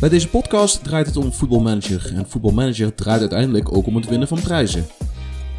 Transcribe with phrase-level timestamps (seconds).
[0.00, 4.28] Bij deze podcast draait het om voetbalmanager en voetbalmanager draait uiteindelijk ook om het winnen
[4.28, 4.86] van prijzen.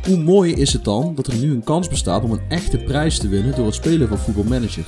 [0.06, 3.20] Hoe mooi is het dan dat er nu een kans bestaat om een echte prijs
[3.20, 4.86] te winnen door het spelen van voetbalmanager?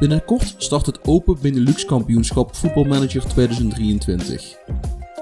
[0.00, 4.56] Binnenkort start het Open Benelux Kampioenschap Voetbalmanager 2023.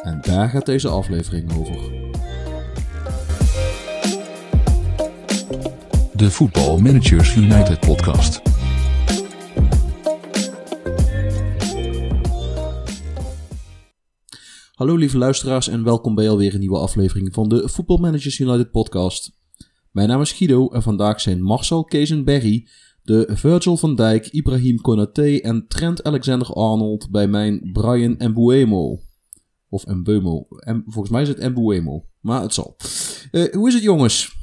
[0.03, 2.04] En daar gaat deze aflevering over.
[6.25, 8.43] De Voetbal Managers United podcast.
[14.75, 18.71] Hallo lieve luisteraars en welkom bij alweer een nieuwe aflevering van de Football Managers United
[18.71, 19.39] podcast.
[19.91, 22.69] Mijn naam is Guido en vandaag zijn Marcel, Kees en Berry,
[23.03, 29.01] de Virgil van Dijk, Ibrahim Konaté en Trent Alexander-Arnold bij mijn Brian Mbuemo.
[29.69, 30.47] Of Mbeumo.
[30.59, 32.77] En volgens mij is het Mbuemo, maar het zal.
[33.31, 34.43] Eh, hoe is het jongens?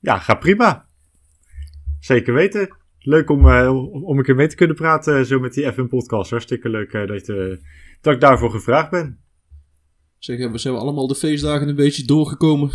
[0.00, 0.86] Ja, gaat prima.
[2.00, 2.76] Zeker weten.
[2.98, 6.30] Leuk om, uh, om een keer mee te kunnen praten zo met die FM podcast.
[6.30, 7.56] Hartstikke leuk uh, dat, uh,
[8.00, 9.20] dat ik daarvoor gevraagd ben.
[10.18, 12.70] Zeg, we zijn we allemaal de feestdagen een beetje doorgekomen?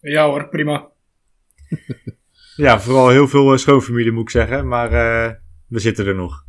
[0.00, 0.90] Ja hoor, prima.
[2.56, 4.90] ja, vooral heel veel schoonfamilie moet ik zeggen, maar
[5.66, 6.44] we zitten er nog.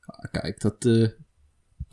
[0.00, 0.88] Ah, kijk, dat,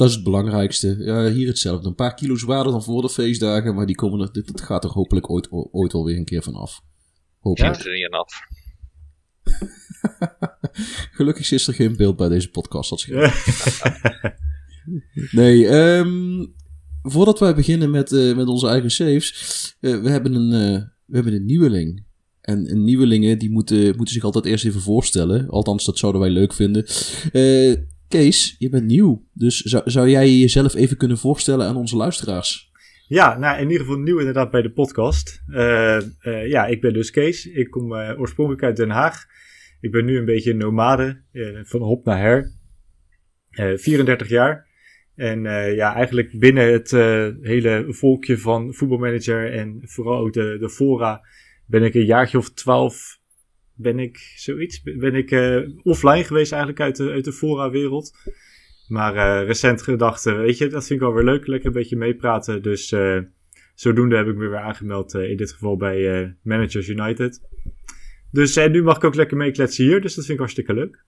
[0.04, 0.96] dat is het belangrijkste.
[1.00, 1.88] Ja, hier hetzelfde.
[1.88, 4.90] Een paar kilo zwaarder dan voor de feestdagen, maar die komen er, dit, gaat er
[4.90, 6.82] hopelijk ooit, ooit alweer een keer van af.
[7.40, 7.76] Hopelijk.
[7.76, 8.34] Ja, ze zijn nat.
[11.18, 12.90] Gelukkig is er geen beeld bij deze podcast.
[12.90, 13.08] Dat
[15.32, 16.54] nee, um,
[17.02, 19.76] voordat wij beginnen met, uh, met onze eigen saves.
[19.80, 22.06] Uh, we, hebben een, uh, we hebben een nieuweling.
[22.42, 25.50] En, en nieuwelingen die moeten, moeten zich altijd eerst even voorstellen.
[25.50, 26.86] Althans, dat zouden wij leuk vinden.
[28.14, 29.26] Kees, je bent nieuw.
[29.34, 32.72] Dus zou, zou jij jezelf even kunnen voorstellen aan onze luisteraars?
[33.08, 35.44] Ja, nou in ieder geval nieuw inderdaad bij de podcast.
[36.48, 37.46] ja, ik ben dus Kees.
[37.46, 39.26] Ik kom oorspronkelijk uit Den Haag.
[39.82, 41.22] Ik ben nu een beetje een nomade,
[41.64, 42.52] van hop naar her.
[43.52, 44.68] Uh, eh, 34 jaar.
[45.16, 45.42] En
[45.76, 46.92] ja, eigenlijk binnen het
[47.42, 51.22] hele volkje van voetbalmanager en vooral ook de, de fora
[51.66, 53.20] ben ik een jaartje of twaalf,
[53.84, 55.32] ben ik zoiets, ben ik
[55.84, 58.18] offline geweest eigenlijk uit de, uit de fora-wereld.
[58.88, 62.62] Maar recent gedacht, weet je, dat vind ik wel weer leuk, lekker een beetje meepraten.
[62.62, 62.96] Dus
[63.76, 67.42] zodoende heb ik me weer aangemeld, in dit geval bij Managers United.
[68.32, 71.04] Dus nu mag ik ook lekker meekletsen hier, dus dat vind ik hartstikke leuk.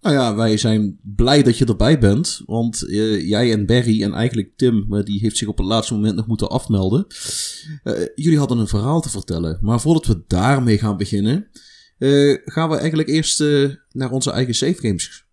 [0.00, 2.42] Nou ja, wij zijn blij dat je erbij bent.
[2.44, 5.94] Want uh, jij en Barry en eigenlijk Tim, maar die heeft zich op het laatste
[5.94, 7.06] moment nog moeten afmelden.
[7.84, 9.58] Uh, jullie hadden een verhaal te vertellen.
[9.60, 11.48] Maar voordat we daarmee gaan beginnen,
[11.98, 13.44] uh, gaan we eigenlijk eerst
[13.92, 15.24] naar onze eigen save games.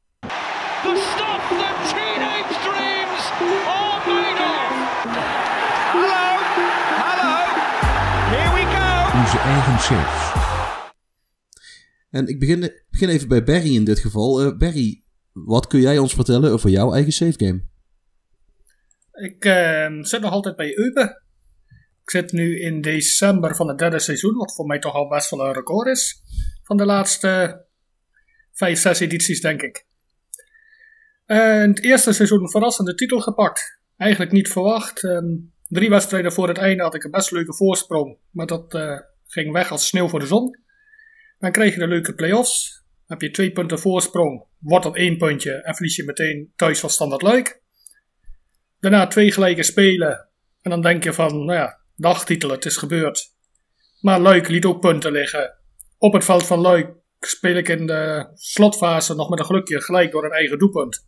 [9.24, 10.23] Onze eigen saves.
[12.14, 14.46] En ik begin, begin even bij Barry in dit geval.
[14.46, 17.64] Uh, Barry, wat kun jij ons vertellen over jouw eigen save game?
[19.12, 21.24] Ik uh, zit nog altijd bij Eupen.
[22.04, 25.30] Ik zit nu in december van het derde seizoen, wat voor mij toch al best
[25.30, 26.22] wel een record is.
[26.64, 27.66] Van de laatste
[28.52, 29.86] vijf, zes edities, denk ik.
[31.26, 33.80] Het eerste seizoen verrassende titel gepakt.
[33.98, 35.04] Eigenlijk niet verwacht.
[35.04, 38.18] Um, drie wedstrijden voor het einde had ik een best leuke voorsprong.
[38.30, 40.62] Maar dat uh, ging weg als sneeuw voor de zon.
[41.44, 42.84] Dan krijg je de leuke play-offs.
[43.06, 46.90] heb je twee punten voorsprong, wordt dat één puntje en verlies je meteen thuis van
[46.90, 47.62] Standard Luik.
[48.80, 50.30] Daarna twee gelijke spelen.
[50.62, 53.36] En dan denk je van, nou ja, dagtitel, het is gebeurd.
[54.02, 55.58] Maar Luik liet ook punten liggen.
[55.98, 60.12] Op het veld van Luik speel ik in de slotfase nog met een gelukje gelijk
[60.12, 61.08] door een eigen doelpunt.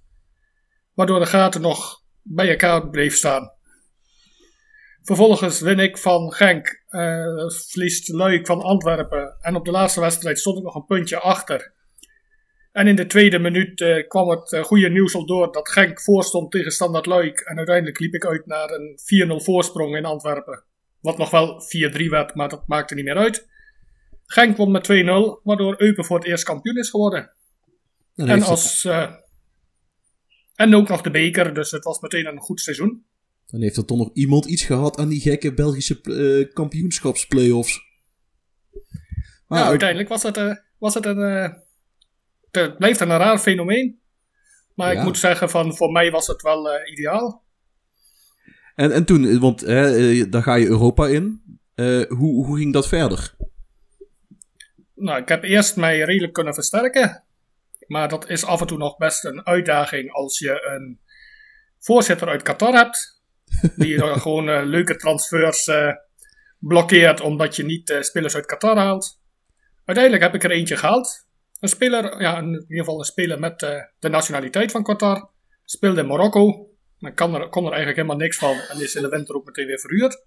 [0.93, 3.51] Waardoor de gaten nog bij elkaar bleef staan.
[5.03, 9.37] Vervolgens win ik van Genk, uh, verliest Luik van Antwerpen.
[9.41, 11.73] En op de laatste wedstrijd stond ik nog een puntje achter.
[12.71, 16.01] En in de tweede minuut uh, kwam het uh, goede nieuws al door dat Genk
[16.01, 17.39] voorstond tegen Standard Luik.
[17.39, 18.99] En uiteindelijk liep ik uit naar een
[19.41, 20.63] 4-0 voorsprong in Antwerpen.
[21.01, 21.61] Wat nog wel
[22.03, 23.47] 4-3 werd, maar dat maakte niet meer uit.
[24.25, 27.31] Genk won met 2-0, waardoor Eupen voor het eerst kampioen is geworden.
[28.15, 28.87] En, als,
[30.55, 33.05] en ook nog de beker, dus het was meteen een goed seizoen.
[33.45, 37.81] Dan heeft er toch nog iemand iets gehad aan die gekke Belgische uh, kampioenschapsplayoffs.
[39.47, 41.17] Maar ja, uiteindelijk was het, uh, was het een.
[41.17, 41.49] Uh,
[42.51, 43.99] het blijft een raar fenomeen.
[44.73, 44.99] Maar ja.
[44.99, 47.43] ik moet zeggen, van, voor mij was het wel ideaal.
[48.75, 49.59] En, en toen, want
[50.31, 51.41] dan ga je Europa in.
[52.07, 53.35] hoe, hoe ging dat verder?
[54.95, 57.23] Nou, ik heb eerst mij redelijk kunnen versterken.
[57.87, 60.99] Maar dat is af en toe nog best een uitdaging als je een
[61.79, 63.15] voorzitter uit Qatar hebt
[63.75, 65.93] Die dan gewoon eh, leuke transfers eh,
[66.59, 69.21] blokkeert omdat je niet eh, spelers uit Qatar haalt.
[69.85, 71.27] Uiteindelijk heb ik er eentje gehaald.
[71.59, 73.59] Een speler, ja, in ieder geval een speler met
[73.99, 75.29] de nationaliteit van Qatar.
[75.63, 76.69] Speelde in Marokko.
[76.99, 79.45] Dan kan er, kon er eigenlijk helemaal niks van en is in de winter ook
[79.45, 80.25] meteen weer verhuurd.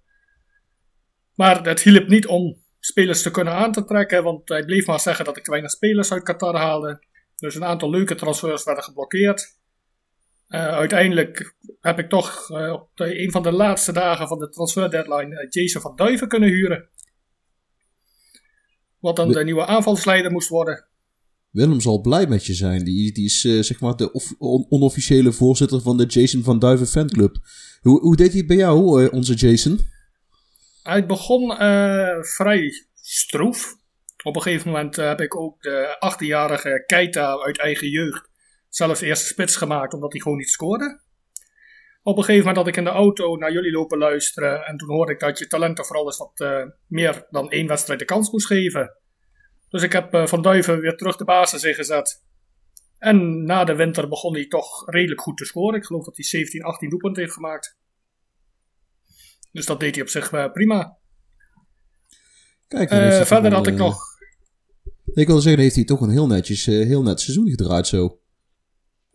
[1.34, 5.00] Maar het hielp niet om spelers te kunnen aan te trekken, want hij bleef maar
[5.00, 7.06] zeggen dat ik weinig spelers uit Qatar haalde.
[7.36, 9.57] Dus een aantal leuke transfers werden geblokkeerd.
[10.48, 14.48] Eh, uiteindelijk heb ik toch eh, op de, een van de laatste dagen van de
[14.48, 16.88] transfer deadline eh, Jason van Duiven kunnen huren.
[18.98, 20.86] Wat dan de nieuwe aanvalsleider moest worden.
[21.50, 22.84] Willem zal blij met je zijn.
[22.84, 26.86] Die, die is zeg maar de of- on- onofficiële voorzitter van de Jason van Duiven
[26.86, 27.36] fanclub.
[27.80, 29.80] Hoe, hoe deed hij bij jou, onze Jason?
[30.82, 31.56] Hij begon
[32.24, 33.76] vrij stroef.
[34.24, 38.27] Op een gegeven moment heb ik ook de 18-jarige Keita uit eigen jeugd
[38.68, 41.00] zelfs eerste spits gemaakt, omdat hij gewoon niet scoorde.
[42.02, 44.88] Op een gegeven moment had ik in de auto naar jullie lopen luisteren en toen
[44.88, 48.30] hoorde ik dat je talenten vooral eens wat eh, meer dan één wedstrijd de kans
[48.30, 48.96] moest geven.
[49.68, 52.24] Dus ik heb eh, Van Duiven weer terug de basis ingezet.
[52.98, 55.78] En na de winter begon hij toch redelijk goed te scoren.
[55.78, 57.76] Ik geloof dat hij 17, 18 doelpunten heeft gemaakt.
[59.52, 60.98] Dus dat deed hij op zich eh, prima.
[62.68, 62.88] Kijk,
[63.26, 64.00] verder had ik nog.
[65.04, 68.20] Ik wilde zeggen, heeft hij toch een heel netjes, heel net seizoen gedraaid zo.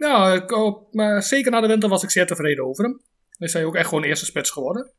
[0.03, 3.01] Ja, ik, op- maar zeker na de winter was ik zeer tevreden over hem.
[3.29, 4.91] Hij is hij ook echt gewoon eerste spits geworden.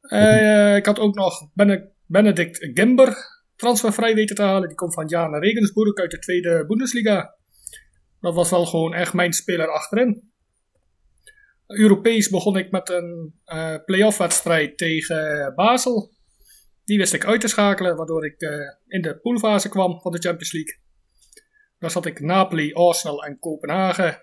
[0.00, 3.16] Eh, ik had ook nog Bene- Benedict Gimber
[3.56, 4.68] transfervrij weten te halen.
[4.68, 7.36] Die komt van Jana Regensburg uit de tweede Bundesliga.
[8.20, 10.30] Dat was wel gewoon echt mijn speler achterin.
[11.66, 16.12] Europees begon ik met een eh play-off wedstrijd tegen Basel.
[16.84, 18.50] Die wist ik uit te schakelen, waardoor ik eh,
[18.86, 20.78] in de poolfase kwam van de Champions League.
[21.78, 24.22] Daar zat ik Napoli, Arsenal en Kopenhagen.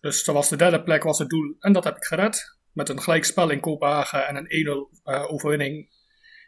[0.00, 2.58] Dus was de derde plek was het doel en dat heb ik gered.
[2.72, 5.90] Met een gelijkspel in Kopenhagen en een 1-0 eh, overwinning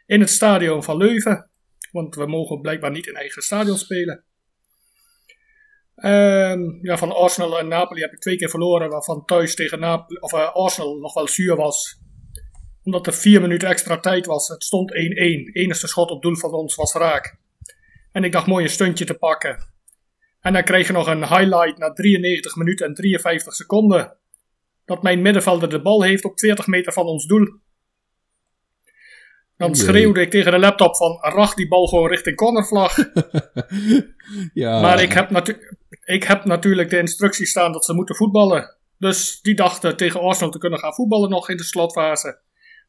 [0.05, 1.49] in het stadion van Leuven.
[1.91, 4.23] Want we mogen blijkbaar niet in eigen stadion spelen.
[5.95, 10.19] Ehm, ja, van Arsenal en Napoli heb ik twee keer verloren, waarvan thuis tegen Napoli,
[10.19, 12.01] of, eh, Arsenal nog wel zuur was.
[12.83, 14.47] Omdat er vier minuten extra tijd was.
[14.47, 15.49] Het stond 1-1.
[15.53, 17.37] Enige schot op doel van ons was raak.
[18.11, 19.72] En ik dacht mooi een stuntje te pakken.
[20.43, 24.17] En dan kreeg je nog een highlight na 93 minuten en 53 seconden.
[24.85, 27.61] Dat mijn middenvelder de bal heeft op 40 meter van ons doel.
[29.57, 32.95] Dan schreeuwde ik tegen de laptop van rach die bal gewoon richting cornervlag.
[34.53, 38.75] ja, Maar ik heb, natu- ik heb natuurlijk de instructie staan dat ze moeten voetballen.
[38.97, 42.39] Dus die dachten tegen Arsenal te kunnen gaan voetballen nog in de slotfase.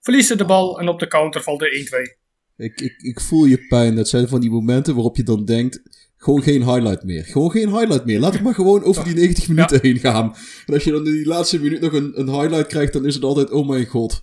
[0.00, 2.24] Verliezen de bal en op de counter valt de 1-2.
[2.56, 3.94] Ik, ik, ik voel je pijn.
[3.94, 5.82] Dat zijn van die momenten waarop je dan denkt...
[6.24, 7.24] Gewoon geen highlight meer.
[7.24, 8.20] Gewoon geen highlight meer.
[8.20, 10.34] Laat het maar gewoon over die 90 minuten heen gaan.
[10.66, 13.14] En als je dan in die laatste minuut nog een, een highlight krijgt, dan is
[13.14, 14.22] het altijd, oh mijn god.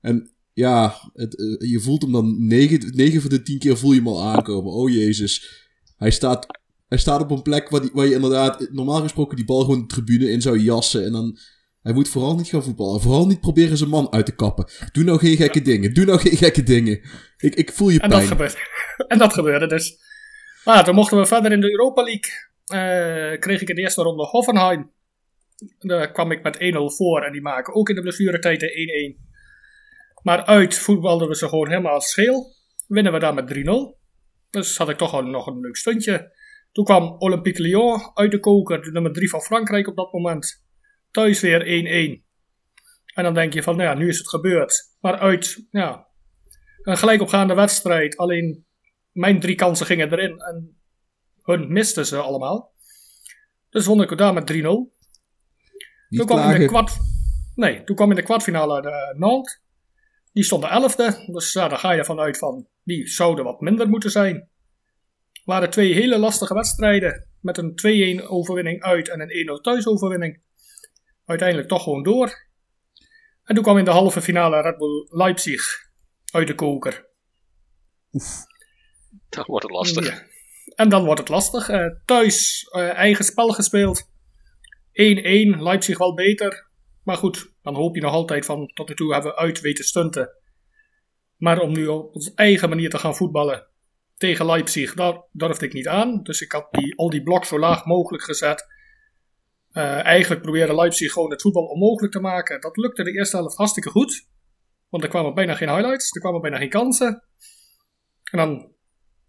[0.00, 3.92] En ja, het, eh, je voelt hem dan 9, 9 van de 10 keer voel
[3.92, 4.72] je hem al aankomen.
[4.72, 5.64] Oh jezus.
[5.96, 6.46] Hij staat,
[6.88, 9.80] hij staat op een plek waar, die, waar je inderdaad normaal gesproken die bal gewoon
[9.80, 11.04] de tribune in zou jassen.
[11.04, 11.38] En dan,
[11.82, 13.00] hij moet vooral niet gaan voetballen.
[13.00, 14.68] Vooral niet proberen zijn man uit te kappen.
[14.92, 15.94] Doe nou geen gekke dingen.
[15.94, 17.00] Doe nou geen gekke dingen.
[17.38, 18.20] Ik, ik voel je En pijn.
[18.20, 18.58] dat gebeurde.
[19.08, 20.04] en dat gebeurde dus.
[20.66, 22.32] Maar toen mochten we verder in de Europa League.
[22.66, 24.92] Eh, kreeg ik in de eerste ronde Hoffenheim.
[25.78, 29.26] Daar kwam ik met 1-0 voor en die maken ook in de blessuretijd de 1-1.
[30.22, 32.54] Maar uit voetbalden we ze gewoon helemaal scheel.
[32.86, 33.98] Winnen we daar met 3-0.
[34.50, 36.36] Dus had ik toch wel nog een leuk stuntje.
[36.72, 40.64] Toen kwam Olympique Lyon uit de koker, de nummer 3 van Frankrijk op dat moment.
[41.10, 42.24] Thuis weer 1-1.
[43.14, 44.96] En dan denk je van, nou ja, nu is het gebeurd.
[45.00, 46.06] Maar uit, ja,
[46.82, 48.16] een gelijkopgaande wedstrijd.
[48.16, 48.65] Alleen
[49.16, 50.80] mijn drie kansen gingen erin en
[51.42, 52.72] hun misten ze allemaal.
[53.70, 54.54] Dus won ik daar met 3-0.
[54.54, 54.94] Niet
[56.08, 56.96] Toen kwam, in de kwart...
[57.54, 59.60] nee, toen kwam in de kwartfinale de Nantes.
[60.32, 61.24] Die stonden elfde.
[61.26, 64.48] Dus ja, daar ga je vanuit van, die zouden wat minder moeten zijn.
[65.44, 67.28] waren twee hele lastige wedstrijden.
[67.40, 70.42] Met een 2-1 overwinning uit en een 1-0 thuisoverwinning.
[71.24, 72.46] Uiteindelijk toch gewoon door.
[73.42, 75.62] En toen kwam in de halve finale Red Bull Leipzig
[76.32, 77.08] uit de koker.
[79.36, 80.24] Dan wordt het lastig.
[80.74, 81.68] En dan wordt het lastig.
[81.68, 84.08] Eh, thuis eh, eigen spel gespeeld.
[84.92, 86.66] 1-1, Leipzig wel beter.
[87.02, 89.84] Maar goed, dan hoop je nog altijd van tot nu toe hebben we uit weten
[89.84, 90.30] stunten.
[91.36, 93.66] Maar om nu op onze eigen manier te gaan voetballen
[94.16, 96.22] tegen Leipzig, daar durfde ik niet aan.
[96.22, 98.66] Dus ik had die, al die bloks zo laag mogelijk gezet.
[99.70, 102.60] Eh, eigenlijk probeerde Leipzig gewoon het voetbal onmogelijk te maken.
[102.60, 104.28] Dat lukte de eerste helft hartstikke goed.
[104.88, 107.24] Want er kwamen bijna geen highlights, er kwamen bijna geen kansen.
[108.30, 108.75] En dan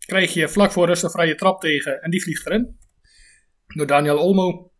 [0.08, 2.78] krijg je vlak voor rust een vrije trap tegen en die vliegt erin.
[3.68, 4.72] Door Daniel Olmo.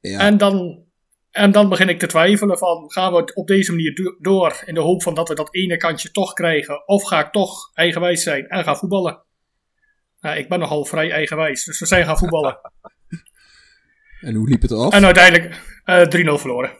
[0.00, 0.18] Ja.
[0.18, 0.86] En dan
[1.30, 4.62] En dan begin ik te twijfelen van, gaan we het op deze manier do- door
[4.66, 6.86] in de hoop van dat we dat ene kantje toch krijgen?
[6.88, 9.22] Of ga ik toch eigenwijs zijn en gaan voetballen?
[10.20, 12.58] Nou, ik ben nogal vrij eigenwijs, dus we zijn gaan voetballen.
[14.20, 14.92] En hoe liep het af?
[14.92, 16.72] en uiteindelijk eh 3-0 verloren.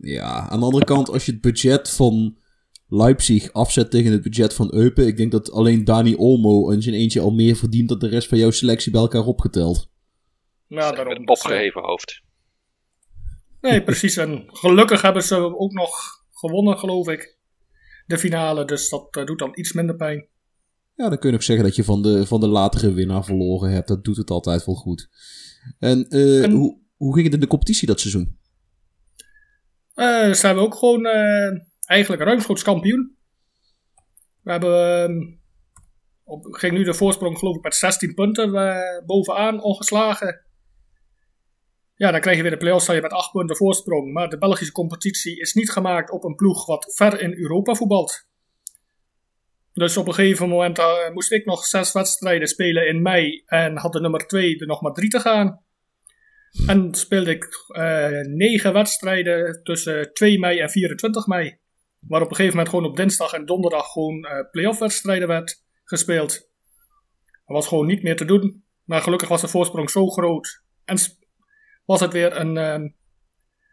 [0.00, 2.36] Ja, aan de andere kant, als je het budget van
[2.88, 6.94] Leipzig afzet tegen het budget van Eupen, ik denk dat alleen Dani Olmo in zijn
[6.94, 9.90] eentje al meer verdient dan de rest van jouw selectie bij elkaar opgeteld.
[10.66, 11.14] Ja, Met daarom.
[11.16, 12.22] een Dus, eh, opgeheven hoofd.
[13.60, 14.16] Nee, precies.
[14.16, 17.36] En gelukkig hebben ze ook nog gewonnen, geloof ik.
[18.06, 20.26] De finale, dus dat eh, doet dan iets minder pijn.
[20.94, 23.70] Ja, dan kun je ook zeggen dat je van de, van de latere winnaar verloren
[23.70, 23.88] hebt.
[23.88, 25.08] Dat doet het altijd wel goed.
[25.78, 28.38] En, eh, En- hoe, hoe ging het in de competitie dat seizoen?
[29.94, 33.16] Eh zijn we ook gewoon eh, eigenlijk ruimschoots kampioen.
[34.42, 35.38] We hebben, eh,
[36.24, 40.44] op, ging nu de voorsprong geloof ik met 16 punten eh, bovenaan ongeslagen.
[41.94, 44.12] Ja, dan krijg je weer de play-offs, met 8 punten voorsprong.
[44.12, 48.26] Maar de Belgische competitie is niet gemaakt op een ploeg wat ver in Europa voetbalt.
[49.72, 53.76] Dus op een gegeven moment eh, moest ik nog zes wedstrijden spelen in mei en
[53.76, 55.64] had de nummer 2 er nog maar drie te gaan.
[56.66, 57.48] En speelde ik
[58.28, 61.58] negen wedstrijden tussen 2 mei en 24 mei.
[62.00, 65.64] Waar op een gegeven moment gewoon op dinsdag en donderdag gewoon eh play-off wedstrijden werd
[65.84, 66.32] gespeeld.
[67.46, 68.64] Dat was gewoon niet meer te doen.
[68.84, 70.62] Maar gelukkig was de voorsprong zo groot.
[70.84, 70.98] En
[71.84, 72.90] was het weer een eh,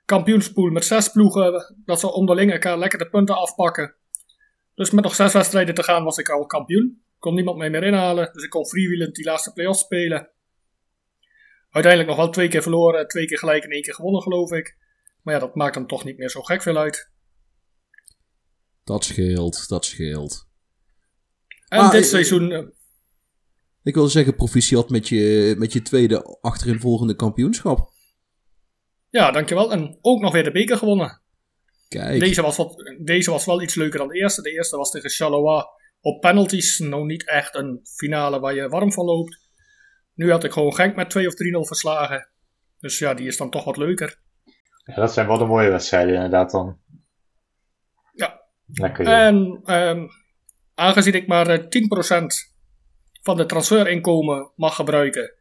[0.06, 1.76] kampioenspool met zes ploegen.
[1.86, 3.96] Dat ze onderling elkaar lekker de punten afpakken.
[4.76, 7.04] Dus met nog zes wedstrijden te gaan was ik al kampioen.
[7.20, 8.30] Kon niemand mij meer inhalen.
[8.34, 10.30] Dus ik kon freewheelend die laatste play-off spelen.
[11.70, 14.78] Uiteindelijk nog wel twee keer verloren, twee keer gelijk en één keer gewonnen, geloof ik.
[15.22, 17.12] Maar ja, dat maakt dan toch niet meer zo gek veel uit.
[18.84, 20.48] Dat scheelt, dat scheelt.
[21.68, 22.64] En Ah, dit seizoen, eh,
[23.84, 27.92] Ik wil zeggen, proficiat met je, met je tweede achterin kampioenschap.
[29.10, 29.72] ja, dankjewel.
[29.72, 31.22] En ook nog weer de beker gewonnen.
[31.88, 34.42] Kijk, Deze was, wat, deze was wel iets leuker dan de eerste.
[34.42, 35.64] De eerste was tegen Charleroi
[36.02, 36.80] op penalties.
[36.80, 39.40] Nou, niet echt een finale waar je warm van loopt.
[40.14, 42.30] Nu had ik gewoon Genk met 2 of 3-0 verslagen.
[42.80, 44.20] Dus ja, die is dan toch wat leuker.
[44.84, 46.82] Ja, dat zijn wel de mooie wedstrijden inderdaad dan.
[48.74, 49.06] Lekker.
[49.06, 50.08] En ehm,
[50.76, 52.26] aangezien ik maar eh, 10%
[53.22, 55.34] van de transferinkomen mag gebruiken,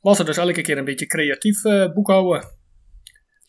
[0.00, 2.56] was het dus elke keer een beetje creatief eh, boekhouden.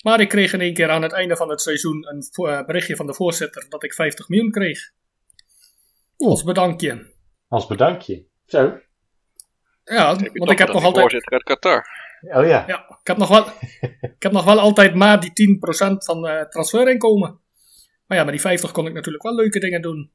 [0.03, 2.95] Maar ik kreeg in één keer aan het einde van het seizoen een eh, berichtje
[2.95, 4.79] van de voorzitter dat ik 50 miljoen kreeg.
[6.17, 7.13] Als bedankje.
[7.47, 8.25] Als bedankje.
[8.45, 8.79] Zo.
[9.83, 11.01] Ja, Heb want ik heb nog altijd.
[11.01, 11.85] voorzitter uit Qatar.
[12.21, 12.63] Oh ja.
[12.67, 13.45] Ja, ik heb nog wel,
[14.01, 15.57] ik heb nog wel altijd maar die
[15.93, 17.39] 10% van eh transferinkomen.
[18.09, 20.11] Maar ja, met die 50 kon ik natuurlijk wel leuke dingen doen.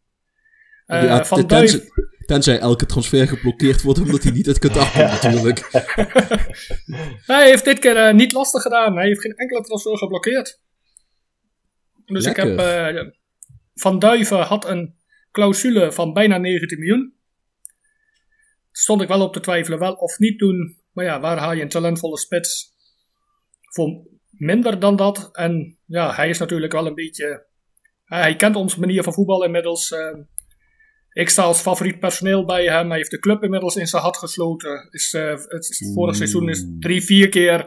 [0.86, 1.90] Eh, ja, van tenzij,
[2.26, 5.58] tenzij elke transfer geblokkeerd wordt omdat hij niet uit Qatar komt natuurlijk.
[7.32, 8.96] Hij heeft dit keer eh, niet lastig gedaan.
[8.96, 10.60] Hij heeft geen enkele transfer geblokkeerd.
[12.04, 12.58] Dus ik heb.
[12.58, 13.02] Eh,
[13.74, 14.94] van Duiven had een
[15.30, 17.14] clausule van bijna 19 miljoen.
[18.70, 20.78] Stond ik wel op te twijfelen, wel of niet doen.
[20.92, 22.74] Maar ja, waar haal je een talentvolle spits
[23.60, 25.28] voor minder dan dat?
[25.32, 27.46] En ja, hij is natuurlijk wel een beetje.
[28.04, 29.90] Hij- hij kent onze manier van voetbal inmiddels.
[29.92, 30.14] eh.
[31.12, 32.88] ik sta als favoriet personeel bij hem.
[32.88, 34.88] Hij heeft de club inmiddels in zijn had gesloten.
[34.90, 37.60] Is, eh, het is, vorig seizoen is drie, vier keer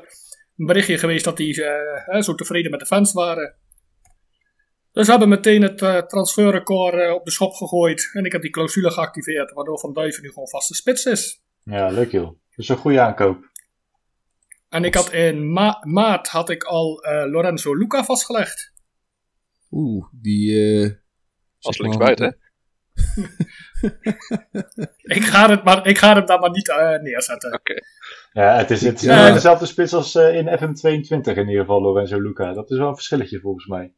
[0.58, 3.56] een berichtje geweest dat hij eh, eh, zo tevreden met de fans waren.
[4.91, 8.10] Dus we hebben meteen het eh, transferrecord eh, op de schop gegooid.
[8.13, 11.41] En ik heb die clausule geactiveerd, waardoor Van Duiven nu gewoon vaste spits is.
[11.63, 12.39] Ja, leuk joh.
[12.56, 13.50] Dus een goede aankoop.
[14.70, 18.74] En ik had in ma- maart had ik al eh, Lorenzo Luca vastgelegd.
[19.71, 20.81] Oeh, die...
[20.83, 20.91] eh,
[21.62, 22.31] Als linksbuiten, hè?
[25.17, 27.53] Ik ga het, maar, ik ga het daar maar niet eh, neerzetten.
[27.53, 27.74] Oké.
[28.33, 29.33] Ja, het is, het Ja.
[29.33, 32.53] dezelfde spits als eh, in FM22 in ieder geval, Lorenzo Luca.
[32.53, 33.93] Dat is wel een verschilletje volgens mij.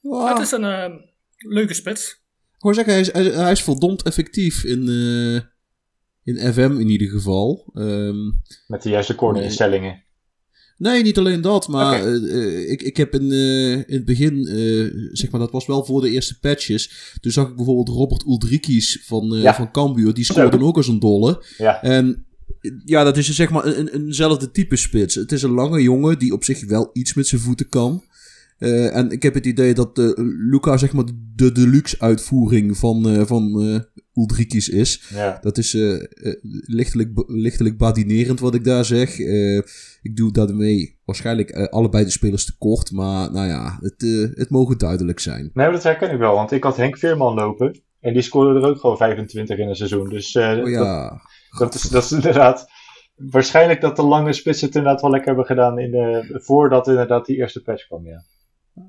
[0.00, 0.94] Ja, Het is een eh,
[1.36, 2.10] leuke spits.
[2.56, 5.40] Ik wou zeggen, hij is, hij, hij is verdomd effectief in, eh,
[6.34, 7.70] in FM in ieder geval.
[7.74, 8.16] Ehm,
[8.66, 10.04] Met de juiste cornerinstellingen.
[10.76, 14.46] Nee, niet alleen dat, maar eh, eh, ik, ik heb in, eh, in het begin,
[15.12, 17.12] zeg maar, dat was wel voor de eerste patches.
[17.20, 19.54] Toen zag ik bijvoorbeeld Robert Ulrikis van, Ja.
[19.54, 21.42] van Cambuur, die scoorde ook als een dolle.
[21.58, 21.82] Ja.
[21.82, 22.26] En
[22.84, 25.14] ja, dat is zeg maar een, eenzelfde type spits.
[25.14, 28.02] Het is een lange jongen die op zich wel iets met zijn voeten kan.
[28.58, 30.10] Eh, en ik heb het idee dat eh,
[30.50, 33.54] Luca zeg maar de deluxe uitvoering van, eh van
[34.14, 35.10] Ulrikis is.
[35.14, 35.38] Ja.
[35.40, 35.72] Dat is
[36.66, 39.18] lichtelijk, lichtelijk badinerend wat ik daar zeg.
[40.02, 42.92] Ik doe daarmee waarschijnlijk allebei de spelers tekort.
[42.92, 45.50] Maar nou ja, het, het mogen duidelijk zijn.
[45.52, 47.80] Nee, dat herken ik wel, want ik had Henk Veerman lopen.
[48.00, 50.08] En die scoorde er ook gewoon 25 in een seizoen.
[50.08, 51.20] Dus Oh ja,
[51.58, 52.66] dat, is, dat is inderdaad
[53.16, 57.26] waarschijnlijk dat de lange spitsen het inderdaad wel lekker hebben gedaan in de, voordat inderdaad
[57.26, 58.22] die eerste patch kwam, ja.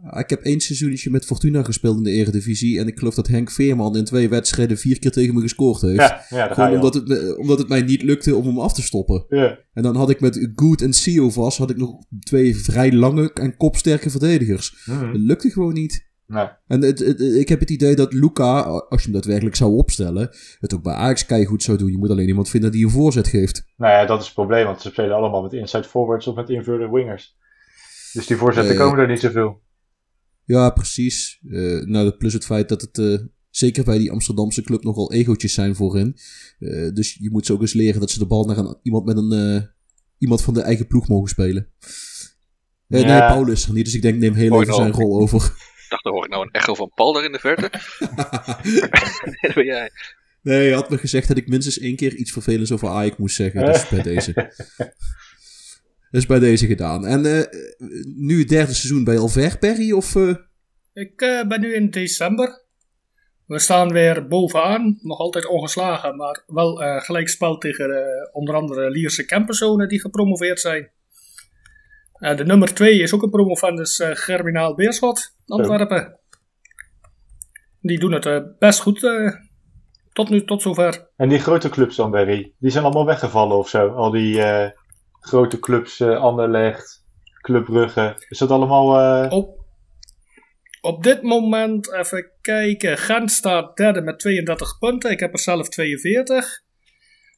[0.03, 2.79] Ah, Ik heb één seizoentje met Fortuna gespeeld in de Eredivisie.
[2.79, 5.95] En ik geloof dat Henk Veerman in twee wedstrijden vier keer tegen me gescoord heeft.
[6.29, 9.25] Ja, Gewoon omdat het, omdat het mij niet lukte om hem af te stoppen.
[9.29, 9.57] Ja.
[9.73, 13.33] En dan had ik met Good en Sio vast, had ik nog twee vrij lange
[13.33, 14.83] en kopsterke verdedigers.
[14.85, 15.11] Mhm.
[15.11, 16.05] Dat lukte gewoon niet.
[16.27, 16.47] Nee.
[16.67, 20.29] En het, het- ik heb het idee dat Luca, als je hem daadwerkelijk zou opstellen,
[20.59, 21.91] het ook bij Ajax goed zou doen.
[21.91, 23.63] Je moet alleen iemand vinden die een voorzet geeft.
[23.77, 26.49] Nou ja, dat is het probleem, want ze spelen allemaal met inside forwards of met
[26.49, 27.35] inverted wingers.
[28.13, 29.61] Dus die voorzetten komen er niet zoveel.
[30.47, 31.39] Ja, precies.
[31.49, 33.17] Eh, nou, plus het feit dat het eh,
[33.49, 36.17] zeker bij die Amsterdamse club nogal egootjes zijn voorin.
[36.59, 39.05] Eh, dus je moet ze ook eens leren dat ze de bal naar een, iemand
[39.05, 39.69] met een
[40.17, 41.67] iemand van de eigen ploeg mogen spelen.
[42.87, 43.27] Nee, Ja.
[43.27, 45.01] Paulus is er niet, dus ik denk neem heel even zijn nou.
[45.01, 45.41] rol over.
[45.83, 47.69] Ik dacht, dan hoor ik nou een echo van Paul daar in de verte.
[49.41, 49.91] dat ben jij.
[50.41, 53.35] nee, hij had me gezegd dat ik minstens één keer iets vervelends over Ajax moest
[53.35, 53.65] zeggen.
[53.65, 54.53] Dus bij deze.
[56.17, 57.05] Dus bij deze gedaan.
[57.05, 57.43] En eh,
[58.15, 59.91] nu het derde seizoen bij je al ver, Perry?
[59.91, 60.35] Of, eh?
[60.93, 62.63] Ik eh, ben nu in december.
[63.45, 64.97] We staan weer bovenaan.
[65.01, 70.59] Nog altijd ongeslagen, maar wel eh gelijkspel tegen eh, onder andere Lierse Kempenzonen die gepromoveerd
[70.59, 70.91] zijn.
[72.13, 76.19] Eh, de nummer 2 is ook een promovendus eh Germinaal Beerschot, Antwerpen.
[77.81, 79.31] Die doen het eh, best goed eh,
[80.13, 81.09] tot nu, tot zover.
[81.15, 83.87] En die grote clubs dan, Barry, die zijn allemaal weggevallen of zo.
[83.87, 84.71] Al die eh,
[85.19, 87.05] grote clubs, eh Anderlecht,
[87.41, 88.25] Club Brugge.
[88.29, 88.99] Is dat allemaal...
[89.23, 89.65] eh, Op,
[90.81, 92.97] op dit moment, even kijken.
[92.97, 95.11] Gent staat derde met 32 punten.
[95.11, 96.65] Ik heb er zelf 42.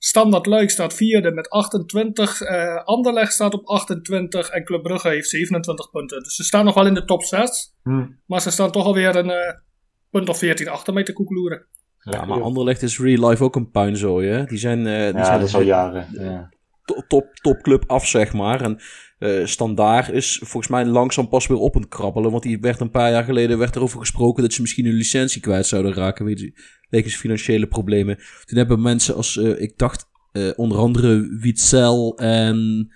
[0.01, 2.41] Standard Luik staat vierde met 28.
[2.41, 4.50] eh Anderlecht staat op 28.
[4.50, 6.24] En Club Brugge heeft 27 punten.
[6.24, 7.74] Dus ze staan nog wel in de top 6.
[7.83, 9.62] hm, Maar ze staan toch alweer een
[10.09, 11.65] punt of 14 achter mij te koekeloeren.
[12.00, 14.43] Ja, maar Anderlecht is real life ook een puinzooi, hè?
[14.45, 16.07] Die zijn, eh, die Ja, zijn dat is al jaren.
[16.12, 16.50] Ja.
[16.89, 18.62] To- top, topclub af, zeg maar.
[18.62, 18.79] En
[19.19, 22.31] eh Standaard is volgens mij langzaam pas weer op aan het krabbelen.
[22.31, 25.41] Want die werd een paar jaar geleden werd erover gesproken dat ze misschien hun licentie
[25.41, 26.53] kwijt zouden raken.
[26.89, 28.17] Wegens financiële problemen.
[28.45, 32.88] Toen hebben mensen als, eh, ik dacht, eh, onder andere Witzel en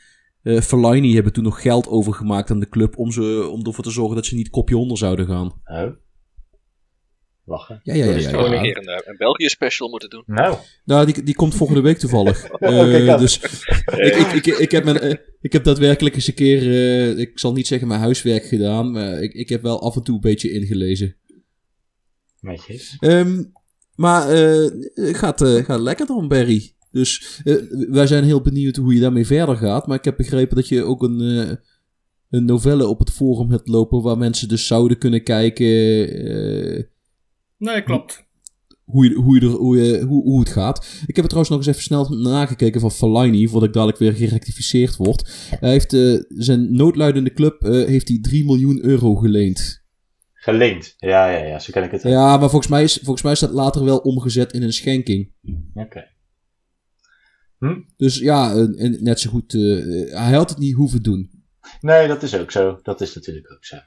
[0.43, 2.97] eh Fellaini hebben toen nog geld overgemaakt aan de club.
[2.97, 5.62] Om, ze, om ervoor te zorgen dat ze niet kopje onder zouden gaan.
[5.65, 5.91] Oh.
[7.45, 7.79] Lachen.
[7.84, 8.12] Ja, ja, ja.
[8.12, 8.38] Is ja, ja.
[8.53, 10.23] een keer een, eh, een België special moeten doen.
[10.25, 12.47] Nou, Nou, die, die komt volgende week toevallig.
[12.51, 13.19] Oh, Eh, aan.
[13.19, 13.39] dus
[13.86, 17.39] ik, ik, ik, ik, heb mijn, eh, ik heb daadwerkelijk eens een keer, eh, ik
[17.39, 20.21] zal niet zeggen mijn huiswerk gedaan, maar ik, ik heb wel af en toe een
[20.21, 21.15] beetje ingelezen.
[22.41, 22.97] netjes.
[22.99, 23.43] Ehm,
[23.95, 26.71] maar eh, gaat, eh, gaat lekker dan, Barry.
[26.91, 27.56] Dus eh,
[27.89, 29.88] wij zijn heel benieuwd hoe je daarmee verder gaat.
[29.88, 31.56] Maar ik heb begrepen dat je ook een, eh,
[32.29, 36.84] een novelle op het forum hebt lopen waar mensen dus zouden kunnen kijken eh,
[37.63, 38.23] Nee, klopt.
[38.84, 40.86] hoe, je, hoe, je er, hoe, je, hoe, hoe het gaat.
[41.06, 44.13] Ik heb er trouwens nog eens even snel nagekeken van Fellaini, voordat ik dadelijk weer
[44.13, 45.47] gerectificeerd word.
[45.60, 49.82] Hij heeft eh, zijn noodluidende club eh, heeft hij 3 miljoen euro geleend.
[50.34, 50.93] Geleend.
[50.97, 52.02] Ja, ja, ja, zo ken ik het.
[52.02, 55.32] Ja, maar volgens mij, is, volgens mij is dat later wel omgezet in een schenking.
[55.73, 56.12] Oké.
[57.97, 59.54] Dus ja, en- net zo goed.
[59.54, 59.62] eh,
[60.19, 61.43] hij had het niet hoeven doen.
[61.82, 62.80] Nee, dat is ook zo.
[62.82, 63.78] Dat is natuurlijk ook zo.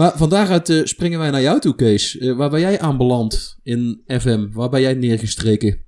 [0.00, 2.18] Maar van daaruit eh, springen wij naar jou toe, Kees.
[2.18, 4.48] Eh, waar ben jij aanbeland in FM?
[4.52, 5.86] Waar ben jij neergestreken?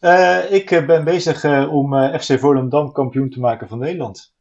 [0.00, 4.34] Eh, ik ben bezig om FC Volendam kampioen te maken van Nederland.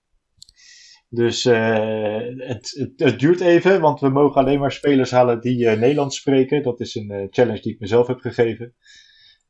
[1.10, 6.18] Dus het, het, het duurt even, want we mogen alleen maar spelers halen die Nederlands
[6.18, 6.64] spreken.
[6.64, 8.76] Dat is een challenge die ik mezelf heb gegeven.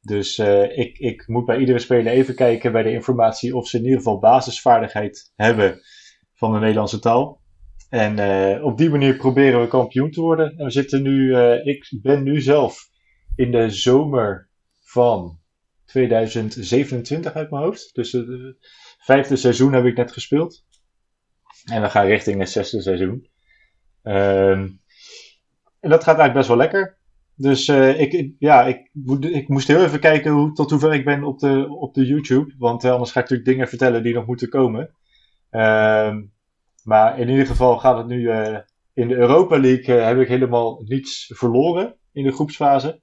[0.01, 0.39] Dus
[0.75, 3.97] ik, ik moet bij iedere speler even kijken bij de informatie of ze in ieder
[3.97, 5.82] geval basisvaardigheid hebben
[6.34, 7.38] van de Nederlandse taal.
[7.89, 10.58] En eh, op die manier proberen we kampioen te worden.
[10.58, 12.89] En we zitten nu, eh, ik ben nu zelf
[13.36, 14.49] in de zomer
[14.82, 15.39] van
[15.86, 17.89] 2027 uit mijn hoofd.
[17.93, 18.36] Dus het eh,
[18.99, 20.65] vijfde seizoen heb ik net gespeeld.
[21.65, 23.30] En we gaan richting het zesde seizoen.
[24.04, 24.67] Ehm,
[25.80, 26.97] en dat gaat eigenlijk best wel lekker.
[27.36, 31.39] Dus ik, ja, ik, ik moest heel even kijken hoe, tot hoever ik ben op
[31.39, 32.56] de, op de YouTube.
[32.58, 34.95] Want anders ga ik natuurlijk dingen vertellen die nog moeten komen.
[35.49, 36.21] Ehm,
[36.84, 38.58] maar in ieder geval gaat het nu eh,
[38.94, 43.02] in de Europa League eh, heb ik helemaal niets verloren in de groepsfase.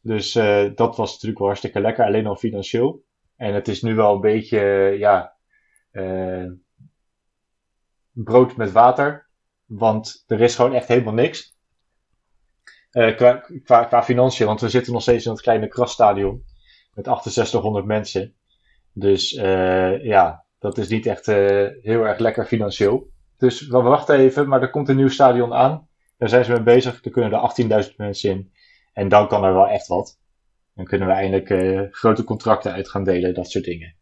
[0.00, 3.04] Dus eh, dat was natuurlijk wel hartstikke lekker, alleen al financieel.
[3.36, 4.60] En het is nu wel een beetje,
[4.98, 5.36] ja,
[8.12, 9.28] brood met water.
[9.64, 11.56] Want er is gewoon echt helemaal niks.
[12.90, 16.44] Qua, qua, qua financiën, want we zitten nog steeds in dat kleine krasstadion.
[16.94, 18.34] Met 6800 mensen.
[18.92, 19.30] Dus
[20.02, 23.10] ja, dat is niet echt eh, heel erg lekker financieel.
[23.38, 25.88] Dus we wachten even, maar er komt een nieuw stadion aan.
[26.18, 27.04] Daar zijn ze mee bezig.
[27.04, 28.52] Er kunnen er 18.000 mensen in.
[28.92, 30.18] En dan kan er wel echt wat.
[30.74, 33.94] Dan kunnen we eindelijk eh, grote contracten uit gaan delen, dat soort dingen.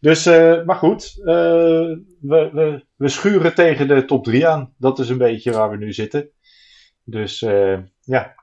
[0.00, 4.74] Dus, eh, maar goed, we, we, we schuren tegen de top 3 aan.
[4.78, 6.30] Dat is een beetje waar we nu zitten.
[7.04, 7.40] Dus
[8.00, 8.34] ja,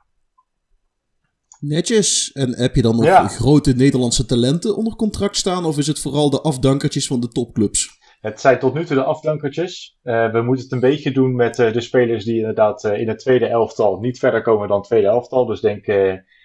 [1.67, 2.31] Netjes.
[2.31, 3.27] En heb je dan nog Ja.
[3.27, 5.65] grote Nederlandse talenten onder contract staan?
[5.65, 8.03] Of is het vooral de afdankertjes van de topclubs?
[8.25, 9.97] het zijn tot nu toe de afdankertjes.
[10.03, 13.07] Eh, we moeten het een beetje doen met eh, de spelers die inderdaad eh, in
[13.07, 15.45] het tweede elftal niet verder komen dan het tweede elftal.
[15.45, 15.89] Dus denk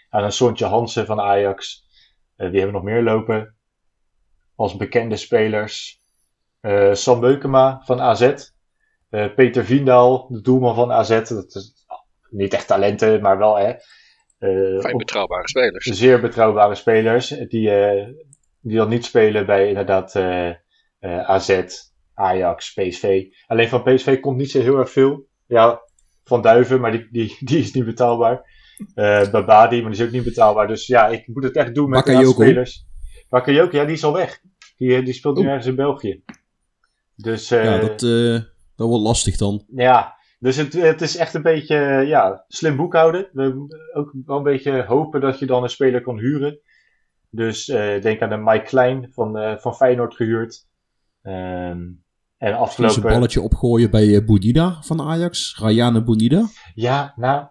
[0.09, 1.85] aan een Sontje Hansen van Ajax.
[2.37, 3.54] Wie hebben nog meer lopen?
[4.54, 6.00] Als bekende spelers.
[6.92, 8.35] Sam Beukema van AZ.
[9.11, 11.28] Peter Viendaal, de doelman van AZ.
[11.28, 11.87] Dat is
[12.30, 13.72] niet echt talenten, maar wel hè.
[14.40, 15.85] Eh, Fijn betrouwbare spelers.
[15.85, 17.29] zeer betrouwbare spelers.
[17.29, 18.09] Die, eh,
[18.61, 20.48] die dan niet spelen bij inderdaad eh,
[20.98, 21.62] eh, AZ,
[22.14, 23.24] Ajax, PSV.
[23.46, 25.26] Alleen van PSV komt niet zo heel erg veel.
[25.46, 25.81] Ja,
[26.24, 28.59] Van Duiven, maar die, die, die is niet betaalbaar.
[28.94, 30.66] Eh Babadi, maar die is ook niet betaalbaar.
[30.66, 32.88] Dus ja, ik moet het echt doen met de spelers.
[33.29, 34.40] Bakayoko, ja, die is al weg.
[34.76, 36.22] Die, die speelt nu ergens in België.
[37.16, 38.40] Dus eh, ja, dat, eh,
[38.76, 39.64] dat wordt lastig dan.
[39.74, 43.29] ja, dus het, het is echt een beetje eh, ja, slim boekhouden.
[43.33, 46.61] We ook wel een beetje hopen dat je dan een speler kan huren.
[47.31, 50.66] Dus eh, denk aan de Mike Klein van, eh, van Feyenoord gehuurd.
[51.22, 51.98] Ehm, en
[52.38, 53.03] eens een afgelopen...
[53.03, 55.59] balletje opgooien bij Bounida van Ajax.
[55.59, 56.46] Rayane Bounida.
[56.74, 57.46] Ja, nou...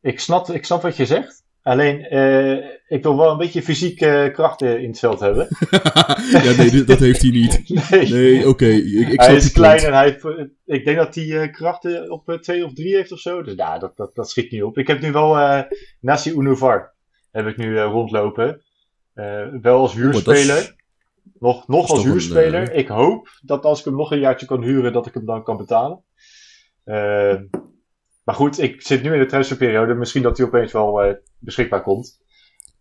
[0.00, 1.39] Ik snap, ik snap wat je zegt.
[1.62, 2.56] Alleen, eh,
[2.88, 5.48] ik wil wel een beetje fysieke krachten in het veld hebben.
[6.44, 7.62] ja, nee, dat heeft hij niet.
[7.90, 8.08] Nee.
[8.12, 8.66] Nee, oké.
[8.66, 9.86] Ik, ik hij is je klein punt.
[9.88, 10.44] en hij eh,
[10.76, 13.42] ik denk dat hij eh, krachten op 2 of 3 heeft of zo.
[13.42, 14.78] Dus nou, dat, dat, dat schiet niet op.
[14.78, 15.62] Ik heb nu wel eh
[16.00, 16.94] Nassi Unuvar
[17.30, 18.62] heb ik nu eh, rondlopen.
[19.14, 20.56] Eh, wel als huurspeler.
[20.56, 20.74] Oh, is-
[21.38, 22.68] nog nog als een, huurspeler.
[22.70, 25.24] eh, Ik hoop dat als ik hem nog een jaartje kan huren, dat ik hem
[25.26, 26.02] dan kan betalen.
[28.22, 29.94] Maar goed, ik zit nu in de transferperiode.
[29.94, 32.20] Misschien dat hij opeens wel eh, beschikbaar komt.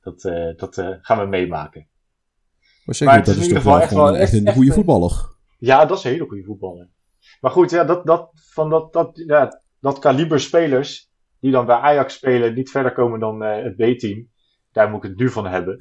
[0.01, 1.87] Dat, eh, dat eh, gaan we meemaken.
[2.85, 5.37] Maar is dat in is toch wel geval echt wel echt een echt goede voetballer.
[5.57, 6.89] Ja, dat is een hele goede voetballer.
[7.41, 11.75] Maar goed, ja, dat, dat, van dat, dat, ja, dat kaliber spelers die dan bij
[11.75, 14.29] Ajax spelen niet verder komen dan het B-team,
[14.71, 15.77] daar moet ik het nu van hebben.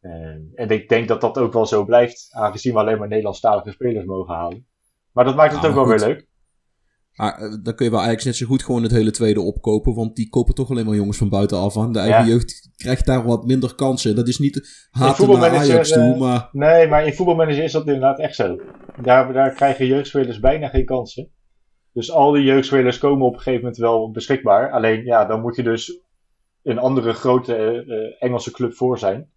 [0.00, 0.12] Eh,
[0.54, 4.04] en ik denk dat dat ook wel zo blijft, aangezien we alleen maar Nederlandstalige spelers
[4.04, 4.66] mogen halen.
[5.12, 6.00] Maar dat maakt het ook wel goed.
[6.00, 6.26] weer leuk.
[7.18, 9.94] Maar eh, dan kun je bij Ajax net zo goed gewoon het hele tweede opkopen.
[9.94, 11.92] Want die kopen toch alleen maar jongens van buitenaf aan.
[11.92, 12.26] De eigen Ja.
[12.30, 14.16] jeugd krijgt daar wat minder kansen.
[14.16, 16.48] Dat is niet haten naar Ajax toe, eh, maar...
[16.52, 18.60] Nee, maar in voetbalmanager is dat inderdaad echt zo.
[19.02, 21.30] Daar, daar krijgen jeugdspelers bijna geen kansen.
[21.92, 24.70] Dus al die jeugdspelers komen op een gegeven moment wel beschikbaar.
[24.70, 26.00] Alleen ja, dan moet je dus
[26.62, 29.30] een andere grote eh, Engelse club voor zijn.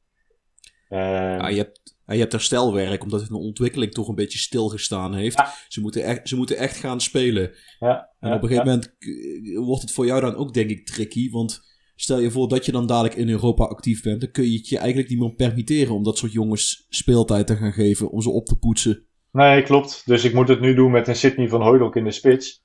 [0.88, 1.00] Eh,
[1.38, 5.38] Ja, je, hebt, ja, je hebt herstelwerk, omdat hun ontwikkeling toch een beetje stilgestaan heeft.
[5.38, 5.54] Ja.
[5.68, 7.52] Ze, moeten echt, ze moeten echt gaan spelen.
[7.80, 10.86] ja, En op een gegeven moment eh, wordt het voor jou dan ook, denk ik,
[10.86, 11.30] tricky.
[11.30, 11.62] Want
[11.96, 14.22] stel je voor dat je dan dadelijk in Europa actief bent.
[14.22, 17.56] Dan kun je het je eigenlijk niet meer permitteren om dat soort jongens speeltijd te
[17.56, 18.10] gaan geven.
[18.10, 19.06] Om ze op te poetsen.
[19.32, 20.04] Nee, klopt.
[20.06, 22.64] Dus ik moet het nu doen met een Sydney van Hooydonk in de spits.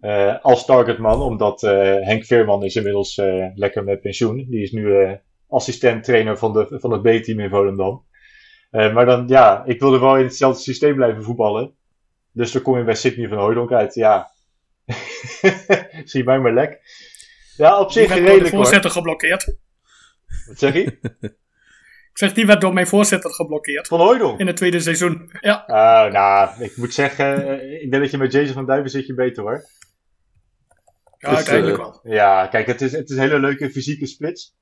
[0.00, 3.20] Eh, als targetman, omdat eh, Henk Veerman is inmiddels
[3.54, 4.46] lekker met pensioen.
[4.50, 5.16] Die is nu
[5.48, 8.06] assistent-trainer van, de, van het B-team in Volendam.
[8.70, 11.74] Eh, maar dan, ja, ik wilde wel in hetzelfde systeem blijven voetballen.
[12.32, 13.94] Dus dan kom je bij Sydney van Hooydonk uit.
[13.94, 14.30] Ja,
[16.04, 16.80] zie mij maar lek.
[17.56, 18.62] Ja, op Die zich door redelijk hoor.
[18.62, 19.56] voorzitter geblokkeerd.
[20.46, 20.98] Wat zeg je?
[22.12, 23.86] Ik zeg, die werd door mijn voorzitter geblokkeerd.
[23.88, 24.38] Van Hooydonk?
[24.40, 25.30] In het tweede seizoen.
[25.40, 28.90] Ja, Ah, nou, ik moet zeggen, eh, ik denk dat je met Jason van Duiven
[28.90, 29.64] zit je beter hoor.
[31.18, 32.00] ja Dus, uiteindelijk eh, wel.
[32.02, 34.56] Ja, kijk, het is, het is een hele leuke fysieke splits.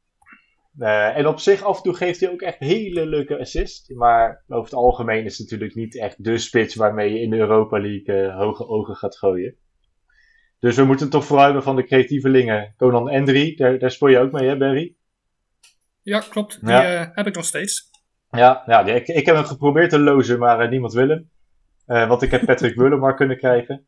[0.79, 3.89] Eh, en op zich, af en toe geeft hij ook echt hele leuke assists.
[3.89, 7.37] Maar over het algemeen is het natuurlijk niet echt de spits waarmee je in de
[7.37, 9.57] Europa League eh, hoge ogen gaat gooien.
[10.59, 12.75] Dus we moeten toch vooral hebben van de creatievelingen.
[12.77, 14.97] Conan Endry, daar, daar speel je ook mee hè, Barry?
[16.03, 16.61] Ja, klopt.
[16.61, 17.01] Die Ja.
[17.01, 17.91] eh, heb ik nog steeds.
[18.31, 21.31] Ja, ja die- ik, ik heb hem geprobeerd te lozen, maar niemand wil hem.
[22.09, 23.87] Want ik heb Patrick Wullemar kunnen krijgen.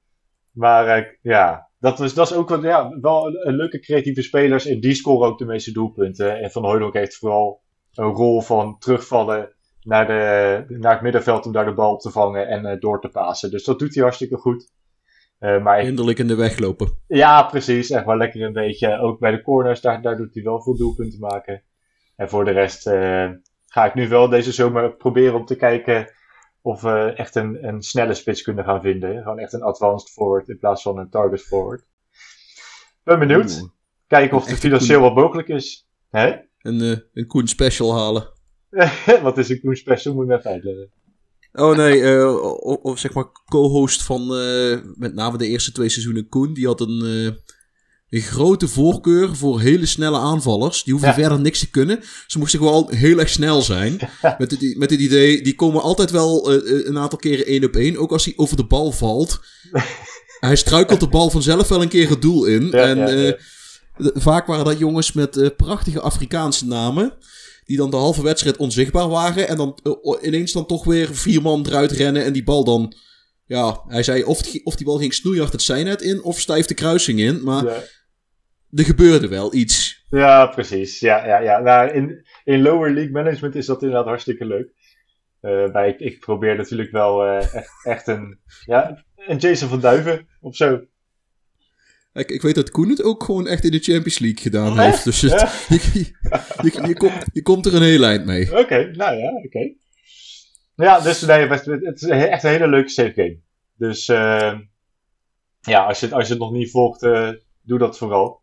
[0.53, 4.67] Maar ja, dat is, dat is ook wel, ja, wel een, een leuke creatieve spelers.
[4.67, 6.41] En die scoren ook de meeste doelpunten.
[6.41, 7.61] En Van Hooydonk heeft vooral
[7.95, 12.11] een rol van terugvallen naar, de, naar het middenveld om daar de bal op te
[12.11, 13.51] vangen en eh, door te pasen.
[13.51, 14.73] Dus dat doet hij hartstikke goed.
[15.39, 16.99] Eh, maar Hinderlijk in de weg lopen.
[17.07, 17.91] ja, precies.
[17.91, 18.99] Echt wel lekker een beetje.
[18.99, 21.63] Ook bij de corners, daar, daar doet hij wel veel doelpunten maken.
[22.17, 23.31] En voor de rest eh,
[23.67, 26.13] ga ik nu wel deze zomer proberen om te kijken
[26.69, 29.23] of we echt een, een snelle spits kunnen gaan vinden.
[29.23, 31.85] Gewoon echt een advanced forward in plaats van een target forward.
[33.05, 33.69] Ben benieuwd.
[34.07, 35.89] Kijken of het financieel wat mogelijk is.
[36.11, 36.29] Hè?
[36.59, 38.29] Een, eh, een Koen special halen.
[39.23, 40.15] wat is een Koen Special?
[40.15, 40.91] Moet ik even uitleggen.
[41.53, 45.89] Oh nee, eh, o- of zeg maar co-host van eh, met name de eerste twee
[45.89, 46.53] seizoenen Koen.
[46.53, 47.55] Die had een, eh,
[48.11, 50.83] een grote voorkeur voor hele snelle aanvallers.
[50.85, 51.15] Die hoeven Ja.
[51.19, 52.01] verder niks te kunnen.
[52.27, 53.99] Ze moesten gewoon heel erg snel zijn.
[54.39, 57.65] Met het, met het idee, die komen altijd wel eh, eh, een aantal keren één
[57.65, 57.97] op één.
[57.97, 59.41] Ook als hij over de bal valt.
[60.41, 62.67] hij struikelt de bal vanzelf wel een keer het doel in.
[62.71, 63.33] Ja, en eh,
[63.97, 67.13] de- vaak waren dat jongens met prachtige Afrikaanse namen.
[67.65, 69.49] Die dan de halve wedstrijd onzichtbaar waren.
[69.49, 69.79] En dan
[70.23, 72.25] ineens dan toch weer vier man eruit rennen.
[72.25, 72.95] En die bal dan.
[73.47, 76.23] Ja, hij zei of, die- of die bal ging snoeihard het zijnet in.
[76.23, 77.43] Of stijf de kruising in.
[77.43, 77.97] Maar.
[78.75, 80.05] Er gebeurde wel iets.
[80.11, 81.01] Ja, precies.
[81.01, 81.59] Ja, ja, ja.
[81.59, 84.73] Nou, in, in lower league management is dat inderdaad hartstikke leuk.
[85.73, 90.29] Maar ik, ik probeer natuurlijk wel eh, echt, echt een, ja, een Jason van Duiven
[90.41, 90.81] of zo.
[92.13, 94.79] Ik, ik weet dat Koen het ook gewoon echt in de Champions League gedaan Oh,
[94.79, 95.05] heeft.
[95.05, 95.51] Dus het- Ja?
[95.75, 96.13] je,
[96.63, 98.59] je, je, komt, je komt er een heel eind mee.
[98.59, 99.73] Oké, nou ja, oké.
[100.75, 103.39] Ja, dus nee, het het is echt een hele leuke save game.
[103.77, 104.59] Dus eh,
[105.61, 107.01] ja, als je, als je het nog niet volgt,
[107.63, 108.43] doe dat vooral.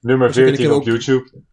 [0.00, 1.46] Nummer Dus ik- ik 14 heb op ook- YouTube.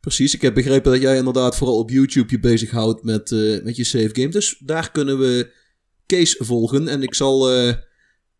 [0.00, 3.76] Precies, ik heb begrepen dat jij inderdaad vooral op YouTube je bezighoudt met, eh, met
[3.76, 4.28] je save game.
[4.28, 5.52] Dus daar kunnen we
[6.06, 6.88] Kees volgen.
[6.88, 7.50] En ik zal...
[7.52, 7.74] eh,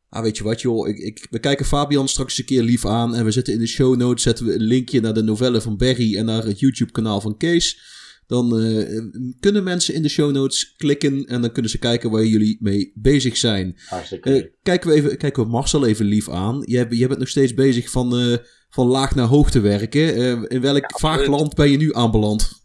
[0.09, 3.15] ah, weet je wat joh, ik, ik, we kijken Fabian straks een keer lief aan.
[3.15, 5.77] En we zetten in de show notes zetten we een linkje naar de novelle van
[5.77, 7.93] Barry en naar het YouTube kanaal van Kees.
[8.27, 9.01] Dan eh,
[9.41, 12.93] kunnen mensen in de show notes klikken en dan kunnen ze kijken waar jullie mee
[12.95, 13.77] bezig zijn.
[13.87, 16.63] Hartstikke kijken, we even, kijken we Marcel even lief aan.
[16.67, 18.39] Jij, jij bent nog steeds bezig van,
[18.75, 20.15] van laag naar hoog te werken.
[20.15, 21.29] Eh, in welk vaag absoluut.
[21.29, 22.63] land ben je nu aanbeland?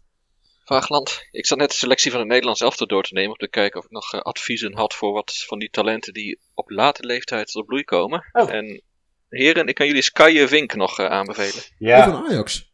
[0.64, 1.26] Vaagland.
[1.30, 3.30] Ik zat net de selectie van het Nederlands elftal door te nemen.
[3.30, 6.40] Om te kijken of ik nog eh, adviezen had voor wat van die talenten die
[6.54, 8.24] op late leeftijd tot bloei komen.
[8.32, 8.52] Oh.
[8.52, 8.82] En
[9.28, 11.62] heren, ik kan jullie Skye Vink nog eh, aanbevelen.
[11.78, 12.72] Ja, van Ajax?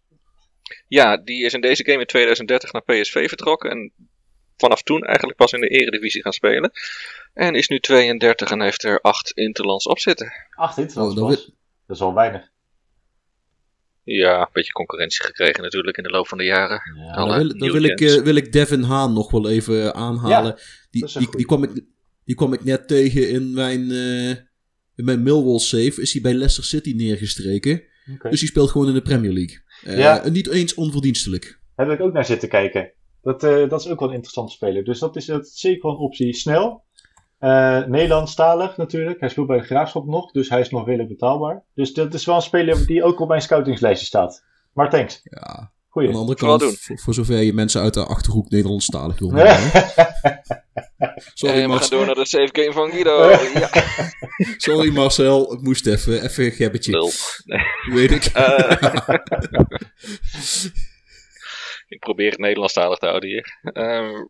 [0.89, 3.71] Ja, die is in deze game in 2030 naar PSV vertrokken.
[3.71, 3.93] En
[4.57, 6.71] vanaf toen eigenlijk pas in de eredivisie gaan spelen.
[7.35, 10.33] En is nu 32 en heeft er 8 interlands op zitten.
[10.55, 11.45] acht interlands Oh, dan pas.
[11.87, 12.55] Dat is wel weinig.
[14.15, 16.81] Ja, een beetje concurrentie gekregen natuurlijk in de loop van de jaren.
[16.97, 17.15] Ja.
[17.15, 20.59] Dan wil, dan wil, ik, eh, wil ik Devin Haan nog wel even aanhalen.
[20.91, 21.71] die, die, die, kwam ik,
[22.25, 24.29] die kwam ik net tegen in mijn, eh,
[24.95, 26.01] in mijn Millwall save.
[26.01, 27.83] Is hij bij Leicester City neergestreken.
[28.31, 29.63] Dus die speelt gewoon in de Premier League.
[29.85, 30.23] Eh, Ja.
[30.25, 31.61] en Niet eens onverdienstelijk.
[31.77, 32.93] Daar heb ik ook naar zitten kijken.
[33.23, 34.85] Dat, eh, dat is ook wel een interessante speler.
[34.85, 36.35] Dus dat is, dat is zeker wel een optie.
[36.35, 36.85] Snel.
[37.39, 39.21] Eh Nederlandstalig natuurlijk.
[39.21, 40.31] Hij speelt bij de Graafschap nog.
[40.31, 41.63] Dus hij is nog redelijk betaalbaar.
[41.75, 44.45] Dus dat is wel een speler die ook op mijn scoutingslijstje staat.
[44.73, 45.21] Maar thanks.
[45.23, 45.73] Ja.
[45.89, 46.09] Goeie.
[46.09, 49.31] Aan de andere kant, voor, voor zover je mensen uit de Achterhoek Nederlandstalig wil.
[51.35, 51.89] Sorry, en we Marcel.
[51.89, 53.31] gaan door naar de save game van Guido.
[53.61, 53.71] ja,
[54.57, 56.23] Sorry Marcel, het moest even.
[56.23, 56.91] Even een gebbetje.
[56.93, 57.11] lul.
[57.95, 58.25] Weet ik.
[58.25, 59.15] Eh,
[61.89, 63.59] ik probeer het Nederlandstalig te houden hier.
[63.63, 64.25] Ehm,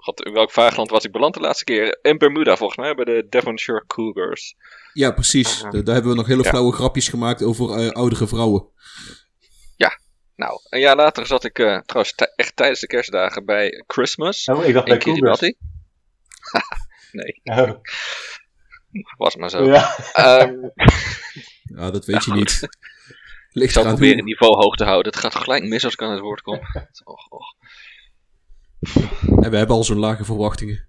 [0.00, 1.98] God, in welk vaagland was ik beland de laatste keer?
[2.02, 4.54] In Bermuda volgens mij, bij de Devonshire Cougars.
[4.92, 5.60] Ja, precies.
[5.60, 6.48] Da- Daar hebben we nog hele Ja.
[6.48, 8.68] flauwe grapjes gemaakt over eh, oudere vrouwen.
[10.38, 14.44] Nou, een jaar later zat ik eh, trouwens echt tijdens de kerstdagen bij Christmas.
[14.44, 15.38] Oh, ik dacht bij in Cougars.
[15.38, 15.56] Kiribati.
[17.18, 17.70] nee, Oh,
[19.16, 19.64] was maar zo.
[19.64, 19.96] ja.
[20.12, 20.54] Ehm,
[21.62, 22.68] Ja, dat weet je niet.
[23.52, 25.12] ik zal proberen het niveau hoog te houden.
[25.12, 26.58] Het gaat gelijk mis als ik aan het woord kom.
[27.04, 27.54] Och, och,
[29.42, 30.86] En we hebben al zo'n lage verwachtingen.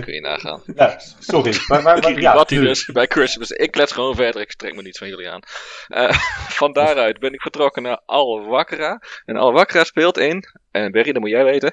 [0.00, 0.62] kun je nagaan.
[0.74, 1.54] Ja, sorry.
[1.66, 2.68] Maar, maar, maar, ja, tuurlijk.
[2.74, 3.50] dus, bij Christmas.
[3.50, 5.42] Ik klets gewoon verder, ik trek me niets van jullie aan.
[5.86, 6.12] Eh,
[6.60, 9.02] van daaruit ben ik vertrokken naar Al Wakra.
[9.24, 11.72] En Al Wakra speelt in, en Berry, dat moet jij weten,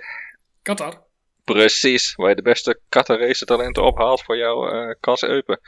[0.62, 1.04] Qatar.
[1.44, 5.60] precies, waar je de beste Qatarese talenten ophaalt voor jouw eh Kas Eupen.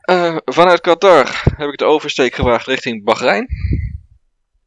[0.00, 3.48] Eh, vanuit Qatar heb ik de oversteek gewaagd richting Bahrein.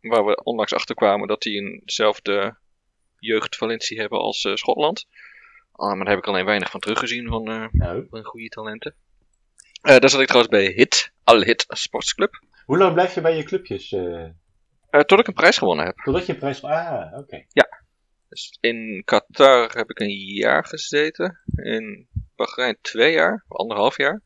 [0.01, 2.59] Waar we onlangs achter kwamen dat die eenzelfde
[3.25, 5.05] jeugdvalentie hebben als eh, Schotland.
[5.71, 8.95] Ah, maar daar heb ik alleen weinig van teruggezien van eh, Nou, van goede talenten.
[9.81, 12.43] Eh, daar zat ik trouwens bij HIT, Al Hit Sportsclub.
[12.65, 13.91] hoe lang blijf je bij je clubjes?
[13.91, 14.23] eh,
[14.89, 15.97] Eh, tot ik een prijs gewonnen heb.
[15.97, 16.63] totdat je een prijs...
[16.63, 17.45] Ah, oké.
[18.29, 21.39] Dus in Qatar heb ik een jaar gezeten.
[21.55, 24.21] In Bahrein twee jaar, anderhalf jaar.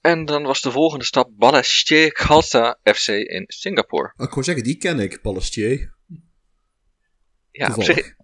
[0.00, 4.12] En dan was de volgende stap Balestier Khalsa FC in Singapore.
[4.16, 5.94] Oh, ik wou zeggen, die ken ik, Balestier.
[7.52, 8.14] Ja, op zich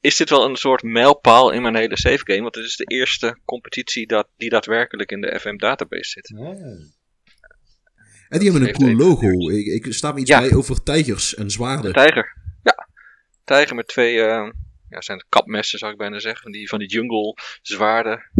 [0.00, 2.42] is dit wel een soort mijlpaal in mijn hele save game.
[2.42, 6.32] Want het is de eerste competitie dat, die daadwerkelijk in de FM database zit.
[6.36, 6.48] Ah.
[8.28, 9.50] En die hebben een cool logo.
[9.50, 10.40] Ik, ik sta me iets Ja.
[10.40, 11.92] bij over tijgers en Een zwaarden.
[11.92, 12.36] tijger.
[12.62, 12.88] Ja.
[13.44, 14.50] Tijger met twee, eh,
[14.88, 16.42] ja, zijn kapmessen zou ik bijna zeggen.
[16.42, 18.30] Van die, van die jungle zwaarden.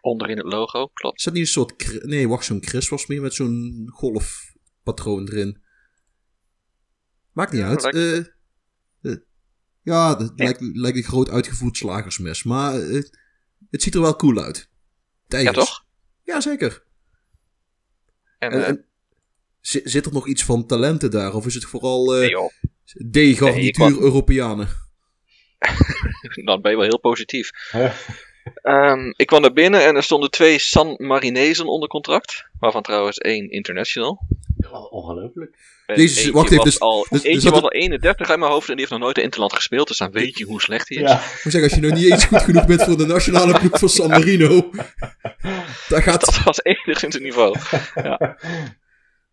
[0.00, 0.86] Onderin het logo.
[0.86, 1.18] Klopt.
[1.18, 2.02] Is dat niet een soort...
[2.06, 5.62] Nee, wacht, zo'n Chris was meer met zo'n golfpatroon erin.
[7.32, 7.82] Maakt niet Ja, uit.
[7.82, 8.33] lijkt- eh,
[9.84, 10.44] ja, het Ja.
[10.44, 12.42] lijkt, lijkt een groot uitgevoerd slagersmes.
[12.42, 12.72] Maar
[13.70, 14.68] het ziet er wel cool uit.
[15.26, 15.84] Ja, toch?
[16.22, 16.82] Ja, zeker.
[18.38, 18.84] En, En, eh, en
[19.60, 21.34] zit er nog iets van talenten daar?
[21.34, 22.44] Of is het vooral Nee, eh.
[23.10, 24.68] D-garnituur Nee, ik Europeanen?
[26.44, 27.50] Dan ben je wel heel positief.
[28.62, 32.44] Ehm, ik kwam naar binnen en er stonden twee San Marinezen onder contract.
[32.58, 34.26] Waarvan trouwens één international.
[34.90, 35.56] Ongelooflijk.
[35.86, 38.28] Jezus, eentje wacht even, was dus- al, dus- dus eentje dat was het- al 31
[38.30, 39.88] uit mijn hoofd en die heeft nog nooit in Interland gespeeld.
[39.88, 41.08] Dus dan weet je hoe slecht hij is.
[41.10, 41.16] Ja.
[41.16, 43.78] Ik moet zeggen, als je nog niet eens goed genoeg bent voor de nationale ploeg
[43.78, 44.70] van San Marino.
[45.88, 46.20] daar gaat.
[46.24, 47.56] Dat was enigszins het niveau.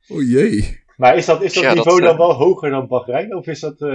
[0.08, 0.84] Oh jee.
[0.97, 3.36] Maar is dat, is dat Ja, dat, niveau dan eh, wel hoger dan Bahrein?
[3.36, 3.82] Of is dat...
[3.82, 3.89] eh,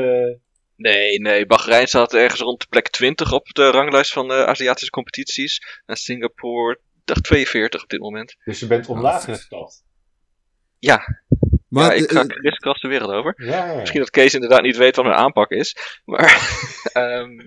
[0.77, 1.47] Nee, nee.
[1.47, 5.81] Bahrein staat ergens rond de plek 20 op de ranglijst van de Aziatische competities.
[5.87, 8.37] En Singapore, dacht 42 op dit moment.
[8.45, 9.85] Dus je bent omlaag gestapt?
[10.87, 11.23] Ja,
[11.69, 13.35] Maar ja ik eh, ga eh, kriskras de wereld over.
[13.45, 13.79] Ja, ja.
[13.79, 15.77] Misschien dat Kees inderdaad niet weet wat mijn aanpak is.
[16.05, 16.25] Maar
[16.93, 17.47] ehm, Nee,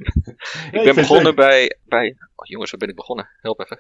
[0.72, 2.16] ik ben begonnen bij, bij...
[2.36, 3.30] Oh jongens, waar ben ik begonnen?
[3.42, 3.78] Help even.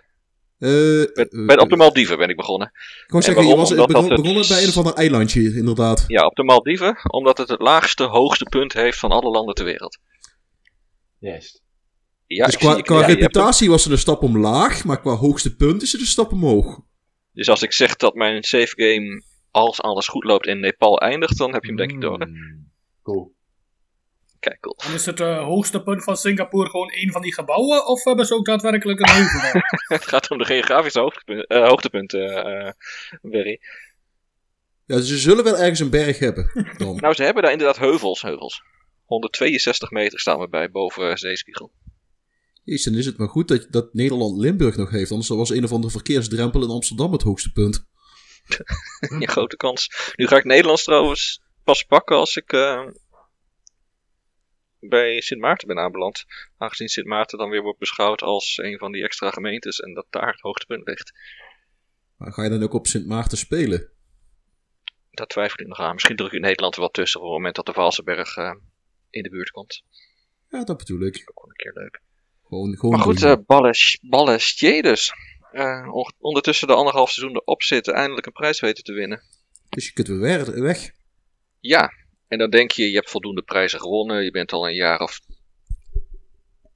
[0.57, 2.67] eh, Bij, eh, bij, op de Maldiven ben ik begonnen.
[2.73, 3.57] Ik wou En zeggen, je waarom?
[3.59, 6.03] was begon, dat het- begonnen bij een of ander eilandje, inderdaad.
[6.07, 6.97] Ja, op de Maldiven.
[7.11, 9.99] Omdat het het laagste, hoogste punt heeft van alle landen ter wereld.
[11.19, 11.61] Juist.
[12.25, 13.27] Ja, dus ik qua, zie- ik- qua ja, je hebt hem.
[13.31, 16.79] reputatie was het een stap omlaag, maar qua hoogste punt is het een stap omhoog.
[17.33, 21.37] Dus als ik zeg dat mijn save game, als alles goed loopt, in Nepal eindigt,
[21.37, 22.19] dan heb je hem denk ik door.
[22.19, 22.25] hè?
[23.03, 23.37] Cool.
[24.39, 24.75] Kijk, cool.
[24.83, 28.25] Dan is het eh, hoogste punt van Singapore gewoon een van die gebouwen, of hebben
[28.25, 29.61] ze ook daadwerkelijk een heuvel?
[29.97, 32.71] Het gaat om de geografische hoogtepunten, eh, hoogtepunten eh,
[33.21, 33.59] Berry.
[34.85, 36.51] Ja, ze zullen wel ergens een berg hebben.
[36.77, 36.95] Dan.
[36.95, 38.61] Nou, ze hebben daar inderdaad heuvels, heuvels.
[39.05, 41.71] 162 meter staan we bij boven zeespiegel.
[42.63, 45.11] Jezus, dan is het maar goed dat, dat Nederland Limburg nog heeft.
[45.11, 47.85] Anders was een of andere verkeersdrempel in Amsterdam het hoogste punt.
[49.19, 50.11] Ja, grote kans.
[50.15, 52.87] Nu ga ik Nederlands trouwens pas pakken als ik eh,
[54.79, 56.25] bij Sint Maarten ben aanbeland.
[56.57, 60.05] Aangezien Sint Maarten dan weer wordt beschouwd als een van die extra gemeentes en dat
[60.09, 61.13] daar het hoogtepunt ligt.
[62.17, 63.89] Maar ga je dan ook op Sint Maarten spelen?
[65.11, 65.93] Daar twijfel ik nog aan.
[65.93, 68.55] Misschien druk ik Nederland er wel tussen op het moment dat de Valsenberg eh,
[69.09, 69.83] in de buurt komt.
[70.49, 71.23] Ja, dat bedoel ik.
[71.25, 72.01] Ook wel een keer leuk.
[72.47, 75.13] Gewoon, gewoon Maar goed, eh Balles, Ballestier dus.
[75.51, 79.21] Eh, on- ondertussen de anderhalf seizoen erop zitten, eindelijk een prijs weten te winnen.
[79.69, 80.45] Dus je kunt weer weg.
[80.45, 80.91] weg.
[81.59, 81.91] Ja,
[82.27, 84.23] en dan denk je, je hebt voldoende prijzen gewonnen.
[84.23, 85.19] Je bent al een jaar of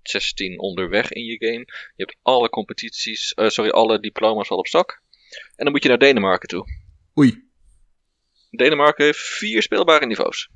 [0.02, 1.66] 16 onderweg in je game.
[1.96, 5.02] Je hebt alle competities, eh, sorry, alle diploma's al op zak.
[5.56, 6.66] En dan moet je naar Denemarken toe.
[7.20, 7.48] Oei,
[8.50, 10.50] Denemarken heeft vier speelbare niveaus.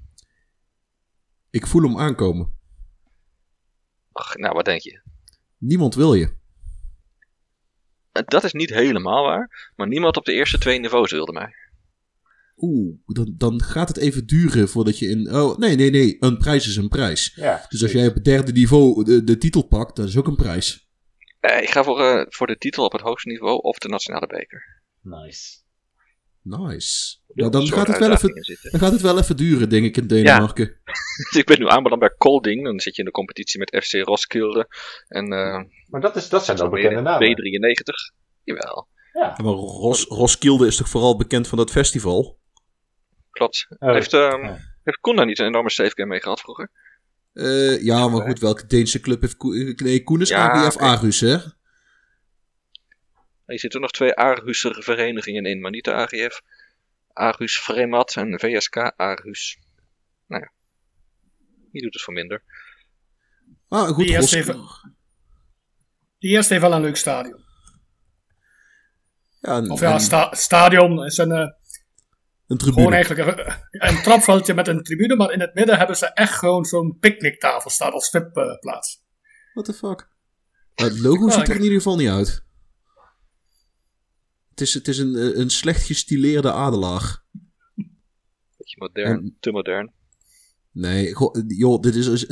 [1.50, 2.56] ik voel hem aankomen.
[4.12, 5.02] Ach, nou, wat denk je?
[5.58, 6.36] Niemand wil je.
[8.26, 11.54] Dat is niet helemaal waar, maar niemand op de eerste twee niveaus wilde mij.
[12.58, 15.36] Oeh, dan, dan gaat het even duren voordat je in...
[15.36, 16.18] Oh, nee, nee, nee.
[16.20, 17.32] Een prijs is een prijs.
[17.36, 20.28] Ja, Dus als jij op het derde niveau de, de titel pakt, dat is ook
[20.28, 20.88] een prijs.
[21.40, 24.28] Eh, ik ga voor, eh, voor de titel op het hoogste niveau of de nationale
[24.28, 24.82] beker.
[25.02, 25.66] Nice.
[26.48, 27.18] Nice.
[27.34, 28.34] Nou, dan gaat, het wel even,
[28.72, 30.80] dan gaat het wel even duren, denk ik, in Denemarken.
[31.32, 32.64] Dus ik ben nu aanbeland bij Kolding.
[32.64, 34.68] Dan zit je in de competitie met FC Roskilde.
[35.08, 37.28] En eh Maar dat, is, dat zijn dan bekende namen.
[37.28, 38.16] B93.
[38.44, 39.36] Jawel, Ja.
[39.44, 42.40] Maar Ros, Roskilde is toch vooral bekend van dat festival?
[43.38, 43.68] klopt.
[43.80, 44.58] Oh, heeft, ehm ja.
[44.84, 46.72] heeft Koen daar niet een enorme save game mee gehad vroeger?
[47.34, 49.74] Eh, ja, maar goed, welke Deense club heeft Koen?
[49.76, 51.38] Nee, Koen is Ja, AGF hè?
[53.54, 56.42] Je zitten nog twee Argusere verenigingen in, maar niet de AGF.
[57.14, 59.60] Argus Vremat en VSK Argus.
[60.28, 60.52] Nou ja.
[61.72, 62.44] Die doet het voor minder.
[63.68, 64.44] Ah, goed, Die eerste
[66.20, 67.44] Die eerste heeft wel een leuk stadion.
[69.40, 71.50] ja, een, Of ja, een- sta- stadion is een, eh, een
[72.48, 72.96] gewoon tribune.
[72.96, 73.38] eigenlijk
[73.72, 76.98] een, een trapveldje met een tribune, maar in het midden hebben ze echt gewoon zo'n
[77.00, 79.04] picknicktafel staan als VIP-plaats.
[79.54, 80.10] What the fuck?
[80.76, 82.46] Maar het logo ziet er in ieder geval niet uit.
[84.58, 87.24] Het is, het is een, eh, een slecht gestileerde adelaar.
[88.58, 89.92] Beetje modern, En- te modern.
[90.72, 92.10] Nee, goh, joh, dit is...
[92.10, 92.28] Als,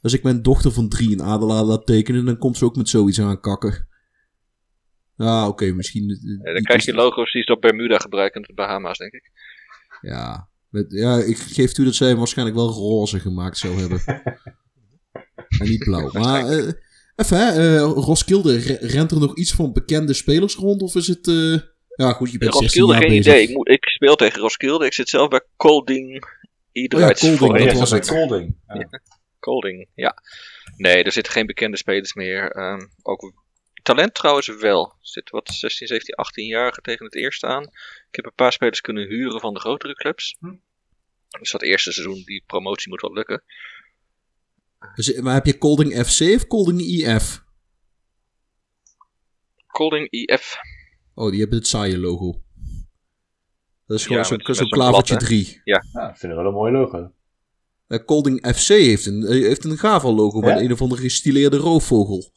[0.00, 2.88] als ik mijn dochter van drie een adelaar laat tekenen, dan komt ze ook met
[2.88, 3.88] zoiets aan kakken.
[5.16, 6.10] Ja, oké, misschien...
[6.10, 9.12] eh, Ja, dan krijg je logo's die ze op Bermuda gebruiken en de Bahama's, denk
[9.12, 9.30] ik.
[10.00, 14.00] Ja, met, ja, ik geef toe dat zij hem waarschijnlijk wel roze gemaakt zou hebben.
[15.60, 16.10] en niet blauw.
[16.12, 16.72] Maar eh,
[17.16, 20.82] even, hè, eh, Roskilde, re- rent er nog iets van bekende spelers rond?
[20.82, 21.28] Of is het...
[21.28, 21.56] eh,
[21.96, 23.32] ja, goed, je bent 16 Roskilde, jaar geen bezig.
[23.32, 23.42] idee.
[23.48, 24.86] Ik, moet, ik speel tegen Roskilde.
[24.86, 26.24] Ik zit zelf bij Kolding.
[26.72, 28.08] Iedereen Oh ja, Kolding, Oh, dat ja, was het.
[29.38, 29.88] Kolding.
[29.94, 30.22] Ja.
[30.76, 32.50] Nee, er zitten geen bekende spelers meer.
[32.50, 33.32] Ehm, ook
[33.82, 34.86] talent trouwens wel.
[34.86, 37.62] Er zit wat 16, 17, 18-jarigen tegen het eerste aan.
[38.10, 40.36] Ik heb een paar spelers kunnen huren van de grotere clubs.
[40.38, 40.54] Hm.
[41.38, 43.42] Dus dat eerste seizoen, die promotie moet wel lukken.
[44.94, 47.42] Dus, maar heb je Colding FC of Colding IF?
[49.66, 50.56] Kolding IF.
[51.16, 52.40] Oh, die hebben het saaie logo.
[53.86, 55.20] Dat is gewoon Ja, zo'n klavertje hè?
[55.20, 55.60] 3.
[55.64, 57.12] Ja, ik vind het wel een mooi logo.
[57.86, 60.60] Eh, Colding FC heeft een, eh, heeft een Gava logo met Ja?
[60.64, 62.32] een of andere gestileerde roofvogel.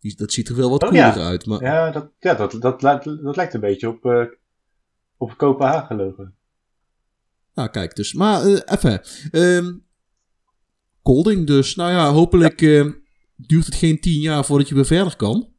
[0.00, 1.26] Die, dat ziet er wel wat Oh, cooler ja.
[1.26, 1.46] uit.
[1.46, 4.24] Maar, Ja, dat, ja dat, dat, lijkt, dat lijkt een beetje op, eh
[5.16, 6.28] op Kopenhagen logo.
[7.54, 8.12] Nou, kijk, dus.
[8.12, 9.02] Maar even.
[9.30, 9.72] ehm
[11.02, 11.74] Colding dus.
[11.74, 12.90] Nou ja, hopelijk eh,
[13.36, 15.53] duurt het geen tien jaar voordat je weer verder kan.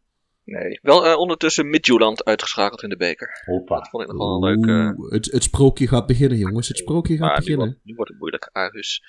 [0.46, 0.80] Nee.
[0.82, 3.42] Wel eh, ondertussen Midtjylland uitgeschakeld in de beker.
[3.46, 3.76] Hoppa.
[3.76, 4.96] Dat vond ik nog wel een leuk.
[5.12, 6.68] het, het sprookje gaat beginnen, jongens.
[6.68, 7.66] Het sprookje gaat nu beginnen.
[7.66, 8.50] wordt, nu wordt het moeilijk.
[8.52, 9.04] Aarhus.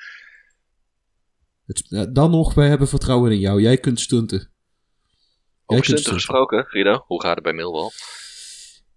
[1.67, 3.61] Het, dan nog, wij hebben vertrouwen in jou.
[3.61, 4.39] Jij kunt stunten.
[4.39, 4.49] Jij
[5.67, 7.05] Over kunt stunten gesproken, Guido.
[7.07, 7.91] Hoe gaat het bij Millwall?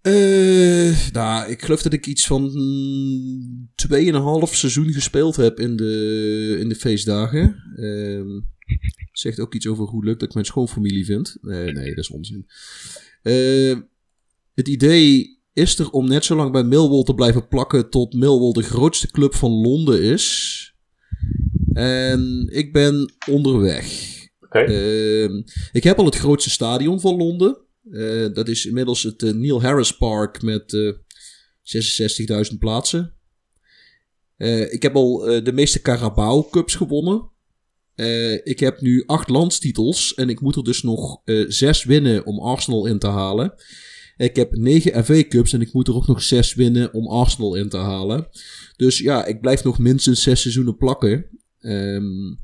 [0.00, 3.70] Eh, nou, ik geloof dat ik iets van mm,
[4.46, 7.62] 2,5 seizoen gespeeld heb in de, in de feestdagen.
[7.76, 8.58] Ehm
[9.12, 11.36] zegt ook iets over hoe leuk dat ik mijn schoonfamilie vind.
[11.40, 12.46] Nee, nee, dat is onzin.
[13.22, 13.78] Eh,
[14.54, 18.52] het idee is er om net zo lang bij Millwall te blijven plakken tot Millwall
[18.52, 20.58] de grootste club van Londen is.
[21.72, 24.08] En ik ben onderweg.
[24.48, 25.42] Ehm,
[25.72, 27.58] ik heb al het grootste stadion van Londen.
[27.90, 30.92] Eh, dat is inmiddels het eh, Neil Harris Park met eh
[31.62, 33.14] 66.000 plaatsen.
[34.36, 37.30] Eh, ik heb al eh, de meeste Carabao Cups gewonnen.
[38.00, 42.26] Eh, ik heb nu acht landstitels en ik moet er dus nog eh, zes winnen
[42.26, 43.54] om Arsenal in te halen.
[44.16, 47.54] Ik heb negen FA Cups en ik moet er ook nog zes winnen om Arsenal
[47.54, 48.28] in te halen.
[48.76, 51.26] Dus ja, ik blijf nog minstens zes seizoenen plakken.
[51.58, 52.34] Ehm,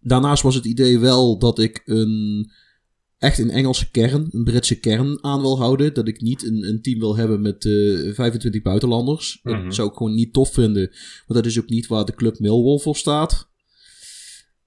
[0.00, 2.50] daarnaast was het idee wel dat ik een
[3.18, 5.94] echt een Engelse kern, een Britse kern aan wil houden.
[5.94, 9.40] Dat ik niet een, een team wil hebben met eh 25 buitenlanders.
[9.42, 9.64] Mhm.
[9.64, 10.88] Dat zou ik gewoon niet tof vinden.
[11.26, 13.49] Want dat is ook niet waar de club Millwall voor staat.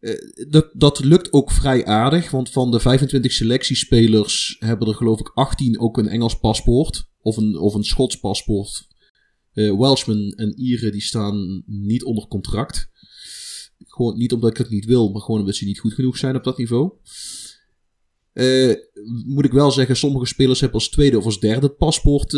[0.04, 5.20] Eh, dat, dat lukt ook vrij aardig, want van de 25 selectiespelers hebben er geloof
[5.20, 7.10] ik 18 ook een Engels paspoort.
[7.22, 8.88] Of een, of een Schots paspoort.
[9.54, 12.89] Eh Welshmen en Ieren die staan niet onder contract.
[13.78, 16.36] Gewoon niet omdat ik het niet wil, maar gewoon omdat ze niet goed genoeg zijn
[16.36, 16.91] op dat niveau.
[18.34, 18.74] Eh,
[19.26, 22.34] moet ik wel zeggen, sommige spelers hebben als tweede of als derde paspoort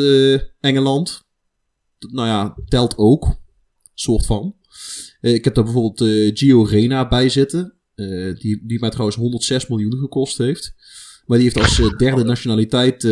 [0.60, 1.24] Engeland.
[2.00, 3.36] Nou ja, telt ook.
[3.94, 4.56] Soort van.
[5.22, 7.74] Eh, ik heb daar bijvoorbeeld eh, Gio Reyna bij zitten.
[7.96, 10.74] eh, die, die mij trouwens 106 miljoen gekost heeft.
[11.26, 13.08] Maar die heeft als derde nationaliteit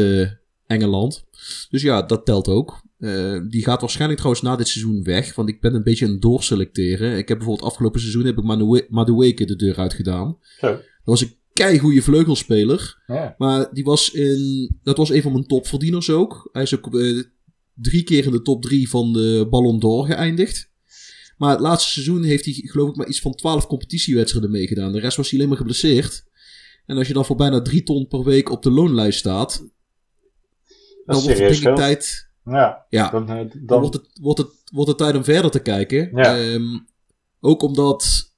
[0.67, 1.23] Engeland.
[1.69, 2.81] Dus ja, dat telt ook.
[3.49, 5.35] Die gaat waarschijnlijk trouwens na dit seizoen weg.
[5.35, 7.17] Want ik ben een beetje aan het doorselecteren.
[7.17, 10.37] Ik heb bijvoorbeeld afgelopen seizoen heb ik Maduwe- Madueke de deur uitgedaan.
[10.59, 10.67] Zo.
[10.67, 13.01] Dat was een keigoede vleugelspeler.
[13.07, 13.35] Ja.
[13.37, 16.49] Maar die was in, dat was een van mijn topverdieners ook.
[16.51, 16.89] Hij is ook
[17.73, 20.71] drie keer in de top drie van de Ballon d'Or geëindigd.
[21.37, 24.91] Maar het laatste seizoen heeft hij geloof ik maar iets van 12 competitiewedstrijden meegedaan.
[24.91, 26.25] De rest was hij alleen maar geblesseerd.
[26.85, 29.67] En als je dan voor bijna 3 ton per week op de loonlijst staat,
[31.05, 32.31] dan wordt het denk ik tijd.
[32.45, 35.51] Ja, Ja, dan, eh, dan dan, wordt het, wordt, het, wordt het tijd om verder
[35.51, 36.09] te kijken.
[36.13, 36.37] Ja.
[36.37, 36.79] Ehm,
[37.39, 38.33] ook omdat,